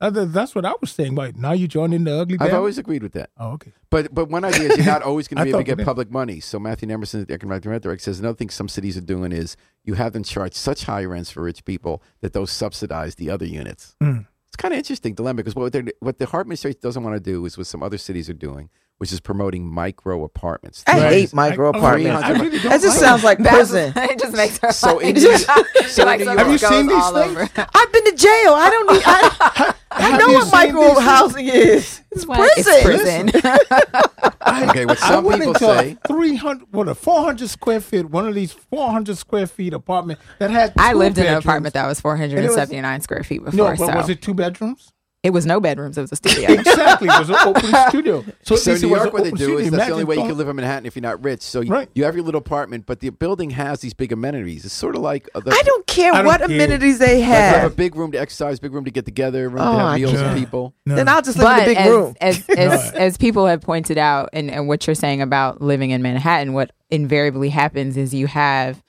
Uh, 0.00 0.10
th- 0.10 0.28
That's 0.28 0.54
what 0.54 0.64
I 0.64 0.72
was 0.80 0.90
saying. 0.90 1.14
Right 1.14 1.36
now, 1.36 1.52
you 1.52 1.68
joined 1.68 1.92
in 1.92 2.04
the 2.04 2.18
ugly. 2.18 2.34
I've 2.36 2.46
family? 2.46 2.56
always 2.56 2.78
agreed 2.78 3.02
with 3.02 3.12
that. 3.12 3.30
Oh, 3.36 3.50
okay. 3.52 3.72
But 3.90 4.14
but 4.14 4.28
one 4.30 4.44
idea 4.44 4.68
is 4.70 4.76
you're 4.78 4.86
not 4.86 5.02
always 5.10 5.28
going 5.28 5.38
to 5.38 5.44
be 5.44 5.50
able 5.50 5.60
to 5.60 5.64
get 5.64 5.76
did. 5.78 5.84
public 5.84 6.10
money. 6.10 6.40
So 6.40 6.58
Matthew 6.58 6.88
Nemerson, 6.88 7.26
the 7.26 7.34
economic 7.34 7.62
director, 7.62 7.96
says 7.98 8.18
another 8.20 8.36
thing 8.36 8.48
some 8.50 8.68
cities 8.68 8.96
are 8.96 9.02
doing 9.02 9.32
is 9.32 9.56
you 9.84 9.94
have 9.94 10.12
them 10.14 10.22
charge 10.22 10.54
such 10.54 10.84
high 10.84 11.04
rents 11.04 11.30
for 11.30 11.42
rich 11.42 11.64
people 11.64 12.02
that 12.22 12.32
those 12.32 12.50
subsidize 12.50 13.16
the 13.16 13.28
other 13.30 13.44
units. 13.46 13.94
Mm. 14.02 14.26
It's 14.48 14.56
kind 14.56 14.72
of 14.72 14.78
interesting 14.78 15.14
dilemma 15.14 15.36
because 15.38 15.54
what 15.54 15.72
they're, 15.72 15.84
what 16.00 16.18
the 16.18 16.26
Harp 16.26 16.44
administration 16.46 16.80
doesn't 16.82 17.02
want 17.04 17.14
to 17.16 17.20
do 17.20 17.44
is 17.44 17.56
what 17.58 17.66
some 17.66 17.82
other 17.82 17.98
cities 17.98 18.28
are 18.30 18.34
doing, 18.34 18.68
which 19.00 19.12
is 19.14 19.18
promoting 19.20 19.66
micro 19.66 20.24
apartments. 20.24 20.84
I 20.86 20.98
Right. 21.00 21.12
hate 21.12 21.32
micro 21.32 21.68
oh, 21.68 21.72
I- 21.72 21.78
apartments. 21.78 22.22
I 22.22 22.30
really 22.32 22.58
don't 22.58 22.68
That 22.70 22.80
just 22.82 23.00
like 23.00 23.08
sounds 23.08 23.24
like 23.24 23.38
That's- 23.38 23.56
prison. 23.70 23.92
it 23.96 24.18
just 24.18 24.36
makes 24.36 24.58
her 24.58 24.72
So 24.72 24.94
like, 24.96 25.04
in 25.06 25.16
it 25.16 25.20
just- 25.20 25.46
so 25.94 26.04
like 26.04 26.20
New 26.20 26.26
York- 26.26 26.38
Have 26.38 26.46
you 26.52 26.58
goes 26.58 26.68
seen 26.68 26.86
these 26.86 27.10
things? 27.10 27.16
over. 27.16 27.48
I've 27.74 27.92
been 27.92 28.04
to 28.04 28.12
jail. 28.14 28.52
I 28.52 28.68
don't 28.70 28.92
need. 28.92 29.02
I, 29.06 29.74
I 29.90 30.02
Have 30.10 30.20
know 30.20 30.32
what 30.34 30.52
micro 30.52 31.00
housing 31.00 31.46
is. 31.48 32.02
It's 32.12 32.26
Like, 32.26 32.38
prison. 32.54 33.30
It's 33.32 33.40
prison. 33.40 34.68
Okay, 34.70 34.84
what 34.84 35.02
I 35.02 35.08
some 35.08 35.24
went 35.24 35.40
people 35.42 35.54
into 35.54 35.64
say. 35.64 35.96
a 36.04 36.08
300, 36.08 36.66
what 36.72 36.88
a 36.88 36.94
400 36.94 37.48
square 37.48 37.80
feet, 37.80 38.10
one 38.10 38.28
of 38.28 38.34
these 38.34 38.52
400 38.52 39.16
square 39.16 39.46
feet 39.46 39.72
apartment 39.72 40.18
that 40.38 40.50
had. 40.50 40.72
I 40.76 40.92
two 40.92 40.98
lived 40.98 41.18
in 41.18 41.26
an 41.26 41.34
apartment 41.38 41.72
that 41.74 41.86
was 41.86 42.00
479 42.00 43.00
square 43.00 43.24
feet 43.24 43.44
before. 43.44 43.56
No, 43.56 43.64
but 43.76 43.78
so 43.78 43.96
was 43.96 44.08
it 44.10 44.20
two 44.22 44.34
bedrooms? 44.34 44.92
It 45.22 45.30
was 45.30 45.44
no 45.44 45.60
bedrooms. 45.60 45.98
It 45.98 46.00
was 46.00 46.12
a 46.12 46.16
studio. 46.16 46.50
Exactly, 46.60 47.08
it 47.08 47.18
was 47.18 47.28
an 47.28 47.36
open 47.44 47.62
studio. 47.90 48.24
So, 48.42 48.56
So 48.56 48.70
at 48.72 48.74
least 48.74 48.82
New 48.84 48.88
York, 48.96 49.12
what 49.12 49.24
they 49.24 49.30
do 49.30 49.36
studio. 49.36 49.58
is 49.58 49.70
that's 49.70 49.86
the 49.86 49.92
only 49.92 50.04
way 50.04 50.16
you 50.16 50.22
can 50.22 50.36
live 50.38 50.48
in 50.48 50.56
Manhattan 50.56 50.86
if 50.86 50.96
you're 50.96 51.02
not 51.02 51.22
rich. 51.22 51.42
So 51.42 51.60
you, 51.60 51.70
Right. 51.70 51.88
you 51.94 52.04
have 52.04 52.14
your 52.14 52.24
little 52.24 52.38
apartment, 52.40 52.86
but 52.86 53.00
the 53.00 53.10
building 53.10 53.50
has 53.50 53.80
these 53.80 53.92
big 53.94 54.12
amenities. 54.12 54.64
It's 54.64 54.72
sort 54.74 54.96
of 54.96 55.02
like 55.02 55.28
uh, 55.34 55.40
the, 55.40 55.50
I 55.50 55.62
don't 55.64 55.86
care 55.86 56.12
I 56.12 56.18
don't 56.18 56.26
what 56.26 56.38
care. 56.40 56.46
amenities 56.50 56.98
they 56.98 57.18
like 57.18 57.26
you 57.26 57.32
have 57.32 57.70
a 57.72 57.74
big 57.74 57.96
room 57.96 58.12
to 58.12 58.18
exercise, 58.20 58.58
big 58.60 58.72
room 58.72 58.84
to 58.86 58.90
get 58.90 59.04
together, 59.04 59.48
room 59.48 59.60
Oh, 59.60 59.72
to 59.72 59.78
have 59.78 59.98
meals 59.98 60.12
can't. 60.12 60.34
with 60.34 60.42
people. 60.42 60.74
No. 60.86 60.94
Then 60.96 61.08
I'll 61.08 61.22
just 61.22 61.36
live 61.38 61.46
in 61.48 61.56
but 61.58 61.62
a 61.62 61.66
big 61.66 61.76
as, 61.78 61.88
room. 61.90 62.14
as 62.20 62.48
as 62.56 62.92
as 62.92 63.16
people 63.18 63.46
have 63.46 63.60
pointed 63.60 63.98
out, 63.98 64.30
and, 64.32 64.50
and 64.50 64.68
what 64.68 64.86
you're 64.86 64.94
saying 64.94 65.20
about 65.22 65.60
living 65.60 65.90
in 65.90 66.00
Manhattan, 66.02 66.52
what 66.54 66.72
invariably 66.90 67.50
happens 67.50 67.96
is 67.96 68.14
you 68.14 68.26
have 68.26 68.82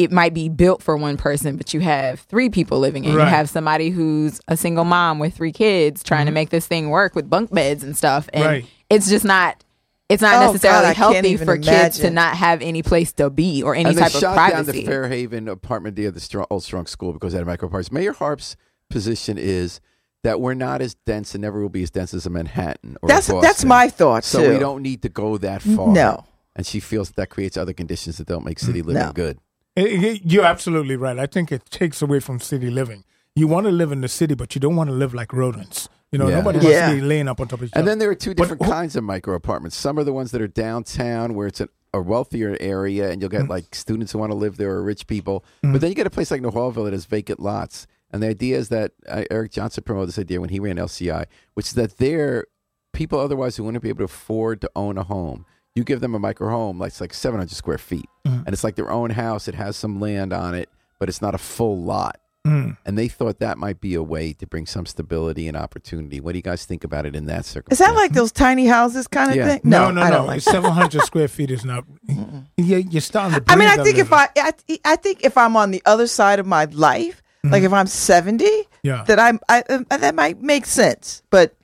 it 0.00 0.10
might 0.10 0.32
be 0.32 0.48
built 0.48 0.82
for 0.82 0.96
one 0.96 1.16
person, 1.16 1.56
but 1.56 1.74
you 1.74 1.80
have 1.80 2.20
three 2.20 2.48
people 2.48 2.78
living 2.78 3.04
in. 3.04 3.12
it. 3.12 3.16
Right. 3.16 3.24
You 3.24 3.30
have 3.30 3.50
somebody 3.50 3.90
who's 3.90 4.40
a 4.48 4.56
single 4.56 4.84
mom 4.84 5.18
with 5.18 5.34
three 5.34 5.52
kids 5.52 6.02
trying 6.02 6.24
to 6.26 6.30
mm-hmm. 6.30 6.34
make 6.34 6.50
this 6.50 6.66
thing 6.66 6.88
work 6.88 7.14
with 7.14 7.28
bunk 7.28 7.52
beds 7.52 7.84
and 7.84 7.96
stuff, 7.96 8.28
and 8.32 8.44
Right. 8.44 8.66
it's 8.88 9.08
just 9.08 9.24
not. 9.24 9.62
It's 10.08 10.22
not 10.22 10.42
Oh, 10.42 10.46
necessarily 10.46 10.86
I 10.86 10.94
can't 10.94 10.96
healthy 11.14 11.28
even 11.28 11.46
for 11.46 11.56
kids 11.56 11.98
to 12.00 12.10
not 12.10 12.34
have 12.36 12.62
any 12.62 12.82
place 12.82 13.12
to 13.12 13.30
be 13.30 13.62
or 13.62 13.76
any 13.76 13.90
and 13.90 13.98
type 13.98 14.10
they 14.10 14.18
of 14.18 14.20
shot 14.20 14.34
down 14.50 14.64
the 14.64 14.72
privacy. 14.72 14.84
Fairhaven 14.86 15.46
apartment 15.48 15.96
near 15.96 16.10
the 16.10 16.18
strong, 16.18 16.46
old 16.50 16.64
strong 16.64 16.86
school 16.86 17.12
because 17.12 17.32
they 17.32 17.38
had 17.38 17.46
micro 17.46 17.68
apartments. 17.68 17.92
Mayor 17.92 18.12
Harp's 18.12 18.56
position 18.88 19.38
is 19.38 19.80
that 20.24 20.40
we're 20.40 20.54
not 20.54 20.82
as 20.82 20.96
dense 21.06 21.34
and 21.36 21.42
never 21.42 21.60
will 21.62 21.68
be 21.68 21.84
as 21.84 21.90
dense 21.90 22.12
as 22.12 22.26
a 22.26 22.30
Manhattan 22.30 22.96
or 23.02 23.06
a 23.06 23.08
That's 23.08 23.28
that's 23.28 23.64
my 23.64 23.88
thought 23.88 24.24
So 24.24 24.42
too. 24.42 24.52
we 24.54 24.58
don't 24.58 24.82
need 24.82 25.02
to 25.02 25.08
go 25.08 25.38
that 25.38 25.62
far. 25.62 25.92
No. 25.92 26.24
And 26.56 26.66
she 26.66 26.80
feels 26.80 27.10
that, 27.10 27.16
that 27.16 27.30
creates 27.30 27.56
other 27.56 27.72
conditions 27.72 28.18
that 28.18 28.26
don't 28.26 28.44
make 28.44 28.58
city 28.58 28.82
mm, 28.82 28.86
living 28.86 29.02
No. 29.02 29.12
good. 29.12 29.38
It- 29.76 30.04
it- 30.04 30.20
You're 30.24 30.44
absolutely 30.44 30.96
right. 30.96 31.18
I 31.18 31.26
think 31.26 31.52
it 31.52 31.64
takes 31.70 32.02
away 32.02 32.20
from 32.20 32.40
city 32.40 32.70
living. 32.70 33.04
You 33.36 33.46
want 33.46 33.66
to 33.66 33.72
live 33.72 33.92
in 33.92 34.00
the 34.00 34.08
city, 34.08 34.34
but 34.34 34.54
you 34.54 34.60
don't 34.60 34.76
want 34.76 34.90
to 34.90 34.94
live 34.96 35.14
like 35.14 35.32
rodents. 35.32 35.88
You 36.12 36.18
know, 36.18 36.28
Yeah. 36.28 36.36
nobody 36.38 36.58
wants 36.58 36.70
Yeah. 36.72 36.88
to 36.90 36.94
be 36.96 37.00
laying 37.02 37.28
up 37.28 37.40
on 37.40 37.46
top 37.46 37.60
of 37.60 37.66
each 37.66 37.72
other. 37.72 37.78
And 37.80 37.88
then 37.88 37.98
there 38.00 38.10
are 38.10 38.16
two 38.16 38.34
different 38.34 38.62
who- 38.64 38.68
kinds 38.70 38.96
of 38.96 39.04
micro 39.04 39.34
apartments. 39.36 39.76
Some 39.76 39.96
are 39.98 40.02
the 40.04 40.12
ones 40.12 40.32
that 40.32 40.42
are 40.42 40.48
downtown 40.48 41.34
where 41.34 41.46
it's 41.46 41.60
a, 41.60 41.68
a 41.94 42.00
wealthier 42.00 42.56
area 42.60 43.10
and 43.10 43.20
you'll 43.22 43.30
Mm-hmm. 43.30 43.42
get 43.42 43.48
like 43.50 43.74
students 43.74 44.10
who 44.12 44.18
want 44.18 44.32
to 44.32 44.36
live 44.36 44.56
there 44.56 44.72
or 44.72 44.82
rich 44.82 45.06
people. 45.06 45.44
But 45.62 45.80
then 45.80 45.90
you 45.90 45.94
get 45.94 46.06
a 46.08 46.10
place 46.10 46.30
like 46.32 46.42
Newhallville 46.42 46.84
that 46.84 46.92
has 46.92 47.04
vacant 47.06 47.38
lots. 47.40 47.86
And 48.12 48.22
the 48.24 48.26
idea 48.26 48.58
is 48.58 48.70
that 48.70 48.90
uh, 49.08 49.22
Eric 49.30 49.52
Johnson 49.52 49.84
promoted 49.84 50.08
this 50.08 50.18
idea 50.18 50.40
when 50.40 50.50
he 50.50 50.58
ran 50.58 50.76
LCI, 50.78 51.26
which 51.54 51.66
is 51.68 51.74
that 51.74 51.98
there, 51.98 52.46
people 52.92 53.20
otherwise 53.20 53.54
who 53.56 53.62
wouldn't 53.62 53.84
be 53.84 53.88
able 53.88 53.98
to 53.98 54.04
afford 54.04 54.60
to 54.62 54.70
own 54.74 54.98
a 54.98 55.04
home, 55.04 55.46
you 55.80 55.84
give 55.84 56.00
them 56.00 56.14
a 56.14 56.18
micro 56.18 56.48
home, 56.50 56.78
like 56.78 56.88
it's 56.88 57.00
like 57.00 57.14
700 57.14 57.50
square 57.50 57.78
feet. 57.78 58.06
Mm-hmm. 58.26 58.44
And 58.44 58.48
it's 58.52 58.62
like 58.62 58.76
their 58.76 58.90
own 58.90 59.10
house. 59.10 59.48
It 59.48 59.54
has 59.54 59.76
some 59.76 59.98
land 59.98 60.32
on 60.32 60.54
it, 60.54 60.68
but 60.98 61.08
it's 61.08 61.22
not 61.22 61.34
a 61.34 61.38
full 61.38 61.78
lot. 61.82 62.18
Mm. 62.46 62.76
And 62.86 62.96
they 62.96 63.08
thought 63.08 63.38
that 63.40 63.58
might 63.58 63.80
be 63.82 63.94
a 63.94 64.02
way 64.02 64.32
to 64.34 64.46
bring 64.46 64.64
some 64.66 64.86
stability 64.86 65.46
and 65.46 65.56
opportunity. 65.56 66.20
What 66.20 66.32
do 66.32 66.38
you 66.38 66.42
guys 66.42 66.64
think 66.64 66.84
about 66.84 67.04
it 67.04 67.14
in 67.14 67.26
that 67.26 67.44
circumstance? 67.44 67.80
Is 67.80 67.86
that 67.86 67.94
like 67.94 68.12
those 68.12 68.32
tiny 68.32 68.66
houses 68.66 69.06
kind 69.06 69.30
of 69.30 69.36
Yeah. 69.36 69.46
thing? 69.48 69.60
No, 69.64 69.90
no, 69.90 70.00
I 70.00 70.08
no. 70.10 70.16
don't 70.18 70.26
like. 70.26 70.40
Seven 70.40 70.70
hundred 70.72 71.02
square 71.02 71.28
feet 71.28 71.50
is 71.50 71.64
not. 71.64 71.84
You, 72.56 72.76
you're 72.78 73.00
starting 73.02 73.40
to. 73.42 73.44
I 73.50 73.56
mean, 73.56 73.68
I 73.68 73.82
think 73.82 73.98
if. 73.98 74.12
I, 74.12 74.28
I, 74.36 74.52
I 74.84 74.96
think 74.96 75.24
if 75.24 75.36
I'm 75.38 75.56
on 75.56 75.70
the 75.70 75.82
other 75.86 76.06
side 76.06 76.38
of 76.38 76.46
my 76.46 76.64
life, 76.66 77.22
like 77.42 77.62
if 77.62 77.72
I'm 77.72 77.86
70, 77.86 78.44
Yeah. 78.82 79.04
that 79.06 79.18
I'm, 79.18 79.40
I, 79.48 79.62
uh, 79.68 79.96
that 79.96 80.14
might 80.14 80.42
make 80.42 80.66
sense. 80.66 81.22
But 81.30 81.54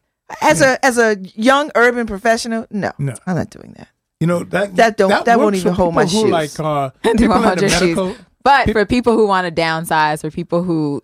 as 0.42 0.60
a 0.62 0.82
as 0.84 0.98
a 0.98 1.16
young 1.34 1.70
urban 1.74 2.06
professional, 2.06 2.66
no, 2.70 2.92
No. 2.98 3.14
I'm 3.26 3.36
not 3.36 3.50
doing 3.50 3.74
that. 3.76 3.88
You 4.20 4.26
know 4.26 4.44
that 4.44 4.76
That 4.76 4.96
don't- 4.96 5.24
that 5.26 5.38
won't 5.38 5.56
even 5.56 5.74
hold 5.74 5.94
my 5.94 6.04
people 6.04 6.20
who 6.20 6.26
shoes. 6.26 6.58
Like 6.58 6.60
uh, 6.60 6.90
They 7.02 7.12
people 7.12 7.28
won't 7.28 7.44
hold 7.44 7.58
the 7.58 7.62
your 7.62 7.70
shoes. 7.70 8.16
But 8.42 8.66
Peop- 8.66 8.74
for 8.74 8.84
people 8.86 9.14
who 9.16 9.26
want 9.26 9.46
to 9.54 9.60
downsize, 9.62 10.20
for 10.20 10.30
people 10.30 10.62
who, 10.62 11.02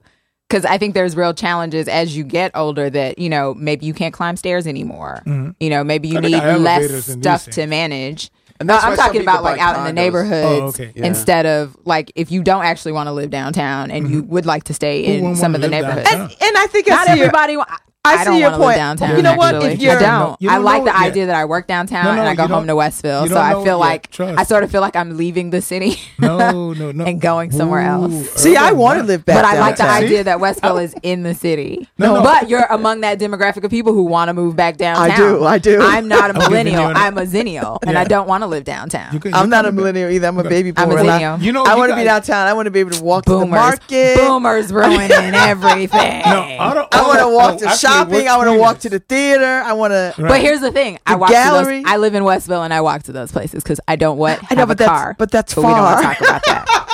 because 0.48 0.64
I 0.64 0.78
think 0.78 0.94
there's 0.94 1.16
real 1.16 1.34
challenges 1.34 1.88
as 1.88 2.16
you 2.16 2.24
get 2.24 2.52
older 2.54 2.88
that, 2.88 3.18
you 3.18 3.28
know, 3.28 3.52
maybe 3.54 3.84
you 3.84 3.92
can't 3.94 4.14
climb 4.14 4.36
stairs 4.36 4.66
anymore. 4.66 5.22
You 5.26 5.70
know, 5.70 5.82
maybe 5.82 6.08
you 6.08 6.20
need 6.20 6.30
less 6.32 6.42
elevators 6.44 7.08
in 7.08 7.20
these 7.20 7.40
stuff 7.42 7.52
to 7.54 7.66
manage. 7.66 8.30
No, 8.62 8.76
I'm 8.76 8.96
talking 8.96 9.22
about 9.22 9.42
like 9.42 9.56
buy 9.58 9.64
out 9.64 9.76
in 9.78 9.84
the 9.84 9.90
condos. 9.90 9.94
neighborhoods 10.04 10.60
Oh, 10.78 10.82
okay. 10.84 10.92
Yeah. 10.94 11.06
instead 11.06 11.46
of 11.46 11.76
like 11.84 12.12
if 12.14 12.30
you 12.30 12.44
don't 12.44 12.64
actually 12.64 12.92
want 12.92 13.08
to 13.08 13.12
live 13.12 13.30
downtown 13.30 13.90
and 13.90 14.08
you 14.08 14.22
would 14.22 14.46
like 14.46 14.64
to 14.64 14.74
stay 14.74 15.04
in 15.16 15.34
some 15.34 15.56
of 15.56 15.60
the 15.62 15.68
neighborhoods. 15.68 16.08
And, 16.08 16.22
and 16.22 16.56
I 16.56 16.66
think 16.68 16.86
Not 16.86 17.08
I 17.08 17.12
everybody. 17.12 17.56
wa- 17.56 17.66
I 18.04 18.14
I, 18.14 18.18
see 18.18 18.24
don't 18.24 18.38
your 18.40 18.50
want 18.50 18.54
to 18.54 18.58
live 18.58 18.66
point. 18.66 18.76
downtown. 18.78 19.16
You 19.16 19.22
know 19.22 19.34
what? 19.36 19.54
actually. 19.54 19.72
If 19.74 19.80
you're- 19.82 19.94
I 19.96 20.00
don't. 20.18 20.42
You 20.42 20.50
I 20.50 20.54
don't 20.56 20.64
like 20.64 20.82
the 20.82 20.90
yet. 20.90 20.96
idea 21.02 21.26
that 21.26 21.36
I 21.36 21.44
work 21.44 21.68
downtown 21.68 22.04
No, 22.04 22.14
no, 22.16 22.20
and 22.22 22.28
I 22.28 22.34
go 22.34 22.52
home 22.52 22.66
to 22.66 22.74
Westville, 22.74 23.28
so 23.28 23.36
I 23.36 23.62
feel 23.62 23.78
like. 23.78 24.10
Trust. 24.10 24.40
I 24.40 24.42
sort 24.42 24.64
of 24.64 24.72
feel 24.72 24.80
like 24.80 24.96
I'm 24.96 25.16
leaving 25.16 25.50
the 25.50 25.62
city. 25.62 26.00
No, 26.18 26.72
no, 26.72 26.90
no. 26.92 27.04
And 27.12 27.20
going 27.20 27.50
somewhere 27.52 27.80
else. 27.82 28.28
See, 28.30 28.56
I 28.56 28.72
want 28.72 28.98
to 29.00 29.04
live 29.04 29.24
back 29.24 29.36
but 29.36 29.44
I 29.44 29.58
like 29.60 29.76
the 29.76 29.82
downtown. 29.84 30.02
idea 30.04 30.24
that 30.24 30.40
Westville 30.44 30.78
is 30.78 30.94
in 31.02 31.22
the 31.24 31.34
city. 31.34 31.88
No, 31.98 32.14
no. 32.16 32.22
But 32.22 32.48
you're 32.48 32.64
among 32.70 33.00
that 33.02 33.18
demographic 33.20 33.62
of 33.64 33.70
people 33.70 33.92
who 33.92 34.02
want 34.04 34.28
to 34.28 34.34
move 34.34 34.54
back 34.56 34.76
downtown. 34.78 35.10
I 35.10 35.16
do, 35.16 35.44
I 35.44 35.58
do. 35.58 35.80
I'm 35.80 36.08
not 36.08 36.30
a 36.30 36.34
I'm 36.40 36.50
giving 36.50 36.66
you 36.68 36.72
millennial. 36.78 36.92
I'm 36.96 37.18
a 37.18 37.22
zennial, 37.22 37.78
and 37.86 37.96
I 37.98 38.04
don't 38.04 38.26
want 38.28 38.42
to 38.42 38.46
live 38.46 38.64
downtown. 38.64 39.20
I'm 39.32 39.48
not 39.48 39.64
a 39.66 39.72
millennial 39.72 40.10
either. 40.10 40.26
I'm 40.28 40.38
a 40.38 40.44
baby 40.44 40.72
I'm 40.76 40.88
boomer. 40.88 40.98
a 40.98 41.02
and 41.02 41.10
I- 41.10 41.20
zennial. 41.20 41.42
You 41.42 41.52
know, 41.52 41.64
I 41.64 41.74
want 41.76 41.90
to 41.90 41.96
be 41.96 42.04
downtown. 42.04 42.46
I 42.48 42.52
want 42.52 42.66
to 42.66 42.70
be 42.72 42.80
able 42.80 42.90
to 42.92 43.02
walk 43.04 43.24
to 43.26 43.38
the 43.38 43.46
market. 43.46 44.16
boomers 44.18 44.72
ruining 44.72 45.10
everything. 45.12 46.22
No, 46.24 46.42
I 46.58 47.02
want 47.06 47.18
to 47.20 47.28
walk 47.28 47.58
to 47.58 47.66
actually, 47.68 47.91
shopping. 47.92 48.28
I 48.28 48.36
want 48.36 48.50
to 48.50 48.58
walk 48.58 48.78
to 48.80 48.90
the 48.90 48.98
theater. 48.98 49.44
I 49.44 49.72
want 49.72 49.92
to. 49.92 50.14
But 50.18 50.40
here's 50.40 50.60
the 50.60 50.72
thing: 50.72 50.98
I 51.06 51.12
The 51.14 51.18
walk 51.18 51.30
to 51.30 51.34
those. 51.34 51.84
I 51.86 51.96
live 51.96 52.14
in 52.14 52.24
Westville, 52.24 52.62
and 52.62 52.72
I 52.74 52.80
walk 52.80 53.04
to 53.04 53.12
those 53.12 53.32
places 53.32 53.62
because 53.62 53.80
I 53.88 53.96
don't 53.96 54.18
what 54.18 54.38
I 54.50 54.54
know, 54.54 54.60
have 54.60 54.68
but 54.68 54.74
a 54.76 54.78
that's- 54.78 54.88
car. 54.88 55.16
but 55.18 55.30
that's 55.30 55.56
we 55.56 55.62
don't 55.62 55.72
want 55.72 55.98
to 56.00 56.04
talk 56.06 56.20
about 56.20 56.44
that. 56.46 56.68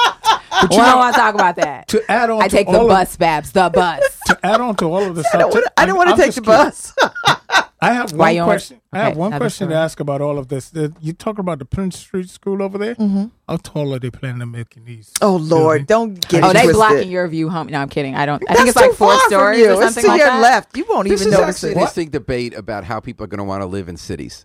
But 0.61 0.71
we 0.71 0.77
you 0.77 0.83
don't 0.83 0.99
want 0.99 1.15
to 1.15 1.21
talk 1.21 1.35
about 1.35 1.57
that. 1.57 1.87
to 1.89 2.11
add 2.11 2.31
on 2.31 2.43
I 2.43 2.49
to 2.49 2.57
take 2.57 2.67
the 2.67 2.73
all 2.79 2.83
of- 2.83 2.89
bus, 2.89 3.17
Babs. 3.17 3.53
The 3.53 3.71
bus. 3.73 4.03
to 4.27 4.39
add 4.45 4.61
on 4.61 4.75
to 4.77 4.87
all 4.87 5.05
of 5.05 5.15
the 5.15 5.23
stuff. 5.23 5.35
I 5.37 5.39
don't, 5.39 5.55
wanna, 5.55 5.67
I 5.77 5.85
I'm- 5.85 5.97
want 5.97 6.09
to 6.09 6.13
I'm 6.15 6.19
take 6.19 6.35
the 6.35 6.41
just 6.41 6.95
bus. 6.97 7.38
I 7.81 7.93
have 7.93 8.13
one 8.13 8.31
you 8.35 8.39
don't- 8.41 8.47
question. 8.49 8.81
I 8.93 8.99
have 8.99 9.09
Okay, 9.13 9.19
one 9.21 9.33
have 9.33 9.41
a 9.41 9.45
question 9.45 9.69
to 9.69 9.75
ask 9.77 10.01
about 10.01 10.21
all 10.21 10.37
of 10.39 10.49
this. 10.49 10.75
Uh, 10.75 10.89
You 11.01 11.13
talk 11.13 11.39
about 11.39 11.59
the 11.61 11.65
Prince 11.65 11.97
Street 11.99 12.29
School 12.29 12.61
over 12.63 12.77
there. 12.79 12.97
Mm-hmm. 12.97 13.27
How 13.49 13.57
tall 13.59 13.95
are 13.95 13.99
they 14.01 14.11
planning 14.11 14.43
on 14.43 14.51
making 14.51 14.85
these? 14.85 15.13
oh 15.23 15.37
Lord, 15.37 15.87
don't 15.87 16.15
get 16.29 16.43
Oh, 16.43 16.51
it 16.51 16.55
they 16.55 16.63
twisted. 16.63 16.75
blocking 16.75 17.11
your 17.11 17.29
view 17.29 17.49
home. 17.49 17.69
No, 17.69 17.81
I'm 17.81 17.89
kidding. 17.89 18.17
I 18.17 18.27
don't. 18.27 18.43
I 18.43 18.55
That's 18.55 18.59
think 18.59 18.69
it's 18.71 18.77
like 18.77 18.91
too 18.91 18.97
four 18.97 19.11
far 19.13 19.21
from 19.21 19.29
stories 19.31 19.59
you. 19.61 19.71
or 19.71 19.75
something 19.77 19.87
it's 19.87 20.01
to 20.03 20.09
like 20.09 20.19
your 20.19 20.27
that. 20.29 20.41
left. 20.41 20.77
You 20.77 20.87
won't 20.89 21.09
This 21.09 21.21
even 21.21 21.33
is 21.35 21.39
notice 21.39 21.57
actually 21.57 21.71
it. 21.71 21.73
an 21.75 21.79
interesting 21.79 22.09
debate 22.11 22.55
about 22.55 22.85
how 22.85 22.99
people 23.01 23.23
are 23.25 23.29
going 23.29 23.39
to 23.39 23.45
want 23.45 23.63
to 23.63 23.67
live 23.67 23.89
in 23.89 23.97
cities. 23.97 24.45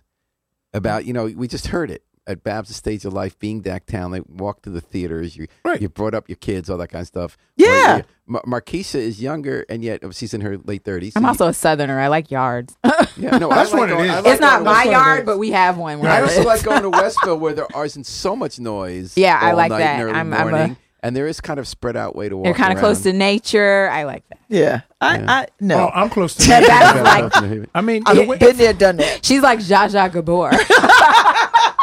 About 0.72 1.04
you 1.04 1.12
know, 1.12 1.24
we 1.26 1.48
just 1.48 1.68
heard 1.68 1.90
it 1.90 2.02
at 2.26 2.42
Babs' 2.42 2.74
stage 2.74 3.04
of 3.04 3.12
life, 3.12 3.38
being 3.38 3.60
downtown. 3.60 4.10
They 4.10 4.20
walk 4.20 4.62
to 4.62 4.70
the 4.70 4.80
theaters. 4.80 5.36
You 5.36 5.46
Right. 5.64 5.80
you 5.80 5.88
brought 5.88 6.14
up 6.14 6.28
your 6.28 6.36
kids, 6.36 6.70
all 6.70 6.78
that 6.78 6.88
kind 6.88 7.02
of 7.02 7.06
stuff. 7.08 7.36
Yeah. 7.56 8.02
Mar- 8.26 8.42
Markeshia 8.46 8.96
is 9.00 9.20
younger, 9.20 9.66
and 9.68 9.84
yet 9.84 10.00
oh, 10.02 10.10
she's 10.10 10.32
in 10.32 10.40
her 10.40 10.56
late 10.64 10.84
thirties. 10.84 11.12
I'm 11.16 11.26
also 11.26 11.46
a 11.48 11.52
southerner. 11.54 12.00
I 12.00 12.08
like 12.08 12.30
yards. 12.30 12.76
yeah, 13.16 13.36
no, 13.38 13.50
That's 13.50 13.72
I 13.72 13.76
like 13.76 13.80
what 13.80 13.90
it 13.90 13.92
going- 13.92 14.04
is. 14.06 14.10
I 14.10 14.20
like 14.20 14.26
it's 14.32 14.40
not 14.40 14.62
my 14.62 14.72
That's 14.72 14.86
it 14.86 14.92
yard, 14.92 15.26
but 15.26 15.38
we 15.38 15.50
have 15.50 15.76
one. 15.76 15.98
Where 16.00 16.10
I 16.10 16.18
I 16.18 16.22
also 16.22 16.36
live. 16.38 16.46
like 16.46 16.62
going 16.62 16.82
to 16.82 16.90
Westville 17.02 17.38
where 17.38 17.52
there 17.52 17.66
isn't 17.84 18.06
so 18.06 18.34
much 18.34 18.58
noise. 18.58 19.12
Yeah, 19.16 19.38
I 19.40 19.50
all 19.50 19.56
like 19.56 19.70
night 19.70 19.78
that. 19.78 19.94
And 20.00 20.02
early 20.04 20.12
I'm- 20.14 20.32
I'm 20.32 20.54
a- 20.72 20.76
and 21.02 21.14
there 21.14 21.26
is 21.26 21.38
kind 21.38 21.60
of 21.60 21.68
spread 21.68 21.98
out 21.98 22.16
way 22.16 22.30
to 22.30 22.36
walk. 22.38 22.44
They're 22.44 22.54
kind 22.54 22.72
of 22.72 22.78
close 22.78 23.02
to 23.02 23.12
nature. 23.12 23.90
I 23.92 24.04
like 24.04 24.26
that. 24.30 24.38
Yeah, 24.48 24.80
I, 25.02 25.18
Yeah. 25.18 25.30
I 25.30 25.46
no. 25.60 25.80
Oh, 25.80 25.90
I'm 25.94 26.08
close 26.08 26.34
to 26.36 26.48
That 26.48 26.66
that. 26.66 27.30
Babs 27.30 27.52
like 27.52 27.68
I 27.74 27.80
mean, 27.82 28.04
I've 28.06 28.38
been 28.38 28.56
there, 28.56 28.72
done 28.72 28.96
that. 28.96 29.22
she's 29.22 29.42
like 29.42 29.58
Zsa 29.58 29.90
Zsa 29.90 30.10
Gabor. 30.10 30.50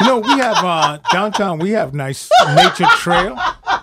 You 0.01 0.07
know, 0.07 0.19
we 0.19 0.29
have 0.29 0.57
uh, 0.63 0.97
downtown. 1.11 1.59
We 1.59 1.71
have 1.71 1.93
nice 1.93 2.29
nature 2.55 2.85
trail. 2.97 3.37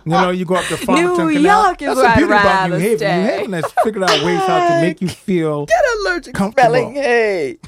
You 0.04 0.12
know, 0.12 0.31
you 0.31 0.44
go 0.44 0.57
up 0.57 0.64
to 0.66 0.76
Farmington 0.76 1.26
New 1.28 1.33
Canal. 1.35 1.64
York 1.66 1.83
is 1.83 1.87
That's 1.87 1.96
where 1.96 2.02
the 2.04 2.09
I'd 2.11 2.16
beauty 2.16 2.33
about 2.33 2.44
rather 2.44 2.74
New 2.74 2.81
Haven. 2.83 2.98
stay. 2.98 3.16
New 3.22 3.28
Haven 3.28 3.52
has 3.52 3.72
figured 3.85 4.02
out 4.04 4.24
ways 4.24 4.40
how 4.40 4.68
to 4.68 4.81
make 4.81 5.00
you 5.00 5.09
feel. 5.09 5.66
Get 5.66 5.85
allergic 6.00 6.35
Comfortable. 6.35 6.70
smelling 6.70 6.94
hay. 6.94 7.59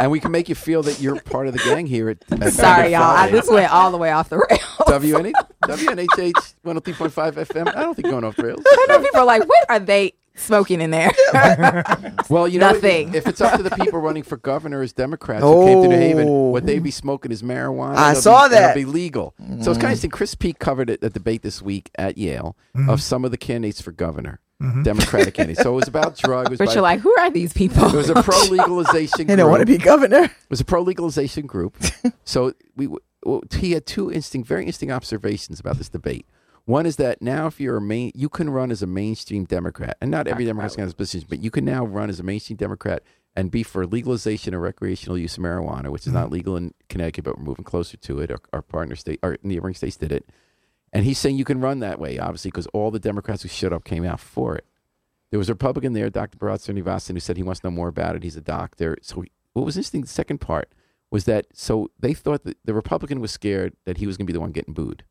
and 0.00 0.10
we 0.10 0.18
can 0.18 0.32
make 0.32 0.48
you 0.48 0.54
feel 0.54 0.82
that 0.82 1.00
you're 1.00 1.20
part 1.20 1.46
of 1.46 1.52
the 1.52 1.58
gang 1.60 1.86
here 1.86 2.08
at, 2.10 2.18
at 2.42 2.52
Sorry, 2.52 2.92
y'all. 2.92 3.02
I, 3.02 3.30
this 3.30 3.48
went 3.48 3.70
all 3.72 3.90
the 3.90 3.98
way 3.98 4.10
off 4.10 4.28
the 4.28 4.38
rails. 4.38 4.60
WN, 4.80 5.32
WNHH 5.64 6.54
103.5 6.64 7.32
FM. 7.34 7.68
I 7.76 7.82
don't 7.82 7.94
think 7.94 8.08
going 8.08 8.24
off 8.24 8.36
the 8.36 8.44
rails. 8.44 8.62
I 8.66 8.86
know 8.88 9.00
people 9.00 9.20
are 9.20 9.26
like, 9.26 9.46
what 9.46 9.66
are 9.68 9.78
they 9.78 10.14
smoking 10.40 10.80
in 10.80 10.90
there? 10.90 11.10
Well, 12.28 12.46
you 12.46 12.60
know, 12.60 12.70
Nothing. 12.72 13.14
if 13.14 13.26
it's 13.26 13.40
up 13.40 13.56
to 13.56 13.62
the 13.62 13.70
people 13.70 13.98
running 13.98 14.22
for 14.22 14.36
governor 14.36 14.82
as 14.82 14.92
Democrats 14.92 15.42
who 15.42 15.64
came 15.66 15.82
to 15.82 15.88
New 15.88 15.96
Haven, 15.96 16.28
Oh. 16.28 16.50
what 16.50 16.64
they'd 16.64 16.82
be 16.82 16.92
smoking 16.92 17.32
is 17.32 17.42
marijuana. 17.42 17.96
I 17.96 18.10
It'll 18.12 18.22
saw 18.22 18.48
be, 18.48 18.54
it'll 18.54 18.74
be 18.74 18.84
legal. 18.84 19.34
So 19.38 19.44
it's 19.44 19.64
kind 19.64 19.68
of 19.76 19.82
interesting. 19.82 20.10
Chris 20.10 20.34
Peak 20.36 20.58
covered 20.60 20.90
it, 20.90 21.02
a 21.02 21.10
debate 21.10 21.42
this 21.42 21.60
week 21.60 21.90
at 21.96 22.16
Yale 22.18 22.56
Mm-hmm. 22.76 22.88
of 22.90 23.02
some 23.02 23.24
of 23.24 23.32
the 23.32 23.36
candidates 23.36 23.80
for 23.80 23.90
governor, 23.90 24.38
Democratic 24.84 25.34
candidates. 25.38 25.62
So 25.62 25.72
it 25.72 25.76
was 25.76 25.88
about 25.88 26.16
drugs. 26.16 26.52
It 26.52 26.58
but 26.58 26.72
you're 26.72 26.82
like, 26.82 27.00
who 27.00 27.12
are 27.18 27.30
these 27.30 27.52
people? 27.52 27.86
it 27.86 27.94
was 27.94 28.10
a 28.10 28.22
pro 28.22 28.38
legalization. 28.44 29.26
They 29.26 29.34
don't 29.36 29.50
want 29.50 29.60
to 29.60 29.66
be 29.66 29.76
governor. 29.78 30.24
It 30.24 30.30
was 30.50 30.60
a 30.60 30.64
pro 30.64 30.82
legalization 30.82 31.46
group. 31.46 31.76
so 32.24 32.52
we 32.76 32.86
well, 33.24 33.42
he 33.52 33.72
had 33.72 33.86
two 33.86 34.08
interesting, 34.10 34.44
very 34.44 34.62
interesting 34.62 34.92
observations 34.92 35.58
about 35.58 35.78
this 35.78 35.88
debate. 35.88 36.26
One 36.64 36.86
is 36.86 36.96
that 36.96 37.20
now, 37.20 37.46
if 37.46 37.60
you're 37.60 37.78
a 37.78 37.80
main, 37.80 38.12
you 38.14 38.28
can 38.28 38.50
run 38.50 38.70
as 38.70 38.82
a 38.82 38.86
mainstream 38.86 39.44
Democrat, 39.44 39.96
and 40.00 40.10
not 40.10 40.26
every 40.26 40.44
Democrat's 40.44 40.76
going 40.76 40.88
to 40.88 40.94
position, 40.94 41.26
but 41.28 41.42
you 41.42 41.50
can 41.50 41.64
now 41.64 41.84
run 41.84 42.10
as 42.10 42.20
a 42.20 42.22
mainstream 42.22 42.56
Democrat 42.56 43.02
and 43.34 43.50
be 43.50 43.62
for 43.62 43.86
legalization 43.86 44.54
of 44.54 44.60
recreational 44.60 45.16
use 45.16 45.36
of 45.36 45.42
marijuana, 45.42 45.88
which 45.90 46.06
is 46.06 46.12
not 46.12 46.30
legal 46.30 46.56
in 46.56 46.74
Connecticut, 46.88 47.24
but 47.24 47.38
we're 47.38 47.44
moving 47.44 47.64
closer 47.64 47.96
to 47.96 48.20
it. 48.20 48.30
Our, 48.30 48.40
our 48.52 48.62
partner 48.62 48.96
state, 48.96 49.20
our 49.22 49.38
neighboring 49.42 49.74
states 49.74 49.96
did 49.96 50.12
it, 50.12 50.28
and 50.92 51.04
he's 51.04 51.18
saying 51.18 51.36
you 51.36 51.44
can 51.44 51.60
run 51.60 51.80
that 51.80 52.00
way, 52.00 52.18
obviously, 52.18 52.50
because 52.50 52.66
all 52.68 52.90
the 52.90 52.98
Democrats 52.98 53.42
who 53.42 53.48
showed 53.48 53.72
up 53.72 53.84
came 53.84 54.04
out 54.04 54.20
for 54.20 54.56
it. 54.56 54.66
There 55.30 55.38
was 55.38 55.48
a 55.48 55.54
Republican 55.54 55.92
there, 55.92 56.10
Dr. 56.10 56.38
Bharat 56.38 56.58
Srinivasan, 56.58 57.14
who 57.14 57.20
said 57.20 57.36
he 57.36 57.44
wants 57.44 57.60
to 57.60 57.68
know 57.68 57.70
more 57.70 57.88
about 57.88 58.16
it. 58.16 58.24
He's 58.24 58.36
a 58.36 58.40
doctor. 58.40 58.96
So 59.00 59.20
he, 59.20 59.30
what 59.52 59.64
was 59.64 59.76
interesting, 59.76 60.00
the 60.02 60.08
second 60.08 60.38
part 60.38 60.72
was 61.10 61.24
that 61.24 61.46
so 61.52 61.90
they 61.98 62.14
thought 62.14 62.44
that 62.44 62.58
the 62.64 62.74
Republican 62.74 63.20
was 63.20 63.30
scared 63.30 63.74
that 63.84 63.98
he 63.98 64.06
was 64.06 64.16
going 64.16 64.26
to 64.26 64.32
be 64.32 64.34
the 64.34 64.40
one 64.40 64.52
getting 64.52 64.74
booed 64.74 65.04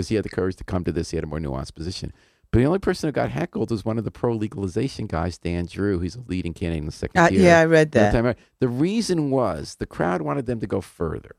because 0.00 0.08
he 0.08 0.14
had 0.16 0.24
the 0.24 0.28
courage 0.30 0.56
to 0.56 0.64
come 0.64 0.82
to 0.84 0.92
this. 0.92 1.10
He 1.10 1.16
had 1.16 1.24
a 1.24 1.26
more 1.26 1.38
nuanced 1.38 1.74
position. 1.74 2.12
But 2.50 2.58
the 2.60 2.64
only 2.64 2.78
person 2.80 3.06
who 3.08 3.12
got 3.12 3.30
heckled 3.30 3.70
was 3.70 3.84
one 3.84 3.96
of 3.98 4.04
the 4.04 4.10
pro 4.10 4.34
legalization 4.34 5.06
guys, 5.06 5.38
Dan 5.38 5.66
Drew. 5.66 6.00
He's 6.00 6.16
a 6.16 6.20
leading 6.26 6.52
candidate 6.54 6.80
in 6.80 6.86
the 6.86 6.92
second 6.92 7.20
Uh, 7.20 7.28
tier. 7.28 7.40
yeah, 7.42 7.60
I 7.60 7.64
read 7.66 7.92
that. 7.92 8.12
the 8.12 8.36
The 8.58 8.68
reason 8.68 9.30
was 9.30 9.76
the 9.76 9.86
crowd 9.86 10.22
wanted 10.22 10.46
them 10.46 10.58
to 10.60 10.66
go 10.66 10.80
further. 10.80 11.36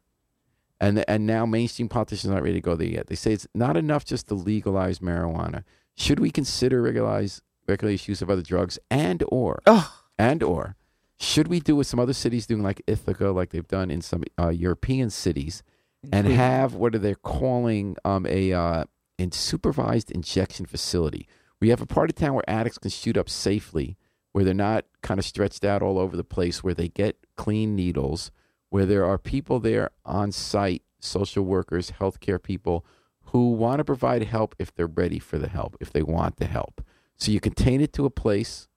And, 0.80 1.04
and 1.08 1.28
now 1.28 1.45
mainstream 1.45 1.89
politicians 1.89 2.32
aren't 2.32 2.43
ready 2.43 2.56
to 2.56 2.62
go 2.62 2.76
there 2.76 2.88
yet. 2.88 3.08
They 3.08 3.15
say 3.15 3.34
it's 3.34 3.47
not 3.54 3.76
enough 3.78 4.06
just 4.06 4.28
to 4.30 4.36
legalize 4.36 5.00
marijuana. 5.00 5.63
Should 5.95 6.19
we 6.19 6.32
consider 6.32 6.82
regularize 6.82 7.41
regulate 7.67 8.08
use 8.08 8.21
of 8.21 8.30
other 8.30 8.41
drugs 8.41 8.80
and 8.89 9.24
or 9.28 9.62
Oh, 9.67 9.93
and 10.17 10.41
or 10.41 10.76
should 11.19 11.47
we 11.50 11.60
do 11.60 11.76
what 11.76 11.86
some 11.86 12.00
other 12.00 12.13
cities 12.13 12.47
doing 12.47 12.63
like 12.63 12.82
Ithaca, 12.88 13.30
like 13.30 13.50
they've 13.52 13.67
done 13.67 13.91
in 13.91 14.02
some 14.02 14.24
uh, 14.39 14.50
European 14.50 15.10
cities, 15.12 15.62
and 16.11 16.27
have 16.27 16.73
what 16.73 16.95
are 16.95 16.99
they 16.99 17.15
calling 17.15 17.95
um, 18.03 18.25
a 18.25 18.53
uh, 18.53 18.85
in 19.17 19.31
supervised 19.31 20.11
injection 20.11 20.65
facility? 20.65 21.27
We 21.59 21.69
have 21.69 21.81
a 21.81 21.85
part 21.85 22.09
of 22.09 22.15
town 22.15 22.33
where 22.33 22.49
addicts 22.49 22.79
can 22.79 22.89
shoot 22.89 23.17
up 23.17 23.29
safely, 23.29 23.97
where 24.31 24.43
they're 24.43 24.53
not 24.53 24.85
kind 25.01 25.19
of 25.19 25.25
stretched 25.25 25.63
out 25.63 25.81
all 25.81 25.99
over 25.99 26.17
the 26.17 26.23
place, 26.23 26.63
where 26.63 26.73
they 26.73 26.87
get 26.87 27.17
clean 27.35 27.75
needles, 27.75 28.31
where 28.69 28.85
there 28.85 29.05
are 29.05 29.17
people 29.17 29.59
there 29.59 29.91
on 30.05 30.31
site, 30.31 30.83
social 30.99 31.43
workers, 31.43 31.93
healthcare 31.99 32.41
people 32.41 32.85
who 33.25 33.51
want 33.51 33.77
to 33.77 33.85
provide 33.85 34.23
help 34.23 34.55
if 34.59 34.73
they're 34.73 34.87
ready 34.87 35.19
for 35.19 35.37
the 35.37 35.47
help, 35.47 35.77
if 35.79 35.91
they 35.91 36.01
want 36.01 36.37
the 36.37 36.47
help. 36.47 36.83
So 37.15 37.31
you 37.31 37.39
contain 37.39 37.81
it 37.81 37.93
to 37.93 38.05
a 38.05 38.09
place 38.09 38.67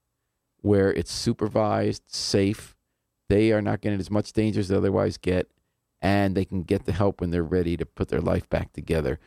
where 0.60 0.92
it's 0.92 1.12
supervised, 1.12 2.02
safe. 2.06 2.76
They 3.28 3.52
are 3.52 3.62
not 3.62 3.80
getting 3.80 4.00
as 4.00 4.10
much 4.10 4.32
danger 4.32 4.60
as 4.60 4.68
they 4.68 4.76
otherwise 4.76 5.16
get, 5.16 5.48
and 6.04 6.34
they 6.34 6.44
can 6.44 6.62
get 6.62 6.84
the 6.84 6.92
help 6.92 7.22
when 7.22 7.30
they're 7.30 7.42
ready 7.42 7.78
to 7.78 7.86
put 7.86 8.08
their 8.08 8.20
life 8.20 8.46
back 8.50 8.74
together. 8.74 9.18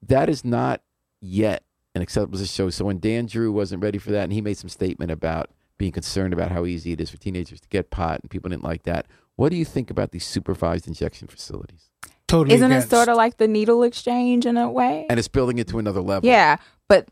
That 0.00 0.30
is 0.30 0.42
not 0.42 0.80
yet 1.20 1.64
an 1.94 2.00
acceptable 2.00 2.42
show. 2.44 2.70
So 2.70 2.86
when 2.86 2.98
Dan 2.98 3.26
Drew 3.26 3.52
wasn't 3.52 3.82
ready 3.82 3.98
for 3.98 4.10
that, 4.12 4.24
and 4.24 4.32
he 4.32 4.40
made 4.40 4.56
some 4.56 4.70
statement 4.70 5.10
about 5.10 5.50
being 5.76 5.92
concerned 5.92 6.32
about 6.32 6.50
how 6.50 6.64
easy 6.64 6.92
it 6.92 7.00
is 7.02 7.10
for 7.10 7.18
teenagers 7.18 7.60
to 7.60 7.68
get 7.68 7.90
pot, 7.90 8.20
and 8.22 8.30
people 8.30 8.48
didn't 8.48 8.64
like 8.64 8.84
that. 8.84 9.06
What 9.36 9.50
do 9.50 9.56
you 9.56 9.66
think 9.66 9.90
about 9.90 10.12
these 10.12 10.26
supervised 10.26 10.88
injection 10.88 11.28
facilities? 11.28 11.90
Totally. 12.26 12.54
Isn't 12.56 12.72
it 12.72 12.88
sort 12.88 13.10
of 13.10 13.16
like 13.16 13.36
the 13.36 13.46
needle 13.46 13.82
exchange 13.82 14.46
in 14.46 14.56
a 14.56 14.70
way? 14.70 15.06
And 15.10 15.18
it's 15.18 15.28
building 15.28 15.58
it 15.58 15.68
to 15.68 15.78
another 15.78 16.00
level. 16.00 16.26
yeah, 16.26 16.56
but 16.88 17.08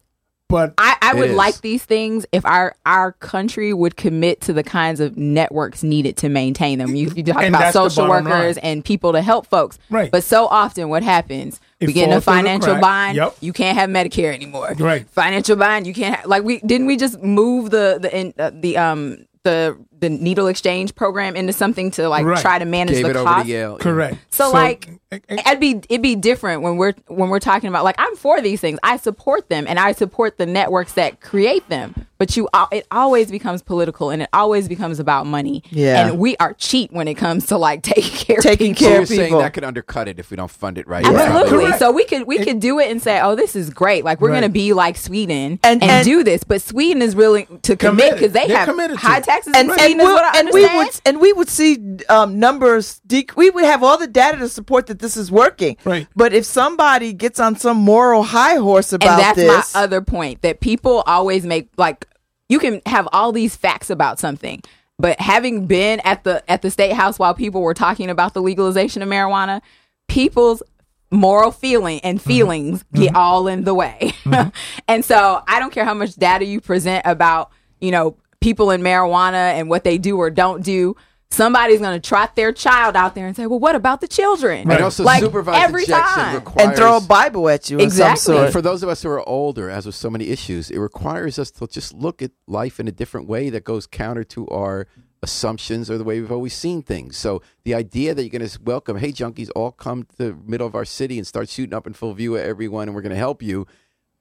But 0.49 0.75
I, 0.79 0.97
I 1.03 1.15
would 1.15 1.31
is. 1.31 1.37
like 1.37 1.61
these 1.61 1.85
things 1.85 2.25
if 2.31 2.47
our 2.47 2.77
our 2.87 3.13
country 3.13 3.73
would 3.75 3.97
commit 3.97 4.41
to 4.43 4.53
the 4.53 4.63
kinds 4.63 5.01
of 5.01 5.17
networks 5.17 5.83
needed 5.83 6.17
to 6.19 6.29
maintain 6.29 6.79
them. 6.79 6.95
You, 6.95 7.11
you 7.17 7.25
talk 7.25 7.43
about 7.43 7.73
social 7.73 8.09
workers 8.09 8.57
line. 8.57 8.65
and 8.65 8.85
people 8.85 9.13
to 9.13 9.23
help 9.23 9.47
folks. 9.49 9.77
Right. 9.91 10.11
But 10.11 10.23
so 10.23 10.47
often 10.47 10.89
what 10.89 11.03
happens, 11.03 11.61
It 11.81 11.89
we 11.89 11.93
get 11.93 12.05
in 12.05 12.11
a 12.11 12.21
falls 12.21 12.25
through 12.25 12.33
the 12.35 12.39
financial 12.39 12.73
crack. 12.75 12.81
bind. 12.83 13.17
Yep. 13.17 13.37
You 13.41 13.53
can't 13.53 13.77
have 13.77 13.91
Medicare 13.91 14.33
anymore. 14.33 14.73
Right. 14.79 15.09
Financial 15.11 15.57
bind. 15.57 15.85
You 15.85 15.95
can't 15.95 16.15
have, 16.15 16.27
like 16.27 16.45
we 16.45 16.61
didn't 16.61 16.87
we 16.87 16.97
just 16.97 17.21
move 17.23 17.71
the 17.71 17.99
the 18.01 18.17
in, 18.17 18.33
uh, 18.39 18.53
the 18.55 18.77
um 18.77 19.27
the 19.43 19.77
the 19.99 20.11
needle 20.11 20.47
exchange 20.47 20.95
program 20.95 21.37
into 21.37 21.53
something 21.53 21.91
to 21.93 22.09
like 22.09 22.27
Right. 22.27 22.41
try 22.41 22.59
to 22.59 22.65
manage 22.65 22.97
Gave 22.97 23.05
the 23.05 23.11
it 23.11 23.17
over 23.17 23.25
cost. 23.25 23.47
to 23.47 23.51
Yale. 23.53 23.79
correct. 23.79 24.19
So, 24.31 24.51
like, 24.51 24.89
eh, 25.11 25.19
eh, 25.29 25.43
it'd 25.47 25.61
be 25.61 25.81
it'd 25.89 26.03
be 26.03 26.17
different 26.17 26.63
when 26.63 26.77
we're 26.77 26.93
when 27.09 27.31
we're 27.31 27.41
talking 27.41 27.69
about 27.69 27.85
like 27.85 27.95
I'm 27.99 28.15
for 28.17 28.41
these 28.41 28.61
things. 28.61 28.79
I 28.83 28.99
support 28.99 29.49
them 29.49 29.65
and 29.69 29.79
I 29.79 29.93
support 29.93 30.37
the 30.39 30.47
networks 30.47 30.93
that 30.95 31.21
create 31.21 31.67
them. 31.69 31.95
But 32.19 32.37
you, 32.37 32.49
it 32.73 32.87
always 32.91 33.31
becomes 33.31 33.63
political 33.63 34.11
and 34.11 34.23
it 34.23 34.29
always 34.33 34.69
becomes 34.69 34.99
about 35.01 35.27
money. 35.27 35.63
Yeah. 35.71 36.07
and 36.09 36.19
we 36.19 36.37
are 36.39 36.55
cheap 36.55 36.91
when 36.93 37.09
it 37.09 37.15
comes 37.15 37.47
to 37.47 37.59
like 37.59 37.83
taking 37.83 38.11
care. 38.11 38.39
Taking 38.41 38.73
of 38.73 38.79
So 38.79 38.85
care 38.85 38.93
you're 38.95 39.03
of 39.03 39.09
saying 39.09 39.21
people. 39.27 39.39
that 39.41 39.53
could 39.53 39.65
undercut 39.65 40.09
it 40.09 40.19
if 40.19 40.31
we 40.31 40.37
don't 40.37 40.51
fund 40.51 40.79
it 40.79 40.87
right. 40.89 41.05
people. 41.05 41.19
You're 41.19 41.27
Absolutely. 41.29 41.71
right. 41.71 41.79
So 41.79 41.93
we 41.93 42.05
could 42.05 42.27
we 42.27 42.39
could 42.39 42.61
do 42.61 42.79
it 42.79 42.91
and 42.91 43.03
say, 43.03 43.21
oh, 43.21 43.35
this 43.35 43.55
is 43.55 43.71
great. 43.71 44.05
Like 44.05 44.21
we're 44.21 44.31
Right. 44.31 44.37
gonna 44.41 44.49
be 44.49 44.73
like 44.73 44.97
Sweden 44.97 45.59
And- 45.63 45.83
and, 45.83 45.91
and- 45.91 46.05
do 46.05 46.23
this. 46.25 46.43
But 46.45 46.63
Sweden 46.63 47.03
is 47.03 47.15
willing 47.15 47.59
to 47.63 47.77
commit 47.77 48.15
because 48.15 48.33
they 48.33 48.47
They're 48.47 48.57
have 48.65 48.97
high 48.97 49.19
it. 49.19 49.25
taxes 49.25 49.53
and 49.57 49.71
and, 49.71 49.99
we'll- 49.99 50.19
and 50.19 50.49
we 50.53 50.67
would 50.67 50.89
and 51.05 51.21
we 51.21 51.33
would 51.33 51.49
see 51.49 51.79
um, 52.09 52.39
numbers. 52.39 53.01
Dec- 53.07 53.37
we 53.37 53.51
would 53.51 53.65
have 53.65 53.83
all 53.83 53.99
the 53.99 54.07
data 54.07 54.39
to 54.39 54.49
support 54.49 54.87
that 54.87 55.01
this 55.01 55.17
is 55.17 55.31
working. 55.31 55.77
Right. 55.85 56.07
But 56.17 56.33
if 56.33 56.45
somebody 56.47 57.13
gets 57.13 57.39
on 57.41 57.57
some 57.57 57.77
moral 57.77 58.23
high 58.23 58.57
horse 58.57 58.93
about 58.93 59.11
and 59.11 59.21
that's 59.21 59.37
this, 59.37 59.75
my 59.75 59.83
other 59.83 60.01
point 60.01 60.43
that 60.43 60.61
people 60.61 61.03
always 61.07 61.45
make 61.45 61.69
like 61.77 62.06
you 62.49 62.59
can 62.59 62.81
have 62.87 63.09
all 63.13 63.33
these 63.33 63.57
facts 63.57 63.91
about 63.91 64.19
something 64.19 64.63
but 64.99 65.21
having 65.21 65.67
been 65.67 66.01
at 66.01 66.25
the 66.25 66.43
at 66.51 66.63
the 66.63 66.71
state 66.71 66.93
house 66.93 67.19
while 67.19 67.35
people 67.35 67.61
were 67.63 67.75
talking 67.75 68.09
about 68.11 68.35
the 68.35 68.41
legalization 68.43 69.03
of 69.03 69.09
marijuana 69.09 69.61
people's 70.09 70.63
moral 71.11 71.51
feeling 71.51 72.01
and 72.03 72.19
Mm-hmm. 72.19 72.29
feelings 72.29 72.85
get 72.93 73.15
all 73.15 73.47
in 73.47 73.65
the 73.65 73.75
way. 73.75 74.13
And 74.89 75.05
so 75.05 75.43
i 75.49 75.59
don't 75.61 75.73
care 75.73 75.85
how 75.85 75.95
much 75.95 76.15
data 76.15 76.45
you 76.45 76.61
present 76.61 77.03
about 77.07 77.51
you 77.81 77.91
know 77.91 78.17
people 78.41 78.71
in 78.71 78.81
marijuana 78.83 79.55
and 79.59 79.69
what 79.69 79.83
they 79.85 79.99
do 79.99 80.17
or 80.19 80.31
don't 80.31 80.63
do 80.63 80.95
somebody's 81.37 81.81
going 81.81 82.01
to 82.01 82.09
trot 82.09 82.35
their 82.37 82.53
child 82.53 82.97
out 82.97 83.15
there 83.15 83.27
and 83.27 83.37
say 83.37 83.47
well 83.47 83.59
what 83.59 83.75
about 83.75 84.01
the 84.01 84.09
children 84.09 84.71
And 84.71 84.83
also 84.83 85.05
like 85.05 85.23
supervised 85.23 85.63
every 85.63 85.83
injection 85.83 86.15
time 86.15 86.35
requires 86.35 86.69
and 86.69 86.77
throw 86.77 86.97
a 86.97 87.01
Bible 87.01 87.49
at 87.49 87.71
you 87.71 87.79
Exactly. 87.79 88.17
some 88.19 88.37
sort. 88.37 88.53
for 88.53 88.63
those 88.63 88.83
of 88.83 88.89
us 88.89 89.03
who 89.03 89.11
are 89.11 89.27
older, 89.29 89.71
as 89.71 89.87
with 89.87 89.95
so 89.95 90.11
many 90.11 90.29
issues, 90.29 90.71
it 90.71 90.79
requires 90.79 91.39
us 91.39 91.51
to 91.53 91.67
just 91.67 91.93
look 91.95 92.23
at 92.23 92.31
life 92.47 92.81
in 92.81 92.89
a 92.89 92.93
different 92.93 93.29
way 93.29 93.51
that 93.51 93.65
goes 93.65 93.87
counter 93.87 94.25
to 94.25 94.49
our 94.49 94.87
assumptions 95.23 95.91
or 95.91 95.99
the 95.99 96.05
way 96.05 96.21
we've 96.21 96.33
always 96.33 96.55
seen 96.55 96.83
things. 96.83 97.17
So 97.17 97.43
the 97.65 97.75
idea 97.75 98.15
that 98.15 98.23
you're 98.23 98.31
going 98.39 98.49
to 98.49 98.59
welcome, 98.63 98.99
hey, 98.99 99.13
junkies, 99.13 99.51
all 99.57 99.73
come 99.73 100.05
to 100.05 100.17
the 100.17 100.35
middle 100.47 100.67
of 100.67 100.75
our 100.75 100.85
city 100.85 101.19
and 101.19 101.27
start 101.27 101.49
shooting 101.49 101.75
up 101.75 101.87
in 101.87 101.95
full 101.95 102.15
view 102.15 102.37
of 102.37 102.43
everyone, 102.43 102.89
and 102.89 102.95
we're 102.95 103.03
going 103.03 103.11
to 103.11 103.17
help 103.17 103.43
you. 103.43 103.67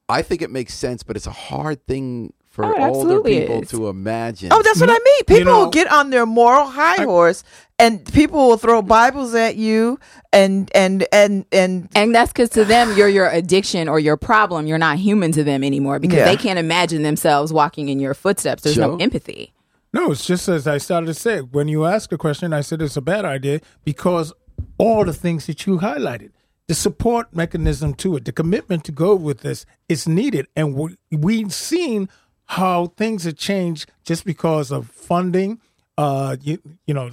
I 0.08 0.22
think 0.22 0.42
it 0.42 0.52
makes 0.52 0.74
sense, 0.74 1.04
but 1.04 1.16
it's 1.16 1.28
a 1.28 1.32
hard 1.32 1.86
thing 1.86 2.34
for 2.56 2.64
Oh, 2.66 2.70
older 2.70 2.82
absolutely 2.82 3.40
people 3.42 3.62
is. 3.64 3.70
to 3.70 3.90
imagine. 3.90 4.50
Oh, 4.54 4.62
that's 4.64 4.80
what 4.80 4.90
I 4.90 4.94
mean. 4.94 5.24
People 5.28 5.38
You 5.40 5.44
know- 5.46 5.60
will 5.66 5.70
get 5.70 5.92
on 5.92 6.10
their 6.10 6.26
moral 6.26 6.66
high 6.68 7.04
horse, 7.04 7.44
and 7.78 8.04
people 8.14 8.48
will 8.48 8.58
throw 8.58 8.82
Bibles 8.82 9.36
at 9.36 9.58
you, 9.58 10.00
and 10.32 10.72
and 10.74 11.06
and 11.12 11.46
and 11.52 11.90
And 11.96 12.16
that's 12.16 12.32
because 12.32 12.50
to 12.52 12.64
them, 12.64 12.96
you're 12.98 13.10
your 13.10 13.28
addiction 13.30 13.90
or 13.90 14.00
your 14.00 14.16
problem. 14.16 14.68
You're 14.68 14.78
not 14.78 14.98
human 14.98 15.34
to 15.34 15.44
them 15.44 15.64
anymore 15.64 16.00
because 16.00 16.18
Yeah. 16.20 16.26
they 16.26 16.38
can't 16.38 16.58
imagine 16.58 17.04
themselves 17.04 17.52
walking 17.52 17.90
in 17.90 18.00
your 18.00 18.14
footsteps. 18.14 18.64
There's 18.64 18.78
no 18.78 18.96
empathy. 18.98 19.52
No, 19.94 20.12
it's 20.12 20.26
just 20.26 20.48
as 20.48 20.66
I 20.68 20.78
started 20.78 21.08
to 21.08 21.14
say. 21.14 21.40
When 21.40 21.68
you 21.68 21.86
ask 21.86 22.12
a 22.14 22.18
question, 22.18 22.54
I 22.54 22.62
said 22.62 22.82
it's 22.82 22.98
a 22.98 23.02
bad 23.02 23.26
idea 23.26 23.60
because 23.84 24.32
all 24.78 25.04
the 25.06 25.14
things 25.14 25.46
that 25.48 25.66
you 25.68 25.80
highlighted, 25.80 26.32
the 26.68 26.74
support 26.76 27.34
mechanism 27.36 27.94
to 27.96 28.16
it, 28.18 28.26
the 28.26 28.32
commitment 28.32 28.84
to 28.86 28.92
go 28.92 29.16
with 29.16 29.40
this 29.42 29.66
is 29.88 30.08
needed. 30.08 30.48
And 30.56 30.74
we, 30.76 30.98
we've 31.12 31.54
seen 31.54 32.10
how 32.46 32.88
things 32.98 33.24
have 33.24 33.38
changed 33.38 33.90
just 34.04 34.26
because 34.26 34.72
of 34.72 34.90
funding, 34.90 35.60
uh, 35.98 36.38
you, 36.42 36.60
you 36.86 36.94
know, 36.94 37.10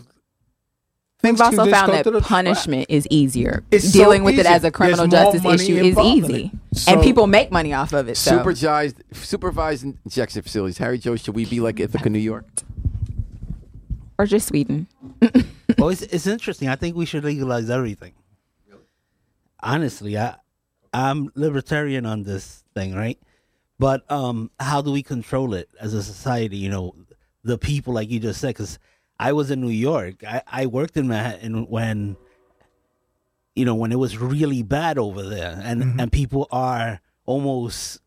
things 1.21 1.39
We've 1.39 1.59
also 1.59 1.71
found 1.71 1.93
that 1.93 2.05
to 2.05 2.11
the 2.11 2.21
punishment 2.21 2.87
is 2.89 3.07
easier. 3.11 3.63
It's 3.71 3.93
so 3.93 3.99
Dealing 3.99 4.25
with 4.25 4.39
it 4.39 4.47
as 4.47 4.65
a 4.65 4.71
criminal 4.71 5.07
There's 5.07 5.33
justice 5.35 5.61
issue 5.63 5.77
is 5.77 5.99
easy. 5.99 6.51
So- 6.75 6.93
and 6.93 7.03
people 7.03 7.27
make 7.27 7.51
money 7.51 7.73
off 7.73 7.93
of 7.93 8.09
it. 8.09 8.17
So. 8.17 8.39
Supervised, 8.39 9.03
supervised 9.13 9.85
injection 9.85 10.43
facilities. 10.43 10.79
Harry 10.79 10.99
Joe, 10.99 11.17
should 11.17 11.35
we 11.35 11.45
be 11.45 11.61
like 11.61 11.81
Ithaca, 11.81 12.11
New 12.11 12.19
York? 12.19 12.47
or 14.23 14.27
just 14.27 14.49
Sweden. 14.49 14.87
well, 15.79 15.89
it's, 15.89 16.03
it's 16.03 16.27
interesting. 16.27 16.69
I 16.69 16.77
think 16.77 16.97
we 16.97 17.07
should 17.07 17.25
legalize 17.25 17.69
everything. 17.69 18.13
Honestly, 19.61 20.19
I 20.19 20.37
I'm 20.93 21.31
libertarian 21.35 22.07
on 22.07 22.23
this 22.23 22.65
thing, 22.75 22.95
right? 22.95 23.19
But 23.83 24.09
um, 24.13 24.53
how 24.61 24.81
do 24.81 24.93
we 24.93 25.03
control 25.03 25.55
it 25.55 25.69
as 25.81 25.93
a 25.93 26.05
society? 26.05 26.57
You 26.57 26.69
know, 26.69 26.95
the 27.43 27.59
people, 27.59 27.93
like 27.93 28.11
you 28.11 28.21
just 28.21 28.41
said. 28.41 28.51
Because 28.51 28.79
I 29.19 29.33
was 29.33 29.51
in 29.51 29.61
New 29.61 29.71
York. 29.71 30.23
I, 30.23 30.41
I 30.47 30.67
worked 30.67 30.97
in 30.97 31.09
Manhattan 31.09 31.67
when, 31.67 32.17
you 33.57 33.65
know, 33.65 33.75
when 33.75 33.91
it 33.91 33.99
was 33.99 34.17
really 34.17 34.63
bad 34.63 34.99
over 34.99 35.25
there, 35.25 35.61
and 35.65 36.01
and 36.01 36.13
people 36.13 36.47
are 36.53 37.01
almost 37.27 37.99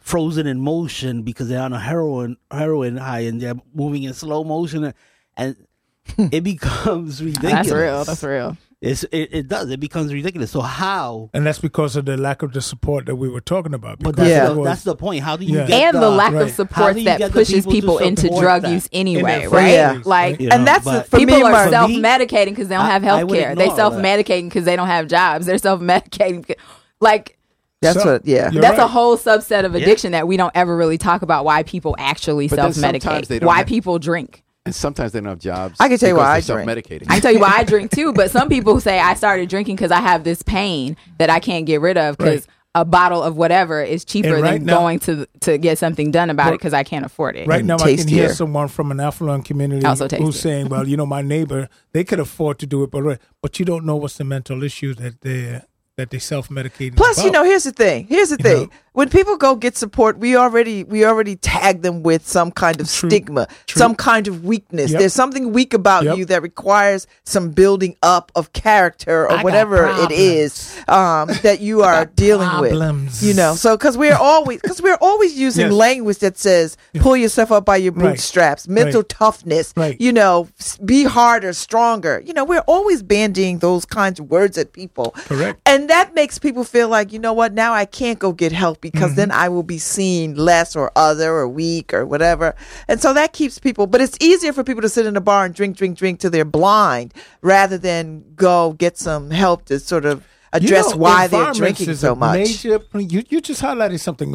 frozen 0.00 0.48
in 0.48 0.58
motion 0.58 1.22
because 1.22 1.50
they're 1.50 1.62
on 1.62 1.72
a 1.72 1.78
heroin 1.78 2.36
heroin 2.50 2.96
high 2.96 3.20
and 3.20 3.40
they're 3.40 3.60
moving 3.72 4.02
in 4.02 4.12
slow 4.12 4.42
motion, 4.42 4.92
and 5.36 5.56
it 6.18 6.42
becomes 6.42 7.22
ridiculous. 7.22 7.52
That's 7.52 7.70
real. 7.70 8.04
That's 8.04 8.24
real. 8.24 8.56
It's, 8.82 9.04
it, 9.04 9.30
it 9.32 9.48
does. 9.48 9.70
It 9.70 9.80
becomes 9.80 10.12
ridiculous. 10.12 10.50
So 10.50 10.60
how? 10.60 11.30
And 11.32 11.46
that's 11.46 11.58
because 11.58 11.96
of 11.96 12.04
the 12.04 12.18
lack 12.18 12.42
of 12.42 12.52
the 12.52 12.60
support 12.60 13.06
that 13.06 13.16
we 13.16 13.26
were 13.28 13.40
talking 13.40 13.72
about. 13.72 14.00
But 14.00 14.16
that's, 14.16 14.28
Yeah. 14.28 14.50
the, 14.50 14.62
that's 14.62 14.84
the 14.84 14.94
point. 14.94 15.22
How 15.24 15.36
do 15.38 15.46
you 15.46 15.56
Yeah. 15.56 15.66
get 15.66 15.94
and 15.94 16.02
the, 16.02 16.10
lack 16.10 16.34
right. 16.34 16.42
of 16.42 16.50
support 16.50 16.94
that 17.04 17.32
pushes 17.32 17.64
people 17.64 17.96
people 17.96 17.98
into 17.98 18.28
drug 18.28 18.62
that 18.62 18.70
use 18.72 18.86
anyway, 18.92 19.40
their 19.40 19.48
right? 19.48 19.74
families? 19.74 20.06
Like 20.06 20.40
You 20.40 20.50
and 20.50 20.66
that's 20.66 20.84
the, 20.84 20.90
but- 20.90 21.06
for 21.08 21.16
people 21.18 21.36
me, 21.38 21.42
are 21.42 21.70
self 21.70 21.90
medicating 21.90 22.46
because 22.50 22.68
they 22.68 22.74
don't 22.76 22.84
I- 22.84 22.90
have 22.90 23.02
health 23.02 23.30
care. 23.32 23.54
They 23.54 23.62
ignore 23.64 23.76
self 23.76 23.94
medicating 23.94 24.44
because 24.50 24.66
they 24.66 24.76
don't 24.76 24.88
have 24.88 25.06
jobs. 25.08 25.46
They're 25.46 25.58
self 25.58 25.80
medicating. 25.80 26.50
Like 27.00 27.36
that's 27.82 28.00
So- 28.02 28.12
what. 28.14 28.26
Yeah. 28.26 28.50
You're 28.50 28.62
that's 28.62 28.78
a 28.78 28.86
whole 28.86 29.16
subset 29.18 29.64
of 29.64 29.74
addiction 29.74 30.12
that 30.12 30.26
we 30.28 30.36
don't 30.36 30.52
ever 30.54 30.74
really 30.76 30.96
talk 30.98 31.20
about. 31.22 31.44
Why 31.44 31.62
people 31.62 31.94
actually 31.98 32.48
But 32.48 32.56
self 32.56 32.74
medicate. 32.74 33.02
sometimes 33.02 33.28
they 33.28 33.38
don't 33.38 33.46
Why 33.46 33.58
have- 33.58 33.66
people 33.66 33.98
drink. 33.98 34.42
And 34.66 34.74
sometimes 34.74 35.12
they 35.12 35.20
don't 35.20 35.28
have 35.30 35.38
jobs. 35.38 35.76
I 35.80 35.88
can 35.88 35.96
tell 35.98 36.10
you 36.10 36.16
why 36.16 36.36
I 36.36 36.40
drink. 36.40 36.66
self-medicating. 36.68 37.06
I 37.08 37.14
can 37.14 37.22
tell 37.22 37.32
you 37.32 37.40
why 37.40 37.54
I 37.56 37.64
drink 37.64 37.90
too, 37.92 38.12
but 38.12 38.30
some 38.30 38.48
people 38.48 38.80
say 38.88 38.98
I 39.00 39.14
started 39.14 39.48
drinking 39.48 39.76
because 39.76 39.90
I 39.90 40.00
have 40.00 40.24
this 40.24 40.42
pain 40.42 40.96
that 41.18 41.30
I 41.30 41.40
can't 41.40 41.64
get 41.66 41.80
rid 41.80 41.96
of 41.96 42.18
because 42.18 42.46
Right. 42.46 42.82
a 42.82 42.84
bottle 42.84 43.22
of 43.22 43.36
whatever 43.38 43.82
is 43.82 44.04
cheaper 44.04 44.36
right 44.36 44.54
than 44.58 44.64
now- 44.66 44.78
going 44.80 44.98
to 45.00 45.26
to 45.40 45.56
get 45.56 45.78
something 45.78 46.10
done 46.10 46.28
about 46.28 46.48
it 46.52 46.58
because 46.58 46.74
I 46.74 46.82
can't 46.82 47.06
afford 47.06 47.36
it. 47.36 47.46
Right 47.46 47.60
and 47.60 47.68
now, 47.68 47.76
I 47.78 47.96
can 47.96 48.06
hear 48.08 48.28
someone 48.34 48.68
from 48.68 48.90
an 48.90 49.00
affluent 49.00 49.44
community 49.46 49.86
Also 49.86 50.08
who's 50.08 50.38
saying, 50.38 50.68
"Well, 50.68 50.86
you 50.86 50.96
know, 50.96 51.06
my 51.06 51.22
neighbor, 51.22 51.68
they 51.92 52.04
could 52.04 52.20
afford 52.20 52.58
to 52.58 52.66
do 52.66 52.82
it, 52.82 52.90
but 52.90 53.18
but 53.40 53.58
you 53.58 53.64
don't 53.64 53.84
know 53.86 53.96
what's 53.96 54.18
the 54.18 54.24
mental 54.24 54.62
issue 54.62 54.92
that 54.94 55.20
they 55.22 55.62
that 55.96 56.10
they 56.10 56.18
self 56.18 56.50
medicate." 56.50 56.94
Plus, 56.96 57.24
you 57.24 57.30
know, 57.30 57.44
here's 57.44 57.64
the 57.64 57.72
thing. 57.72 58.06
Here's 58.08 58.28
the 58.28 58.36
You 58.40 58.42
thing. 58.42 58.62
know? 58.64 58.70
When 58.96 59.10
people 59.10 59.36
go 59.36 59.56
get 59.56 59.76
support, 59.76 60.16
we 60.18 60.36
already 60.36 60.82
we 60.82 61.04
already 61.04 61.36
tag 61.36 61.82
them 61.82 62.02
with 62.02 62.26
some 62.26 62.50
kind 62.50 62.80
of 62.80 62.90
True. 62.90 63.10
stigma, 63.10 63.46
True. 63.66 63.78
some 63.78 63.94
kind 63.94 64.26
of 64.26 64.46
weakness. 64.46 64.90
Yep. 64.90 65.00
There's 65.00 65.12
something 65.12 65.52
weak 65.52 65.74
about 65.74 66.04
Yep. 66.04 66.16
you 66.16 66.24
that 66.24 66.40
requires 66.40 67.06
some 67.24 67.50
building 67.50 67.94
up 68.02 68.32
of 68.34 68.54
character 68.54 69.24
or 69.26 69.36
got 69.36 69.44
whatever 69.44 69.86
it 69.86 70.10
is 70.12 70.74
um, 70.88 71.28
that 71.42 71.60
you 71.60 71.82
are 71.88 72.06
dealing 72.06 72.48
problems. 72.48 73.20
with. 73.20 73.28
You 73.28 73.34
know, 73.34 73.54
so 73.54 73.76
because 73.76 73.98
we're 73.98 74.16
always 74.16 74.62
because 74.62 74.80
we're 74.80 74.96
always 75.02 75.34
using 75.38 75.66
Yes. 75.66 75.72
language 75.74 76.18
that 76.20 76.38
says 76.38 76.78
pull 76.98 77.18
yourself 77.18 77.52
up 77.52 77.66
by 77.66 77.76
your 77.76 77.92
Right. 77.92 78.12
bootstraps, 78.12 78.66
mental 78.66 79.02
Right. 79.02 79.08
toughness. 79.10 79.74
Right. 79.76 80.00
You 80.00 80.12
know, 80.14 80.48
be 80.86 81.04
harder, 81.04 81.52
stronger. 81.52 82.22
You 82.24 82.32
know, 82.32 82.44
we're 82.46 82.64
always 82.66 83.02
bandying 83.02 83.58
those 83.60 83.84
kinds 83.84 84.20
of 84.20 84.30
words 84.30 84.56
at 84.56 84.72
people. 84.72 85.10
Correct. 85.26 85.60
And 85.66 85.90
that 85.90 86.14
makes 86.14 86.38
people 86.38 86.64
feel 86.64 86.88
like, 86.88 87.12
you 87.12 87.18
know 87.18 87.34
what, 87.34 87.52
now 87.52 87.74
I 87.74 87.84
can't 87.84 88.18
go 88.18 88.32
get 88.32 88.52
help 88.52 88.80
because 88.90 89.14
then 89.14 89.28
mm-hmm. 89.28 89.40
I 89.40 89.48
will 89.48 89.62
be 89.62 89.78
seen 89.78 90.34
less 90.34 90.76
or 90.76 90.92
other 90.96 91.32
or 91.32 91.48
weak 91.48 91.92
or 91.92 92.06
whatever. 92.06 92.54
And 92.88 93.00
so 93.00 93.12
that 93.14 93.32
keeps 93.32 93.58
people, 93.58 93.86
but 93.86 94.00
it's 94.00 94.16
easier 94.20 94.52
for 94.52 94.64
people 94.64 94.82
to 94.82 94.88
sit 94.88 95.06
in 95.06 95.16
a 95.16 95.20
bar 95.20 95.44
and 95.44 95.54
drink, 95.54 95.76
drink, 95.76 95.96
drink 95.98 96.20
till 96.20 96.30
they're 96.30 96.44
blind 96.44 97.14
rather 97.42 97.78
than 97.78 98.24
go 98.34 98.72
get 98.72 98.98
some 98.98 99.30
help 99.30 99.66
to 99.66 99.78
sort 99.78 100.04
of 100.04 100.26
address 100.52 100.86
You 100.86 100.90
know, 100.92 100.96
why 100.96 101.26
they're 101.26 101.52
drinking 101.52 101.94
so 101.94 102.14
much. 102.14 102.38
Major, 102.38 102.80
you 102.94 103.22
you 103.28 103.40
just 103.40 103.62
highlighted 103.62 104.00
something. 104.00 104.34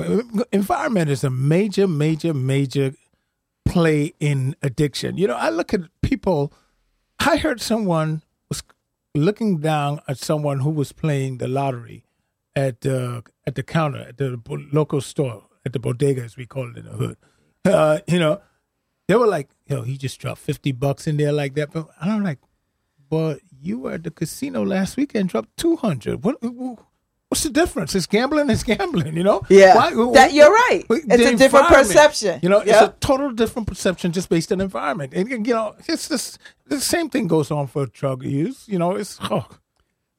Environment 0.52 1.10
is 1.10 1.24
a 1.24 1.30
major, 1.30 1.88
major, 1.88 2.34
major 2.34 2.94
play 3.66 4.14
in 4.20 4.56
addiction. 4.62 5.18
You 5.18 5.28
know, 5.28 5.36
I 5.36 5.50
look 5.50 5.74
at 5.74 5.82
people. 6.02 6.54
I 7.20 7.38
heard 7.38 7.62
someone 7.62 8.24
was 8.50 8.64
looking 9.14 9.60
down 9.60 10.02
at 10.08 10.18
someone 10.18 10.60
who 10.60 10.70
was 10.70 10.92
playing 10.92 11.38
the 11.38 11.48
lottery 11.48 12.04
at 12.56 12.82
the 12.82 13.24
at 13.48 13.56
the 13.56 13.64
counter 13.64 14.00
at 14.00 14.18
the 14.18 14.40
local 14.72 15.02
store 15.02 15.44
at 15.66 15.74
the 15.74 15.80
bodega, 15.80 16.24
as 16.24 16.38
we 16.38 16.46
call 16.46 16.70
it 16.70 16.78
in 16.78 16.86
the 16.86 16.92
hood. 16.92 17.18
Uh, 17.66 18.00
you 18.08 18.20
know, 18.20 18.42
they 19.08 19.16
were 19.16 19.28
like, 19.28 19.50
"Yo, 19.68 19.84
he 19.84 19.98
just 19.98 20.20
dropped 20.20 20.42
fifty 20.42 20.72
bucks 20.72 21.08
in 21.08 21.18
there 21.18 21.32
like 21.32 21.54
that." 21.56 21.72
But 21.72 21.88
I'm 22.02 22.24
like, 22.24 22.40
"But 23.10 23.40
you 23.62 23.80
were 23.80 23.94
at 23.94 24.04
the 24.04 24.12
casino 24.12 24.64
last 24.66 24.98
weekend, 24.98 25.30
dropped 25.30 25.56
two 25.58 25.76
hundred. 25.76 26.24
What? 26.24 26.38
What's 26.42 27.44
the 27.44 27.50
difference? 27.50 27.96
It's 27.96 28.08
gambling. 28.08 28.50
It's 28.50 28.62
gambling. 28.64 29.16
You 29.16 29.24
know? 29.24 29.42
Yeah. 29.48 29.76
Why- 29.76 30.12
That- 30.14 30.34
you're 30.34 30.52
right. 30.52 30.84
It's 30.90 31.06
a 31.06 31.36
different 31.38 31.68
perception. 31.88 32.40
You 32.44 32.50
know, 32.50 32.60
it's 32.60 32.72
a 32.72 32.94
total 33.00 33.32
different 33.32 33.70
perception 33.70 34.12
just 34.12 34.28
based 34.28 34.52
on 34.52 34.60
environment. 34.60 35.14
And 35.14 35.30
you 35.30 35.54
know, 35.54 35.76
it's 35.88 36.10
just 36.10 36.40
the 36.68 36.82
same 36.82 37.10
thing 37.10 37.28
goes 37.28 37.50
on 37.50 37.68
for 37.68 37.86
drug 37.86 38.24
use. 38.24 38.68
You 38.68 38.80
know, 38.80 38.96
it's 38.98 39.18
oh, 39.30 39.48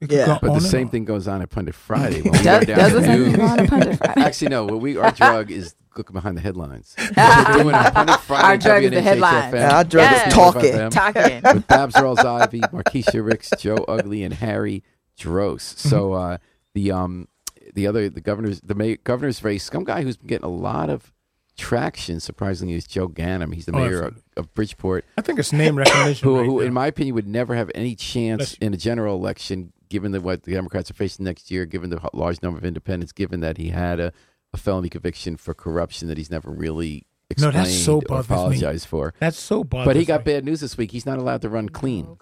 Yeah. 0.09 0.37
But 0.41 0.53
the 0.53 0.59
same 0.61 0.85
on. 0.87 0.91
thing 0.91 1.05
goes 1.05 1.27
on 1.27 1.41
at 1.41 1.49
Pundit 1.49 1.75
Friday. 1.75 2.21
When 2.23 2.31
we 2.33 2.43
Does, 2.43 2.65
down 2.65 2.77
does 2.77 2.91
to 2.93 2.99
the 2.99 3.03
same 3.05 3.21
noon. 3.23 3.31
thing 3.33 3.41
on 3.41 3.59
a 3.59 3.67
Pundit 3.67 3.97
Friday? 4.03 4.21
Actually, 4.21 4.49
no. 4.49 4.65
What 4.65 4.81
we 4.81 4.97
our 4.97 5.11
drug 5.11 5.51
is 5.51 5.75
looking 5.97 6.13
behind 6.13 6.35
the 6.37 6.41
headlines. 6.41 6.95
We're 7.17 7.53
doing 7.63 7.75
a 7.75 7.91
Pundit 7.91 8.19
Friday. 8.21 8.43
Our 8.47 8.57
drug 8.57 8.83
is 8.83 8.91
the 8.91 9.01
headlines. 9.01 9.53
Yeah, 9.53 9.75
our 9.77 9.83
drug 9.83 10.03
Yes. 10.11 10.27
is 10.27 10.33
talking. 10.33 10.61
FM, 10.73 10.91
Talking. 10.91 11.41
with 11.55 11.67
Babs 11.67 11.95
Rawls 11.95 12.23
Ivy, 12.25 12.61
Markeshia 12.61 13.25
Ricks, 13.25 13.51
Joe 13.59 13.75
Ugly, 13.87 14.23
and 14.23 14.33
Harry 14.33 14.83
Dross. 15.19 15.61
So 15.79 16.13
uh, 16.13 16.37
the 16.73 16.91
um 16.91 17.27
the 17.75 17.87
other 17.87 18.09
the 18.09 18.21
governor's 18.21 18.61
the 18.61 18.75
ma- 18.75 18.95
governor's 19.03 19.43
race, 19.43 19.69
some 19.71 19.83
guy 19.83 20.01
who's 20.01 20.17
been 20.17 20.27
getting 20.27 20.45
a 20.45 20.49
lot 20.51 20.89
of 20.89 21.11
traction, 21.55 22.19
surprisingly, 22.19 22.73
is 22.73 22.85
Joe 22.87 23.07
Ganim. 23.07 23.53
He's 23.53 23.65
the 23.65 23.75
Oh, 23.75 23.79
mayor 23.79 24.01
of, 24.01 24.23
of 24.35 24.51
Bridgeport, 24.55 25.05
I 25.17 25.21
think 25.21 25.37
it's 25.39 25.53
name 25.53 25.75
recognition. 25.77 26.27
who, 26.27 26.37
right 26.39 26.45
who 26.45 26.59
in 26.61 26.73
my 26.73 26.87
opinion, 26.87 27.13
would 27.15 27.27
never 27.27 27.53
have 27.55 27.69
any 27.75 27.95
chance 27.95 28.37
Bless 28.37 28.53
in 28.55 28.73
a 28.73 28.77
general 28.77 29.15
election, 29.15 29.71
given 29.93 30.11
the, 30.11 30.19
what 30.19 30.41
the 30.43 30.51
Democrats 30.53 30.89
are 30.89 30.95
facing 30.95 31.23
next 31.23 31.51
year, 31.51 31.65
given 31.65 31.89
the 31.91 32.01
large 32.13 32.41
number 32.41 32.57
of 32.57 32.65
independents, 32.65 33.11
given 33.13 33.39
that 33.41 33.57
he 33.57 33.69
had 33.69 33.99
a, 33.99 34.11
a 34.51 34.57
felony 34.57 34.89
conviction 34.89 35.37
for 35.37 35.53
corruption 35.53 36.07
that 36.07 36.17
he's 36.17 36.31
never 36.31 36.49
really 36.51 37.05
No, 37.39 37.49
explained 37.49 37.55
that's 37.55 37.77
so 37.77 37.95
or 37.97 38.01
bothers 38.01 38.29
me. 38.29 38.35
apologized 38.35 38.87
for. 38.87 39.13
That's 39.19 39.37
so 39.39 39.63
bothers 39.63 39.85
But 39.85 39.95
he 39.95 40.03
got 40.05 40.25
me. 40.25 40.33
bad 40.33 40.45
news 40.45 40.61
this 40.61 40.75
week. 40.77 40.89
He's 40.91 41.05
not 41.05 41.19
allowed 41.19 41.41
to 41.43 41.49
run 41.49 41.69
clean. 41.69 42.17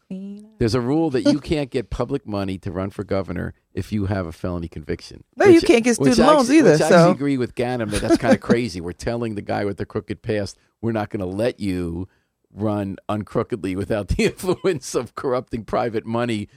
There's 0.59 0.75
a 0.75 0.81
rule 0.81 1.09
that 1.11 1.23
you 1.23 1.39
can't 1.51 1.69
get 1.71 1.89
public 1.89 2.27
money 2.27 2.57
to 2.59 2.71
run 2.71 2.89
for 2.89 3.03
governor 3.05 3.53
if 3.73 3.91
you 3.93 4.05
have 4.07 4.25
a 4.27 4.31
felony 4.33 4.67
conviction. 4.67 5.23
No, 5.37 5.45
you 5.45 5.61
can't 5.61 5.83
get 5.85 5.97
which 5.97 6.13
student 6.13 6.29
I 6.29 6.33
loans 6.33 6.49
actually- 6.49 6.57
either, 6.59 6.71
Which 6.73 6.81
I 6.81 6.89
so- 6.89 6.95
actually 6.97 7.11
agree 7.13 7.37
with 7.37 7.55
Ganim 7.55 7.89
that 7.91 8.01
that's 8.01 8.17
kind 8.17 8.35
of 8.35 8.41
crazy. 8.41 8.81
We're 8.81 8.91
telling 8.91 9.35
the 9.35 9.41
guy 9.41 9.63
with 9.65 9.77
the 9.77 9.85
crooked 9.85 10.21
past, 10.21 10.57
we're 10.81 10.91
not 10.91 11.09
going 11.09 11.21
to 11.21 11.25
let 11.43 11.59
you 11.61 12.07
run 12.53 12.97
uncrookedly 13.07 13.77
without 13.77 14.09
the 14.09 14.25
influence 14.31 14.93
of 14.93 15.15
corrupting 15.15 15.63
private 15.63 16.05
money 16.05 16.49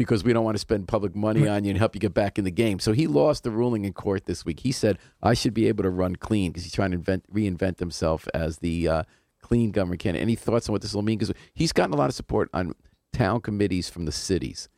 because 0.00 0.24
we 0.24 0.32
don't 0.32 0.46
want 0.46 0.54
to 0.54 0.58
spend 0.58 0.88
public 0.88 1.14
money 1.14 1.46
on 1.46 1.62
you 1.62 1.68
and 1.68 1.78
help 1.78 1.94
you 1.94 2.00
get 2.00 2.14
back 2.14 2.38
in 2.38 2.44
the 2.46 2.50
game. 2.50 2.78
So 2.78 2.92
he 2.94 3.06
lost 3.06 3.44
the 3.44 3.50
ruling 3.50 3.84
in 3.84 3.92
court 3.92 4.24
this 4.24 4.46
week. 4.46 4.60
He 4.60 4.72
said, 4.72 4.98
I 5.22 5.34
should 5.34 5.52
be 5.52 5.68
able 5.68 5.82
to 5.82 5.90
run 5.90 6.16
clean 6.16 6.52
because 6.52 6.62
he's 6.62 6.72
trying 6.72 6.92
to 6.92 6.96
invent, 6.96 7.30
reinvent 7.30 7.80
himself 7.80 8.26
as 8.32 8.60
the 8.60 8.88
uh, 8.88 9.02
clean 9.42 9.72
governor 9.72 9.98
candidate. 9.98 10.22
Any 10.22 10.36
thoughts 10.36 10.70
on 10.70 10.72
what 10.72 10.80
this 10.80 10.94
will 10.94 11.02
mean? 11.02 11.18
Because 11.18 11.34
he's 11.52 11.74
gotten 11.74 11.92
a 11.92 11.98
lot 11.98 12.08
of 12.08 12.14
support 12.14 12.48
on 12.54 12.72
town 13.12 13.42
committees 13.42 13.90
from 13.90 14.06
the 14.06 14.12
cities. 14.12 14.70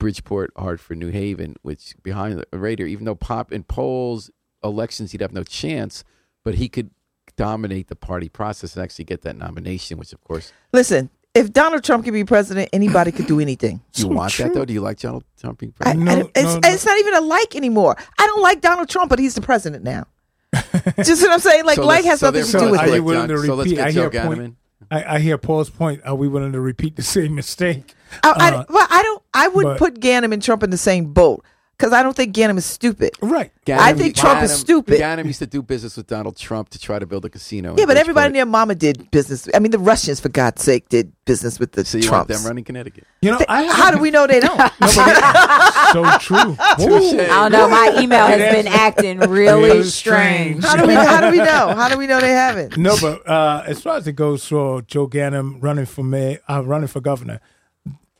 Bridgeport, 0.00 0.50
Hartford, 0.56 0.98
New 0.98 1.10
Haven, 1.10 1.54
which 1.62 1.94
behind 2.02 2.36
the 2.50 2.58
radar, 2.58 2.88
even 2.88 3.04
though 3.04 3.14
pop 3.14 3.52
in 3.52 3.62
polls, 3.62 4.32
elections, 4.64 5.12
he'd 5.12 5.20
have 5.20 5.30
no 5.30 5.44
chance, 5.44 6.02
but 6.42 6.56
he 6.56 6.68
could 6.68 6.90
dominate 7.36 7.86
the 7.86 7.94
party 7.94 8.28
process 8.28 8.74
and 8.74 8.82
actually 8.82 9.04
get 9.04 9.22
that 9.22 9.36
nomination, 9.36 9.96
which 9.96 10.12
of 10.12 10.20
course 10.24 10.52
Listen, 10.72 11.08
if 11.34 11.52
Donald 11.52 11.84
Trump 11.84 12.04
can 12.04 12.12
be 12.12 12.24
president, 12.24 12.68
anybody 12.72 13.12
could 13.12 13.26
do 13.26 13.38
anything. 13.40 13.80
you 13.94 14.02
So 14.02 14.08
want 14.08 14.32
that 14.38 14.52
though? 14.54 14.64
Do 14.64 14.72
you 14.72 14.80
like 14.80 14.98
Donald 14.98 15.24
Trump 15.40 15.58
being 15.60 15.72
I, 15.80 15.84
president? 15.94 16.04
No, 16.06 16.12
I- 16.12 16.30
it's, 16.34 16.54
no, 16.54 16.58
no. 16.60 16.68
it's 16.74 16.84
not 16.86 16.98
even 16.98 17.14
a 17.14 17.20
like 17.20 17.54
anymore. 17.56 17.96
I 18.18 18.26
don't 18.26 18.42
like 18.42 18.60
Donald 18.60 18.88
Trump, 18.88 19.10
but 19.10 19.18
he's 19.18 19.34
the 19.34 19.40
president 19.40 19.84
now. 19.84 20.06
Just 20.98 21.22
what 21.22 21.30
I'm 21.30 21.38
saying. 21.40 21.64
Like, 21.64 21.76
So 21.76 21.86
like 21.86 22.04
has 22.04 22.20
so 22.20 22.30
nothing 22.30 22.44
to 22.44 22.58
do 22.58 22.70
with 22.72 22.80
are 22.80 22.88
you 22.88 22.94
it. 22.94 23.00
willing 23.00 23.28
John- 23.28 23.36
to 23.38 23.46
So 23.46 23.54
let's 23.54 23.70
get 23.72 23.86
I 23.86 23.90
Joe 23.92 24.00
hear 24.02 24.10
Gannon 24.10 24.28
point- 24.28 24.40
in. 24.42 24.56
I, 24.92 25.16
I 25.16 25.18
hear 25.20 25.38
Paul's 25.38 25.70
point. 25.70 26.00
Are 26.04 26.16
we 26.16 26.26
willing 26.26 26.50
to 26.52 26.60
repeat 26.60 26.96
the 26.96 27.02
same 27.02 27.34
mistake? 27.36 27.94
I, 28.24 28.30
I, 28.30 28.50
Uh, 28.56 28.64
well, 28.68 28.86
I 28.90 29.02
don't. 29.02 29.22
I 29.32 29.46
wouldn't 29.46 29.78
but- 29.78 29.94
put 29.94 30.00
Ganim 30.00 30.32
and 30.32 30.42
Trump 30.42 30.64
in 30.64 30.70
the 30.70 30.76
same 30.78 31.12
boat 31.12 31.44
because 31.80 31.94
I 31.94 32.02
don't 32.02 32.14
think 32.14 32.34
Ganim 32.34 32.58
is 32.58 32.66
stupid. 32.66 33.12
Right. 33.22 33.50
I 33.66 33.94
think 33.94 34.14
Trump 34.14 34.42
is 34.42 34.52
stupid. 34.52 35.00
Ganim 35.00 35.24
used 35.24 35.38
to 35.38 35.46
do 35.46 35.62
business 35.62 35.96
with 35.96 36.06
Donald 36.08 36.36
Trump 36.36 36.68
to 36.70 36.78
try 36.78 36.98
to 36.98 37.06
build 37.06 37.24
a 37.24 37.30
casino. 37.30 37.74
Yeah, 37.78 37.86
but 37.86 37.96
everybody 37.96 38.26
and 38.26 38.32
Bridgeport. 38.34 38.34
their 38.34 38.46
mama 38.46 38.74
did 38.74 39.10
business. 39.10 39.48
I 39.54 39.60
mean, 39.60 39.70
the 39.70 39.78
Russians, 39.78 40.20
for 40.20 40.28
God's 40.28 40.62
sake, 40.62 40.90
did 40.90 41.10
business 41.24 41.58
with 41.58 41.72
the 41.72 41.84
So 41.86 41.96
you 41.96 42.02
want 42.10 42.26
Trumps. 42.28 42.42
them 42.42 42.46
running 42.48 42.64
Connecticut? 42.64 43.06
You 43.22 43.30
know, 43.30 43.38
I 43.48 43.64
How 43.72 43.90
do 43.90 43.98
we 43.98 44.10
know 44.10 44.26
they 44.26 44.40
don't? 44.40 44.58
so 44.90 46.18
true. 46.18 46.54
Touche. 46.78 47.14
I 47.18 47.48
don't 47.48 47.52
know. 47.52 47.68
My 47.68 47.94
email 47.98 48.26
has 48.26 48.54
been 48.54 48.66
acting 48.66 49.18
really 49.30 49.62
Really 49.70 49.84
strange. 49.84 50.62
strange. 50.62 50.64
How 50.64 50.76
do 50.76 50.86
we? 50.86 50.94
How 50.94 51.20
do 51.22 51.30
we 51.30 51.38
know? 51.38 51.74
How 51.74 51.88
do 51.88 51.96
we 51.96 52.06
know 52.06 52.20
they 52.20 52.32
haven't? 52.32 52.76
No, 52.76 52.96
but 53.00 53.26
uh, 53.26 53.62
as 53.66 53.80
far 53.80 53.96
as 53.96 54.06
it 54.06 54.12
goes 54.12 54.44
for 54.46 54.82
Joe 54.82 55.08
Ganim 55.08 55.62
running 55.62 55.86
for 55.86 56.04
mayor, 56.04 56.40
uh, 56.48 56.62
running 56.64 56.88
for 56.88 57.00
governor, 57.00 57.40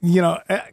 you 0.00 0.22
know, 0.22 0.38
I, 0.48 0.70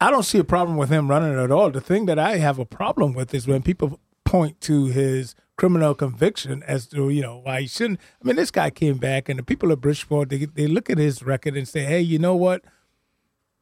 I 0.00 0.10
don't 0.10 0.24
see 0.24 0.38
a 0.38 0.44
problem 0.44 0.76
with 0.76 0.90
him 0.90 1.08
running 1.08 1.38
at 1.38 1.50
all. 1.50 1.70
The 1.70 1.80
thing 1.80 2.06
that 2.06 2.18
I 2.18 2.36
have 2.36 2.58
a 2.58 2.66
problem 2.66 3.14
with 3.14 3.32
is 3.34 3.46
when 3.46 3.62
people 3.62 3.98
point 4.24 4.60
to 4.62 4.86
his 4.86 5.34
criminal 5.56 5.94
conviction 5.94 6.62
as 6.64 6.86
to 6.88 7.08
you 7.08 7.22
know 7.22 7.38
why 7.38 7.62
he 7.62 7.66
shouldn't. 7.66 8.00
I 8.22 8.26
mean, 8.26 8.36
this 8.36 8.50
guy 8.50 8.70
came 8.70 8.98
back, 8.98 9.28
and 9.28 9.38
the 9.38 9.42
people 9.42 9.72
of 9.72 9.80
Bridgeport 9.80 10.28
they 10.28 10.44
they 10.44 10.66
look 10.66 10.90
at 10.90 10.98
his 10.98 11.22
record 11.22 11.56
and 11.56 11.66
say, 11.66 11.84
hey, 11.84 12.00
you 12.00 12.18
know 12.18 12.36
what? 12.36 12.62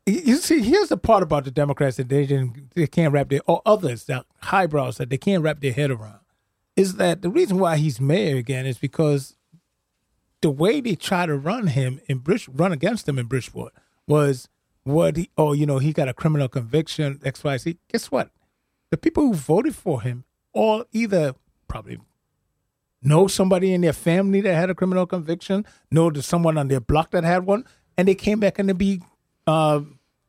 You 0.06 0.36
see, 0.36 0.60
here's 0.60 0.90
the 0.90 0.98
part 0.98 1.22
about 1.22 1.44
the 1.44 1.50
Democrats 1.50 1.96
that 1.96 2.10
they 2.10 2.26
didn't, 2.26 2.74
they 2.74 2.86
can't 2.86 3.12
wrap 3.12 3.30
their 3.30 3.40
or 3.46 3.62
others, 3.64 4.04
that 4.04 4.26
highbrows 4.42 4.98
that 4.98 5.08
they 5.08 5.16
can't 5.16 5.42
wrap 5.42 5.60
their 5.60 5.72
head 5.72 5.90
around, 5.90 6.20
is 6.76 6.96
that 6.96 7.22
the 7.22 7.30
reason 7.30 7.58
why 7.58 7.78
he's 7.78 8.00
mayor 8.00 8.36
again 8.36 8.66
is 8.66 8.76
because 8.76 9.34
the 10.42 10.50
way 10.50 10.82
they 10.82 10.94
try 10.94 11.24
to 11.24 11.34
run 11.34 11.68
him 11.68 12.00
in 12.06 12.18
Bridge, 12.18 12.48
run 12.48 12.70
against 12.70 13.08
him 13.08 13.18
in 13.18 13.24
Bridgeport 13.24 13.72
was 14.06 14.50
what 14.84 15.16
he, 15.16 15.30
oh, 15.36 15.52
you 15.52 15.66
know, 15.66 15.78
he 15.78 15.92
got 15.92 16.08
a 16.08 16.14
criminal 16.14 16.48
conviction, 16.48 17.20
X, 17.24 17.42
Y, 17.42 17.56
Z. 17.56 17.78
Guess 17.90 18.10
what? 18.10 18.30
The 18.90 18.96
people 18.96 19.24
who 19.24 19.34
voted 19.34 19.74
for 19.74 20.02
him 20.02 20.24
all 20.52 20.84
either 20.92 21.34
probably 21.66 21.98
know 23.02 23.26
somebody 23.26 23.74
in 23.74 23.80
their 23.80 23.92
family 23.92 24.40
that 24.42 24.54
had 24.54 24.70
a 24.70 24.74
criminal 24.74 25.06
conviction, 25.06 25.66
know 25.90 26.12
someone 26.14 26.56
on 26.56 26.68
their 26.68 26.80
block 26.80 27.10
that 27.10 27.24
had 27.24 27.44
one, 27.44 27.64
and 27.96 28.08
they 28.08 28.14
came 28.14 28.40
back 28.40 28.58
and 28.58 28.68
to 28.68 28.74
be 28.74 29.02
uh, 29.46 29.80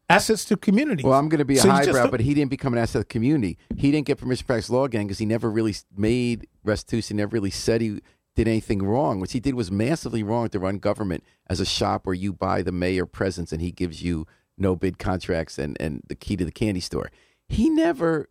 assets 0.10 0.46
to 0.46 0.58
community. 0.58 1.04
Well, 1.04 1.14
I'm 1.14 1.30
going 1.30 1.40
to 1.40 1.46
be 1.46 1.58
a 1.58 1.62
So 1.62 1.70
highbrow, 1.70 2.10
but 2.10 2.20
he 2.20 2.34
didn't 2.34 2.52
become 2.52 2.74
an 2.74 2.80
asset 2.80 3.02
of 3.02 3.08
the 3.08 3.14
community. 3.14 3.58
He 3.78 3.92
didn't 3.92 4.08
get 4.08 4.18
permission 4.18 4.44
to 4.44 4.48
practice 4.48 4.70
law 4.70 4.86
again 4.86 5.06
because 5.06 5.20
he 5.20 5.26
never 5.26 5.50
really 5.50 5.76
made 5.96 6.48
restitution, 6.64 7.18
never 7.18 7.34
really 7.34 7.50
said 7.50 7.82
he 7.82 8.02
did 8.36 8.48
anything 8.48 8.84
wrong. 8.84 9.20
What 9.20 9.32
he 9.32 9.40
did 9.40 9.56
was 9.56 9.72
massively 9.72 10.22
wrong 10.22 10.50
to 10.50 10.60
run 10.60 10.78
government 10.78 11.24
as 11.48 11.60
a 11.60 11.66
shop 11.66 12.06
where 12.06 12.16
you 12.16 12.34
buy 12.34 12.62
the 12.62 12.72
mayor 12.72 13.06
presents 13.06 13.52
and 13.52 13.62
he 13.62 13.72
gives 13.72 14.04
you 14.04 14.28
no 14.58 14.76
bid 14.76 14.98
contracts 14.98 15.58
and, 15.58 15.76
and 15.80 16.02
the 16.08 16.16
key 16.16 16.36
to 16.38 16.46
the 16.46 16.52
candy 16.52 16.80
store. 16.80 17.12
He 17.48 17.70
never 17.70 18.30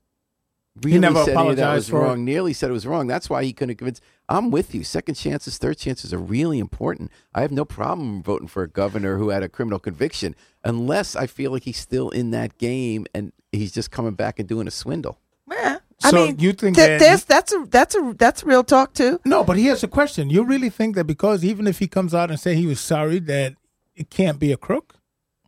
really 0.83 0.99
never 0.99 1.25
said 1.25 1.37
any 1.37 1.55
that 1.55 1.63
apologized 1.63 1.93
was 1.93 2.01
for 2.03 2.15
it. 2.15 2.19
Nearly 2.19 2.53
said 2.53 2.71
it 2.71 2.73
was 2.73 2.87
wrong. 2.87 3.07
That's 3.07 3.31
why 3.31 3.45
he 3.45 3.53
couldn't 3.53 3.77
convince. 3.77 4.01
I'm 4.29 4.51
with 4.51 4.75
you. 4.75 4.83
Second 4.85 5.15
chances, 5.15 5.59
third 5.59 5.79
chances 5.79 6.13
are 6.13 6.19
really 6.19 6.59
important. 6.59 7.11
I 7.35 7.43
have 7.43 7.53
no 7.53 7.65
problem 7.65 8.23
voting 8.23 8.49
for 8.49 8.63
a 8.63 8.69
governor 8.69 9.19
who 9.19 9.29
had 9.29 9.43
a 9.43 9.49
criminal 9.49 9.79
conviction, 9.79 10.35
unless 10.65 11.15
I 11.15 11.27
feel 11.27 11.53
like 11.53 11.65
he's 11.65 11.77
still 11.79 12.11
in 12.11 12.31
that 12.31 12.59
game 12.59 13.07
and 13.15 13.33
he's 13.53 13.73
just 13.73 13.91
coming 13.91 14.15
back 14.15 14.39
and 14.39 14.49
doing 14.49 14.67
a 14.67 14.71
swindle. 14.73 15.19
Yeah. 15.51 15.79
I 16.03 16.11
So 16.11 16.17
mean, 16.27 16.39
you 16.41 16.53
think 16.53 16.77
th- 16.77 16.87
that 16.89 16.99
there's 16.99 17.25
that's 17.25 17.53
a 17.53 17.67
that's 17.71 17.95
a 17.95 18.15
that's 18.19 18.43
real 18.43 18.65
talk 18.65 18.95
too. 18.95 19.21
No, 19.25 19.45
but 19.45 19.57
here's 19.57 19.85
a 19.85 19.89
question. 19.89 20.29
You 20.29 20.43
really 20.43 20.71
think 20.71 20.97
that 20.97 21.05
because 21.05 21.45
even 21.45 21.67
if 21.69 21.79
he 21.79 21.87
comes 21.87 22.13
out 22.13 22.31
and 22.31 22.41
say 22.41 22.57
he 22.57 22.67
was 22.67 22.81
sorry, 22.81 23.21
that 23.21 23.55
it 23.95 24.11
can't 24.11 24.39
be 24.41 24.51
a 24.51 24.57
crook? 24.57 24.97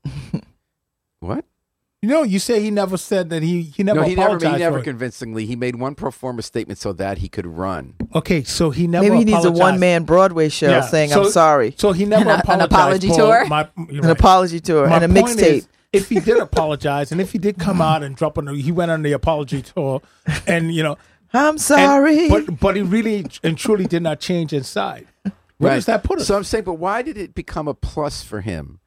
What? 1.21 1.45
You 2.03 2.11
know, 2.11 2.23
you 2.23 2.39
say 2.39 2.61
he 2.61 2.71
never 2.71 2.97
said 2.99 3.31
that 3.31 3.43
he 3.43 3.63
he 3.63 3.83
never 3.83 4.01
no, 4.01 4.07
he 4.07 4.15
never. 4.15 4.27
apologized 4.37 4.55
He 4.57 4.61
never 4.61 4.77
for 4.77 4.81
it. 4.81 4.85
convincingly. 4.85 5.47
He 5.47 5.57
made 5.57 5.77
one 5.77 5.95
pro 5.95 6.11
forma 6.11 6.43
statement 6.43 6.79
so 6.79 6.93
that 6.93 7.19
he 7.19 7.29
could 7.29 7.47
run. 7.47 7.95
Okay, 8.15 8.45
so 8.45 8.71
he 8.71 8.87
never 8.87 9.05
Maybe 9.09 9.19
he 9.19 9.25
needs 9.25 9.45
a 9.45 9.51
one 9.51 9.81
man 9.81 10.05
Broadway 10.05 10.49
show 10.51 10.69
Yeah, 10.69 10.83
saying 10.83 11.11
so- 11.11 11.25
I'm 11.25 11.31
sorry, 11.31 11.75
So 11.77 11.93
he 11.93 12.05
never 12.05 12.31
An- 12.31 12.43
an 12.47 12.61
apology 12.61 13.09
for 13.09 13.15
tour? 13.17 13.47
My, 13.47 13.69
you're 13.91 14.05
an 14.05 14.11
apology 14.11 14.61
tour 14.61 14.87
My 14.89 14.97
and 14.97 15.05
a 15.05 15.09
mixtape. 15.21 15.67
if 15.93 16.09
he 16.11 16.21
did 16.21 16.39
apologize 16.41 17.11
and 17.13 17.21
if 17.21 17.33
he 17.33 17.39
did 17.39 17.59
come 17.59 17.81
out 17.81 18.03
and 18.05 18.15
drop 18.15 18.37
on, 18.39 18.45
the, 18.45 18.55
he 18.55 18.71
went 18.71 18.91
on 18.91 19.03
the 19.03 19.13
apology 19.13 19.63
tour, 19.63 20.03
and 20.47 20.73
you 20.73 20.83
know, 20.83 20.99
I'm 21.33 21.51
and- 21.53 21.61
sorry. 21.61 22.29
but 22.29 22.61
but 22.61 22.77
he 22.77 22.83
really 22.83 23.27
and 23.43 23.57
truly 23.59 23.87
did 23.87 24.03
not 24.03 24.21
change 24.21 24.53
inside. 24.53 25.07
Where 25.59 25.75
does 25.75 25.87
that 25.87 26.05
put 26.05 26.21
us? 26.21 26.27
So 26.27 26.37
I'm 26.37 26.45
saying, 26.45 26.65
but 26.65 26.75
why 26.75 27.01
did 27.01 27.17
it 27.17 27.35
become 27.35 27.67
a 27.67 27.75
plus 27.75 28.23
for 28.23 28.43
him 28.43 28.79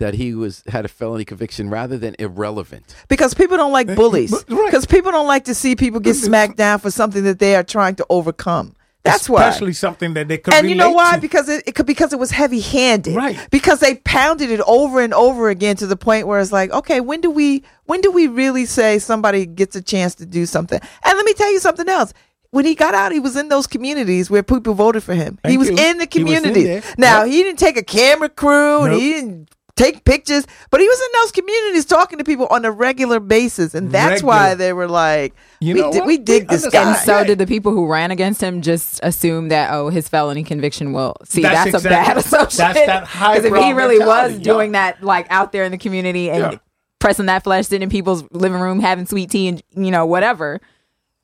that 0.00 0.14
he 0.14 0.34
was 0.34 0.62
had 0.68 0.84
a 0.84 0.88
felony 0.88 1.24
conviction 1.24 1.70
rather 1.70 1.96
than 1.98 2.14
irrelevant? 2.18 2.94
because 3.08 3.34
people 3.34 3.56
don't 3.56 3.72
like 3.72 3.88
eh, 3.88 3.94
bullies. 3.94 4.30
but- 4.30 4.50
right. 4.50 4.66
Because 4.66 4.86
people 4.86 5.12
don't 5.12 5.26
like 5.26 5.44
to 5.44 5.54
see 5.54 5.76
people 5.76 6.00
get 6.00 6.14
smacked 6.14 6.56
down 6.56 6.78
for 6.78 6.90
something 6.90 7.24
that 7.24 7.38
they 7.38 7.54
are 7.56 7.62
trying 7.62 7.94
to 7.96 8.06
overcome. 8.10 8.74
That's 9.04 9.28
why. 9.28 9.46
especially 9.48 9.74
something 9.74 10.14
that 10.14 10.28
they 10.28 10.38
could. 10.38 10.54
And 10.54 10.66
you 10.70 10.74
know 10.74 10.90
why? 10.90 11.16
to. 11.16 11.20
Because 11.20 11.46
it, 11.50 11.64
it 11.66 11.74
could 11.74 11.84
because 11.84 12.14
it 12.14 12.18
was 12.18 12.30
heavy 12.30 12.60
handed. 12.60 13.14
Right. 13.14 13.36
Because 13.50 13.80
they 13.80 13.96
pounded 13.96 14.50
it 14.50 14.60
over 14.66 15.00
and 15.02 15.12
over 15.12 15.50
again 15.50 15.76
to 15.76 15.86
the 15.86 15.96
point 15.96 16.26
where 16.26 16.40
it's 16.40 16.52
like, 16.52 16.70
okay, 16.72 17.00
when 17.02 17.20
do 17.20 17.30
we 17.30 17.64
when 17.84 18.00
do 18.00 18.10
we 18.10 18.28
really 18.28 18.64
say 18.64 18.98
somebody 18.98 19.44
gets 19.44 19.76
a 19.76 19.82
chance 19.82 20.14
to 20.16 20.26
do 20.26 20.46
something? 20.46 20.80
And 21.04 21.16
let 21.18 21.26
me 21.26 21.34
tell 21.34 21.52
you 21.52 21.60
something 21.60 21.86
else. 21.88 22.14
When 22.50 22.64
he 22.64 22.74
got 22.74 22.94
out, 22.94 23.12
he 23.12 23.20
was 23.20 23.36
in 23.36 23.48
those 23.48 23.66
communities 23.66 24.30
where 24.30 24.42
people 24.42 24.72
voted 24.74 25.02
for 25.02 25.12
him. 25.12 25.38
he 25.46 25.58
was 25.58 25.68
you. 25.68 25.76
in 25.76 25.98
the 25.98 26.08
He 26.10 26.20
in 26.20 26.26
community. 26.26 26.82
now 26.96 27.24
Yep. 27.24 27.32
he 27.32 27.42
didn't 27.42 27.58
take 27.58 27.76
a 27.76 27.82
camera 27.82 28.30
crew 28.30 28.84
and 28.84 28.94
he 28.94 29.10
didn't 29.12 29.50
take 29.76 30.04
pictures, 30.04 30.46
but 30.70 30.80
he 30.80 30.86
was 30.88 31.00
in 31.00 31.06
those 31.20 31.32
communities 31.32 31.84
talking 31.84 32.18
to 32.18 32.24
people 32.24 32.46
on 32.48 32.64
a 32.64 32.70
regular 32.70 33.18
basis, 33.20 33.74
and 33.74 33.90
that's 33.90 34.22
why 34.22 34.54
they 34.54 34.72
were 34.72 34.86
like, 34.88 35.34
You 35.60 35.74
we, 35.74 35.80
know 35.80 35.92
di- 35.92 36.00
we 36.02 36.18
dig 36.18 36.42
We 36.48 36.56
this 36.56 36.68
guy. 36.68 36.88
And 36.90 36.96
so, 36.98 37.18
Yeah. 37.18 37.24
did 37.24 37.38
the 37.38 37.46
people 37.46 37.72
who 37.72 37.86
ran 37.90 38.10
against 38.12 38.40
him 38.40 38.62
just 38.62 39.00
assume 39.02 39.48
that 39.48 39.72
oh, 39.72 39.88
his 39.88 40.08
felony 40.08 40.44
conviction 40.44 40.92
will 40.92 41.16
see? 41.24 41.42
That's 41.42 41.72
That's, 41.72 41.84
a 41.84 41.88
bad 41.88 42.16
exactly- 42.16 42.38
association. 42.40 42.74
that's 42.86 42.86
that 42.86 43.34
Because 43.34 43.44
if 43.46 43.54
he 43.64 43.72
really 43.72 43.98
was 43.98 44.06
mentality, 44.06 44.34
yeah. 44.36 44.40
doing 44.52 44.72
that, 44.72 45.02
like 45.02 45.26
out 45.30 45.50
there 45.52 45.64
in 45.64 45.72
the 45.72 45.78
community 45.78 46.30
and 46.30 46.52
Yeah. 46.52 46.58
pressing 47.00 47.26
that 47.26 47.42
flesh, 47.44 47.66
sitting 47.66 47.82
in 47.82 47.90
people's 47.90 48.24
living 48.30 48.60
room, 48.60 48.78
having 48.80 49.06
sweet 49.06 49.30
tea, 49.30 49.48
and 49.48 49.62
you 49.74 49.90
know 49.90 50.06
whatever. 50.06 50.60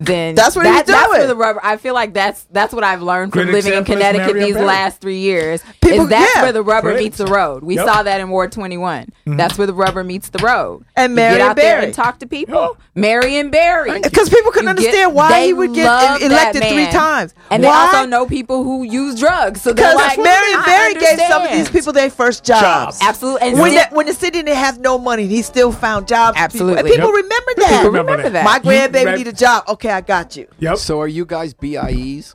Then 0.03 0.35
That's 0.35 0.57
what 0.57 0.65
he 0.65 0.73
was 0.73 0.85
That's 0.85 1.07
doing. 1.09 1.19
where 1.19 1.27
the 1.27 1.37
rubber. 1.37 1.61
I 1.63 1.77
feel 1.77 1.93
like 1.93 2.15
that's 2.15 2.47
that's 2.51 2.73
what 2.73 2.83
I've 2.85 3.03
learned 3.03 3.33
from 3.33 3.43
Great 3.43 3.53
living 3.53 3.75
in 3.75 3.85
Connecticut 3.85 4.33
these 4.35 4.55
Barry. 4.55 4.67
last 4.67 5.01
three 5.03 5.19
years. 5.19 5.63
People- 5.83 6.05
is 6.05 6.09
that's 6.09 6.35
yeah. 6.37 6.43
where 6.43 6.53
the 6.53 6.63
rubber 6.63 6.93
Great. 6.93 7.05
meets 7.05 7.19
the 7.19 7.27
road. 7.27 7.63
We 7.63 7.75
Yep. 7.75 7.85
Mm-hmm. 7.85 7.95
saw 7.97 8.03
that 8.05 8.21
in 8.21 8.31
Ward 8.31 8.51
Twenty 8.51 8.79
One. 8.79 9.09
That's 9.27 9.59
where 9.59 9.67
the 9.67 9.75
rubber 9.75 10.03
meets 10.03 10.31
the 10.31 10.39
road. 10.39 10.85
And 10.97 11.11
You 11.13 11.17
Marion 11.17 11.39
get 11.39 11.49
out 11.51 11.57
there 11.57 11.75
Barry. 11.77 11.85
and 11.87 11.95
talk 11.95 12.19
to 12.21 12.27
people. 12.27 12.55
Yeah. 12.79 12.85
Marion 12.95 13.51
Barry. 13.51 14.01
Because 14.01 14.29
people 14.31 14.51
couldn't 14.53 14.69
You 14.71 14.75
get- 14.75 14.87
understand 14.87 15.15
why 15.15 15.45
he 15.45 15.53
would 15.53 15.75
get 15.75 15.85
love 15.85 16.21
that 16.21 16.27
elected 16.31 16.65
three 16.65 16.87
times. 16.87 17.35
And 17.51 17.63
why? 17.63 17.69
they 17.91 17.97
also 17.99 18.07
know 18.09 18.27
people 18.27 18.65
who 18.65 18.83
use 18.83 19.21
drugs. 19.21 19.61
So 19.61 19.73
they're 19.73 19.93
Because 19.93 20.17
like, 20.17 20.19
Marion 20.19 20.59
I 20.61 20.65
Barry 20.65 20.95
gave 20.95 21.19
some 21.29 21.43
of 21.43 21.51
these 21.53 21.69
people 21.69 21.93
their 21.93 22.11
first 22.11 22.43
jobs. 22.43 22.63
Jobs. 22.63 22.99
Absolutely. 23.03 23.49
And 23.49 23.59
When, 23.59 23.71
still- 23.73 23.85
the, 23.91 23.95
when 23.97 24.07
the 24.07 24.15
city 24.15 24.43
didn't 24.43 24.57
have 24.57 24.81
no 24.81 24.99
money, 24.99 25.27
he 25.27 25.43
still 25.43 25.73
found 25.73 26.09
jobs. 26.09 26.39
for 26.41 26.49
people. 26.49 26.69
And 26.71 26.79
Absolutely. 26.79 26.91
people 26.97 27.09
Yep. 27.15 27.23
remember 27.25 27.51
People 27.55 27.69
that. 27.69 27.85
remember 27.93 28.29
that. 28.31 28.45
My 28.45 28.59
grandbaby 28.59 29.19
need 29.19 29.29
a 29.29 29.33
job. 29.33 29.65
Okay, 29.69 29.90
I 29.91 30.01
got 30.01 30.37
you. 30.37 30.47
Yep. 30.59 30.79
So 30.79 31.01
are 31.01 31.09
you 31.09 31.25
guys 31.25 31.55
BIEs? 31.55 32.35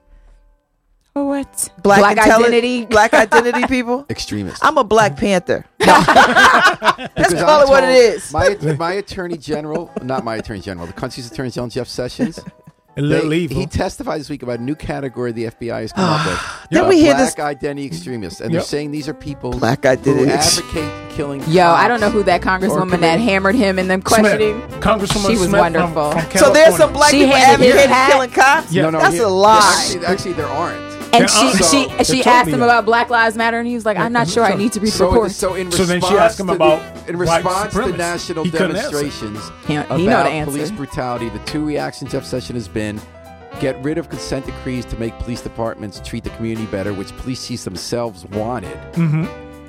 what? 1.24 1.70
Black, 1.82 2.00
Black 2.00 2.18
identity. 2.18 2.86
Black 2.90 3.14
identity 3.14 3.66
people. 3.68 4.06
Extremists. 4.10 4.60
I'm 4.62 4.78
a 4.78 4.84
Black 4.84 5.16
Panther. 5.16 5.66
That's 5.80 7.14
Because 7.16 7.34
call 7.36 7.62
it 7.62 7.70
what 7.70 7.84
it 7.84 7.90
is. 7.90 8.34
My, 8.34 8.58
my 8.78 8.94
attorney 8.94 9.38
general, 9.38 9.92
not 10.02 10.26
my 10.26 10.36
attorney 10.36 10.60
general, 10.60 10.88
the 10.88 10.94
country's 10.94 11.32
attorney 11.32 11.52
general, 11.52 11.70
Jeff 11.70 11.88
Sessions, 11.88 12.40
A 12.98 13.02
little 13.02 13.30
they- 13.30 13.38
evil. 13.40 13.58
he 13.60 13.66
testified 13.66 14.20
this 14.22 14.30
week 14.30 14.42
about 14.44 14.60
a 14.60 14.62
new 14.64 14.76
category 14.76 15.32
the 15.34 15.46
FBI 15.46 15.82
has 15.82 15.92
come 15.92 16.06
up 16.06 16.26
with. 16.28 16.70
Then 16.72 16.86
Uh, 16.86 16.88
we 16.90 17.00
hear 17.00 17.14
black 17.14 17.36
this- 17.36 17.44
identity 17.44 17.86
extremists, 17.88 18.40
and 18.42 18.52
Yep. 18.52 18.62
they're 18.62 18.68
saying 18.68 18.92
these 18.92 19.10
are 19.10 19.14
people 19.14 19.52
Black 19.52 19.84
who 19.84 19.90
identity. 19.90 20.32
advocate 20.32 20.92
killing. 21.12 21.44
Yo, 21.48 21.66
I 21.68 21.88
don't 21.88 22.00
know 22.00 22.10
who 22.10 22.24
that 22.24 22.42
congresswoman 22.42 23.00
that 23.02 23.20
hammered 23.20 23.56
him 23.56 23.80
and 23.80 23.90
them 23.90 24.02
questioning. 24.02 24.62
Smith. 24.68 24.80
Congresswoman 24.82 25.26
She 25.28 25.38
was 25.38 25.50
Smith 25.50 25.60
wonderful. 25.60 26.12
From, 26.12 26.22
from 26.22 26.40
So 26.40 26.54
there's 26.54 26.76
some 26.78 26.94
black 26.94 27.12
She 27.12 27.20
people 27.20 27.36
handed 27.36 27.66
his 27.66 27.76
advocating 27.76 27.94
hat. 27.94 28.12
killing 28.12 28.30
cops. 28.32 28.72
Yeah. 28.74 28.84
No, 28.84 28.90
no, 28.92 29.00
That's 29.00 29.16
he- 29.16 29.20
a 29.22 29.28
lie. 29.28 29.82
Actually, 29.88 30.06
actually, 30.06 30.34
there 30.34 30.48
aren't. 30.48 30.95
And 31.22 31.30
she 31.30 31.38
are. 31.46 31.52
she 31.52 32.04
So, 32.04 32.04
she 32.14 32.24
asked 32.24 32.50
him 32.50 32.62
about 32.64 32.86
Black 32.86 33.10
Lives 33.10 33.36
Matter, 33.36 33.58
and 33.60 33.68
he 33.68 33.76
was 33.76 33.86
like, 33.86 33.98
"I'm 33.98 34.14
not 34.14 34.28
sure 34.28 34.44
I 34.44 34.56
need 34.56 34.72
to 34.74 34.80
be 34.80 34.88
So, 34.88 35.08
reported." 35.10 35.34
so 35.34 35.54
in 35.56 35.72
So 35.72 35.86
then 35.86 36.02
she 36.02 36.16
asked 36.18 36.40
him 36.40 36.50
about 36.50 36.82
the, 37.06 37.10
in 37.12 37.18
response 37.18 37.46
to 37.46 37.72
supremacy. 37.72 37.98
national 37.98 38.44
He 38.46 38.52
demonstrations 38.52 39.40
He- 39.68 39.74
he 39.74 39.80
about 39.80 39.98
know 40.00 40.06
the 40.24 40.30
answer. 40.30 40.52
police 40.52 40.72
brutality, 40.72 41.30
the 41.30 41.40
two 41.40 41.66
reactions 41.66 42.12
Jeff 42.12 42.26
Sessions 42.26 42.58
has 42.58 42.68
been 42.68 43.00
get 43.62 43.82
rid 43.84 43.98
of 43.98 44.10
consent 44.10 44.46
decrees 44.46 44.84
to 44.86 44.98
make 45.00 45.18
police 45.20 45.40
departments 45.42 46.02
treat 46.04 46.24
the 46.26 46.30
community 46.32 46.66
better, 46.68 46.94
which 46.94 47.16
police 47.18 47.48
chiefs 47.48 47.64
themselves 47.64 48.26
wanted, 48.34 48.78
Mhm. 48.94 49.28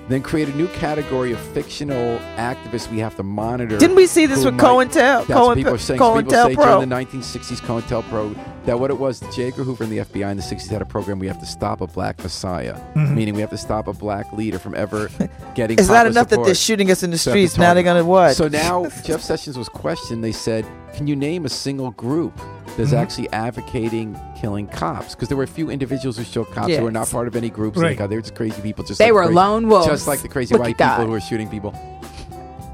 Then 0.09 0.23
create 0.23 0.49
a 0.49 0.57
new 0.57 0.69
category 0.69 1.33
of 1.33 1.41
fictional 1.53 2.19
activists 2.37 2.91
we 2.91 2.99
have 2.99 3.17
to 3.17 3.23
monitor. 3.23 3.77
Didn't 3.79 3.97
we 3.97 4.07
see 4.07 4.27
this 4.27 4.45
with 4.45 4.57
COINTEL? 4.59 5.29
What 5.29 5.57
people 5.57 5.75
are 5.75 5.79
saying. 5.79 5.99
So 5.99 6.15
people 6.17 6.29
say 6.29 6.55
COINTELPRO. 6.55 6.79
during 6.79 6.89
the 6.89 6.95
1960s, 6.95 7.61
COINTELPRO, 7.61 8.37
that 8.67 8.79
what 8.79 8.91
it 8.91 8.99
was, 8.99 9.21
J. 9.35 9.49
Edgar 9.49 9.65
Hoover 9.65 9.85
and 9.85 9.93
the 9.93 9.99
FBI 9.99 10.31
in 10.31 10.37
the 10.37 10.43
60s 10.43 10.69
had 10.69 10.83
a 10.83 10.85
program 10.85 11.19
we 11.19 11.27
have 11.27 11.41
to 11.41 11.47
stop 11.47 11.81
a 11.81 11.87
black 11.87 12.23
messiah, 12.23 12.75
mm-hmm. 12.75 13.15
meaning 13.15 13.35
we 13.35 13.41
have 13.41 13.51
to 13.51 13.59
stop 13.59 13.89
a 13.89 13.93
black 13.93 14.33
leader 14.33 14.59
from 14.59 14.75
ever 14.75 15.09
getting 15.55 15.79
It's 15.79 15.89
not 15.89 16.05
popular 16.05 16.11
enough 16.11 16.29
that 16.29 16.45
they're 16.45 16.55
shooting 16.55 16.91
us 16.91 17.03
in 17.03 17.11
the 17.11 17.19
So 17.19 17.31
they 17.31 17.43
have 17.43 17.51
to 17.51 17.51
streets. 17.55 17.59
Now 17.59 17.75
they're 17.75 17.83
gonna 17.83 18.05
what? 18.05 18.37
So 18.37 18.49
now 18.49 18.89
Jeff 19.05 19.23
Sessions 19.23 19.57
was 19.57 19.69
questioned. 19.69 20.23
They 20.23 20.33
said, 20.33 20.67
"Can 20.95 21.07
you 21.07 21.17
name 21.17 21.45
a 21.45 21.49
single 21.49 21.91
group 21.93 22.37
that's 22.77 22.91
Mm-hmm. 22.91 22.95
actually 22.97 23.31
advocating 23.33 24.19
killing 24.41 24.67
cops?" 24.69 25.15
Because 25.15 25.29
there 25.29 25.37
were 25.37 25.45
a 25.45 25.49
few 25.49 25.71
individuals 25.71 26.17
who 26.17 26.25
showed 26.25 26.51
cops 26.53 26.75
who 26.75 26.83
were 26.83 26.91
not 26.91 27.11
part 27.11 27.27
of 27.29 27.37
any 27.37 27.51
groups. 27.51 27.79
Right. 27.79 27.91
Like, 27.91 28.01
uh, 28.01 28.07
they 28.07 28.17
were 28.17 28.23
just 28.23 28.35
crazy 28.35 28.61
people. 28.63 28.85
Just 28.85 28.99
They 28.99 29.07
like 29.07 29.15
were 29.15 29.23
crazy- 29.25 29.35
lone 29.35 29.69
wolves. 29.69 29.87
just 29.87 30.07
like 30.07 30.21
the 30.23 30.29
crazy 30.29 30.55
Look 30.55 30.63
white 30.63 30.77
people 30.79 31.05
who 31.07 31.11
were 31.11 31.21
shooting 31.21 31.49
people. 31.49 31.75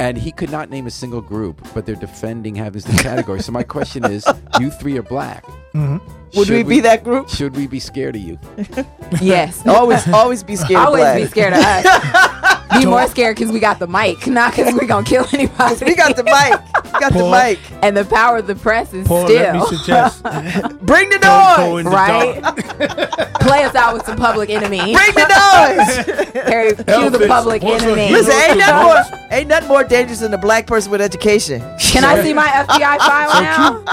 And 0.00 0.18
he 0.18 0.32
could 0.32 0.50
not 0.50 0.68
name 0.68 0.88
a 0.88 0.90
single 0.90 1.20
group, 1.20 1.64
but 1.74 1.86
they're 1.86 1.94
defending 1.94 2.56
having 2.56 2.82
this 2.82 3.02
category. 3.02 3.40
so 3.40 3.52
my 3.52 3.62
question 3.62 4.04
is, 4.04 4.24
you 4.60 4.70
three 4.70 4.98
are 4.98 5.02
black. 5.02 5.44
Mhm. 5.74 6.00
Would 6.34 6.46
Should 6.48 6.56
we 6.56 6.62
be 6.64 6.80
that 6.80 7.04
group? 7.04 7.28
Should 7.28 7.54
we 7.56 7.66
be 7.68 7.78
scared 7.78 8.16
of 8.16 8.22
you? 8.22 8.38
Yes. 9.20 9.64
always, 9.66 10.08
always 10.08 10.42
be 10.42 10.56
scared. 10.56 10.80
of 10.80 10.80
us. 10.80 10.86
Always 10.86 11.02
black. 11.02 11.16
be 11.18 11.26
scared 11.26 11.52
of 11.52 11.58
us. 11.60 12.48
be 12.80 12.86
more 12.86 13.06
scared 13.08 13.36
because 13.36 13.52
we 13.52 13.60
got 13.60 13.78
the 13.78 13.86
mic, 13.86 14.26
not 14.26 14.54
because 14.54 14.74
we 14.78 14.86
gonna 14.86 15.04
kill 15.06 15.26
anybody. 15.32 15.84
We 15.84 15.94
got 15.94 16.16
the 16.16 16.24
mic. 16.24 16.84
We 16.84 17.00
got 17.00 17.12
the 17.12 17.30
mic. 17.30 17.58
and 17.82 17.96
the 17.96 18.04
power 18.04 18.38
of 18.38 18.46
the 18.46 18.54
press 18.54 18.92
is 18.94 19.06
Paul, 19.06 19.24
let 19.24 19.54
me 19.54 19.60
still 19.64 19.78
suggest 19.78 20.22
Bring 20.82 21.08
the 21.10 21.18
don't 21.18 21.56
go 21.56 21.70
noise. 21.72 21.80
in 21.80 21.84
the 21.84 21.90
right. 21.90 23.34
Play 23.40 23.64
us 23.64 23.74
out 23.74 23.94
with 23.94 24.04
some 24.06 24.16
public 24.16 24.50
enemy. 24.50 24.78
Bring 24.78 25.14
the 25.14 25.26
noise. 25.28 26.32
Harry, 26.46 26.74
cue 26.74 27.10
the 27.10 27.24
public 27.26 27.62
what's 27.62 27.82
enemy. 27.82 28.08
a 28.08 28.12
Listen, 28.12 28.32
ain't 28.34 28.52
to 28.52 28.58
nothing 28.58 28.82
more, 28.84 29.20
ain't 29.30 29.48
nothing 29.48 29.68
more 29.68 29.84
dangerous 29.84 30.20
than 30.20 30.32
a 30.34 30.38
black 30.38 30.66
person 30.66 30.90
with 30.90 31.00
education. 31.00 31.60
Can 31.80 32.04
I 32.04 32.22
see 32.22 32.32
my 32.34 32.46
FBI 32.46 32.98
file 32.98 33.42
now? 33.42 33.84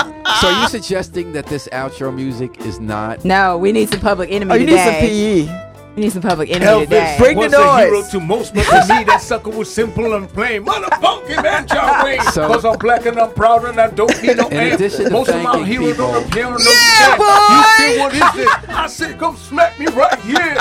So 0.41 0.47
are 0.47 0.61
you 0.61 0.67
suggesting 0.69 1.33
that 1.33 1.47
this 1.47 1.67
outro 1.71 2.13
music 2.13 2.59
is 2.61 2.79
not? 2.79 3.25
No, 3.25 3.57
we 3.57 3.71
need 3.71 3.89
some 3.89 3.99
public 3.99 4.31
enemy 4.31 4.51
Oh, 4.51 4.55
you 4.55 4.65
need 4.67 4.77
some. 4.77 4.93
PE. 4.93 5.68
We 5.99 6.05
need 6.05 6.13
some 6.13 6.21
public 6.21 6.49
enemy 6.49 6.65
Elvis 6.65 6.83
today. 6.85 7.15
Bring 7.19 7.35
the 7.35 7.41
was 7.47 7.53
a 7.53 7.77
hero 7.81 8.01
to 8.11 8.19
most, 8.21 8.53
but 8.55 8.63
to 8.63 8.93
me 8.95 9.03
that 9.03 9.21
sucker 9.21 9.49
was 9.49 9.69
simple 9.69 10.13
and 10.13 10.29
plain. 10.29 10.63
Motherfucking 10.63 11.43
man, 11.43 11.67
John 11.67 12.05
Wayne. 12.05 12.21
So- 12.31 12.47
Cause 12.47 12.63
I'm 12.63 12.77
black 12.77 13.05
and 13.05 13.19
I'm 13.19 13.33
proud 13.33 13.65
and 13.65 13.77
I 13.81 13.89
don't 13.89 14.09
need 14.23 14.37
no 14.37 14.47
In 14.47 14.53
amp. 14.53 14.73
addition 14.75 15.11
Most 15.11 15.27
of 15.29 15.43
my 15.43 15.61
heroes 15.65 15.97
people- 15.97 16.09
don't 16.13 16.25
appear 16.25 16.45
on 16.45 16.53
no 16.53 16.71
Yeah, 16.71 17.05
set. 17.09 17.17
boy! 17.17 17.53
You 17.53 17.63
say 17.75 17.99
what 17.99 18.13
is 18.13 18.45
it? 18.47 18.69
I 18.69 18.87
said 18.87 19.19
come 19.19 19.35
smack 19.35 19.77
me 19.77 19.87
right 19.87 20.17
here. 20.21 20.55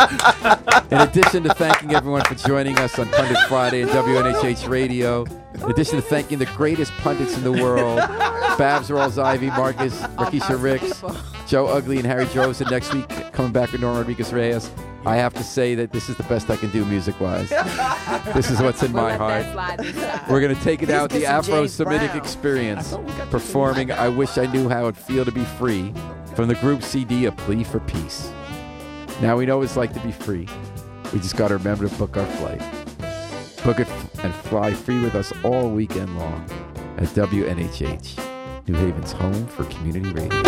In 0.91 1.07
addition 1.07 1.45
to 1.45 1.55
thanking 1.55 1.95
everyone 1.95 2.23
for 2.25 2.35
joining 2.35 2.77
us 2.81 2.99
on 2.99 3.09
Pundit 3.11 3.39
Friday 3.49 3.83
and 3.83 3.91
WNHH 3.93 4.69
Radio, 4.69 5.25
in 5.55 5.71
addition 5.71 5.97
to 5.97 6.03
thanking 6.03 6.39
the 6.39 6.47
greatest 6.47 6.91
pundits 6.95 7.37
in 7.37 7.45
the 7.45 7.53
world, 7.53 7.99
Babs 8.59 8.89
Rawls 8.89 9.23
Ivy, 9.23 9.49
Marcus, 9.49 10.03
oh, 10.03 10.07
Rakisha 10.17 10.61
Ricks, 10.61 11.03
Joe 11.47 11.67
Ugly, 11.67 11.99
and 11.99 12.07
Harry 12.07 12.25
Drosen 12.27 12.71
next 12.71 12.93
week, 12.95 13.09
coming 13.33 13.53
back 13.53 13.71
with 13.73 13.81
Norman 13.83 13.99
Rodriguez 14.01 14.33
Reyes, 14.33 14.71
I 15.09 15.17
have 15.17 15.33
to 15.35 15.43
say 15.43 15.75
that 15.75 15.91
this 15.91 16.11
is 16.11 16.17
the 16.19 16.23
best 16.25 16.51
I 16.51 16.57
can 16.57 16.71
do 16.71 16.85
music 16.85 17.19
wise. 17.19 17.49
this 18.35 18.51
is 18.51 18.61
what's 18.61 18.83
in 18.83 18.93
my 18.93 19.17
heart. 19.17 19.47
We're 20.29 20.43
going 20.43 20.55
to 20.55 20.63
take 20.63 20.83
it 20.83 20.91
out 20.91 21.09
the 21.09 21.25
Afro 21.25 21.67
Semitic 21.67 22.15
experience, 22.15 22.95
performing 23.31 23.91
I 23.91 24.11
Wish 24.11 24.37
I 24.37 24.45
Knew 24.53 24.69
How 24.69 24.83
It'd 24.83 24.99
Feel 24.99 25.25
to 25.25 25.33
Be 25.33 25.45
Free 25.45 25.95
from 26.35 26.47
the 26.47 26.57
group 26.57 26.83
CD 26.83 27.25
A 27.25 27.33
Plea 27.33 27.65
for 27.65 27.81
Peace. 27.81 28.31
Now 29.23 29.39
we 29.39 29.47
know 29.47 29.57
what 29.57 29.65
it's 29.65 29.79
like 29.79 29.95
to 29.95 30.01
be 30.01 30.13
free. 30.13 30.47
We 31.15 31.21
just 31.21 31.37
got 31.37 31.49
to 31.49 31.57
remember 31.57 31.89
to 31.89 31.95
book 31.97 32.19
our 32.19 32.27
flight. 32.27 32.61
Book 33.65 33.81
it 33.81 33.89
and 34.23 34.35
fly 34.35 34.75
free 34.75 35.01
with 35.01 35.15
us 35.15 35.33
all 35.43 35.71
weekend 35.71 36.19
long 36.19 36.45
at 36.99 37.09
WNHH, 37.09 38.69
New 38.69 38.75
Haven's 38.75 39.13
home 39.13 39.47
for 39.47 39.65
community 39.65 40.11
radio. 40.11 40.43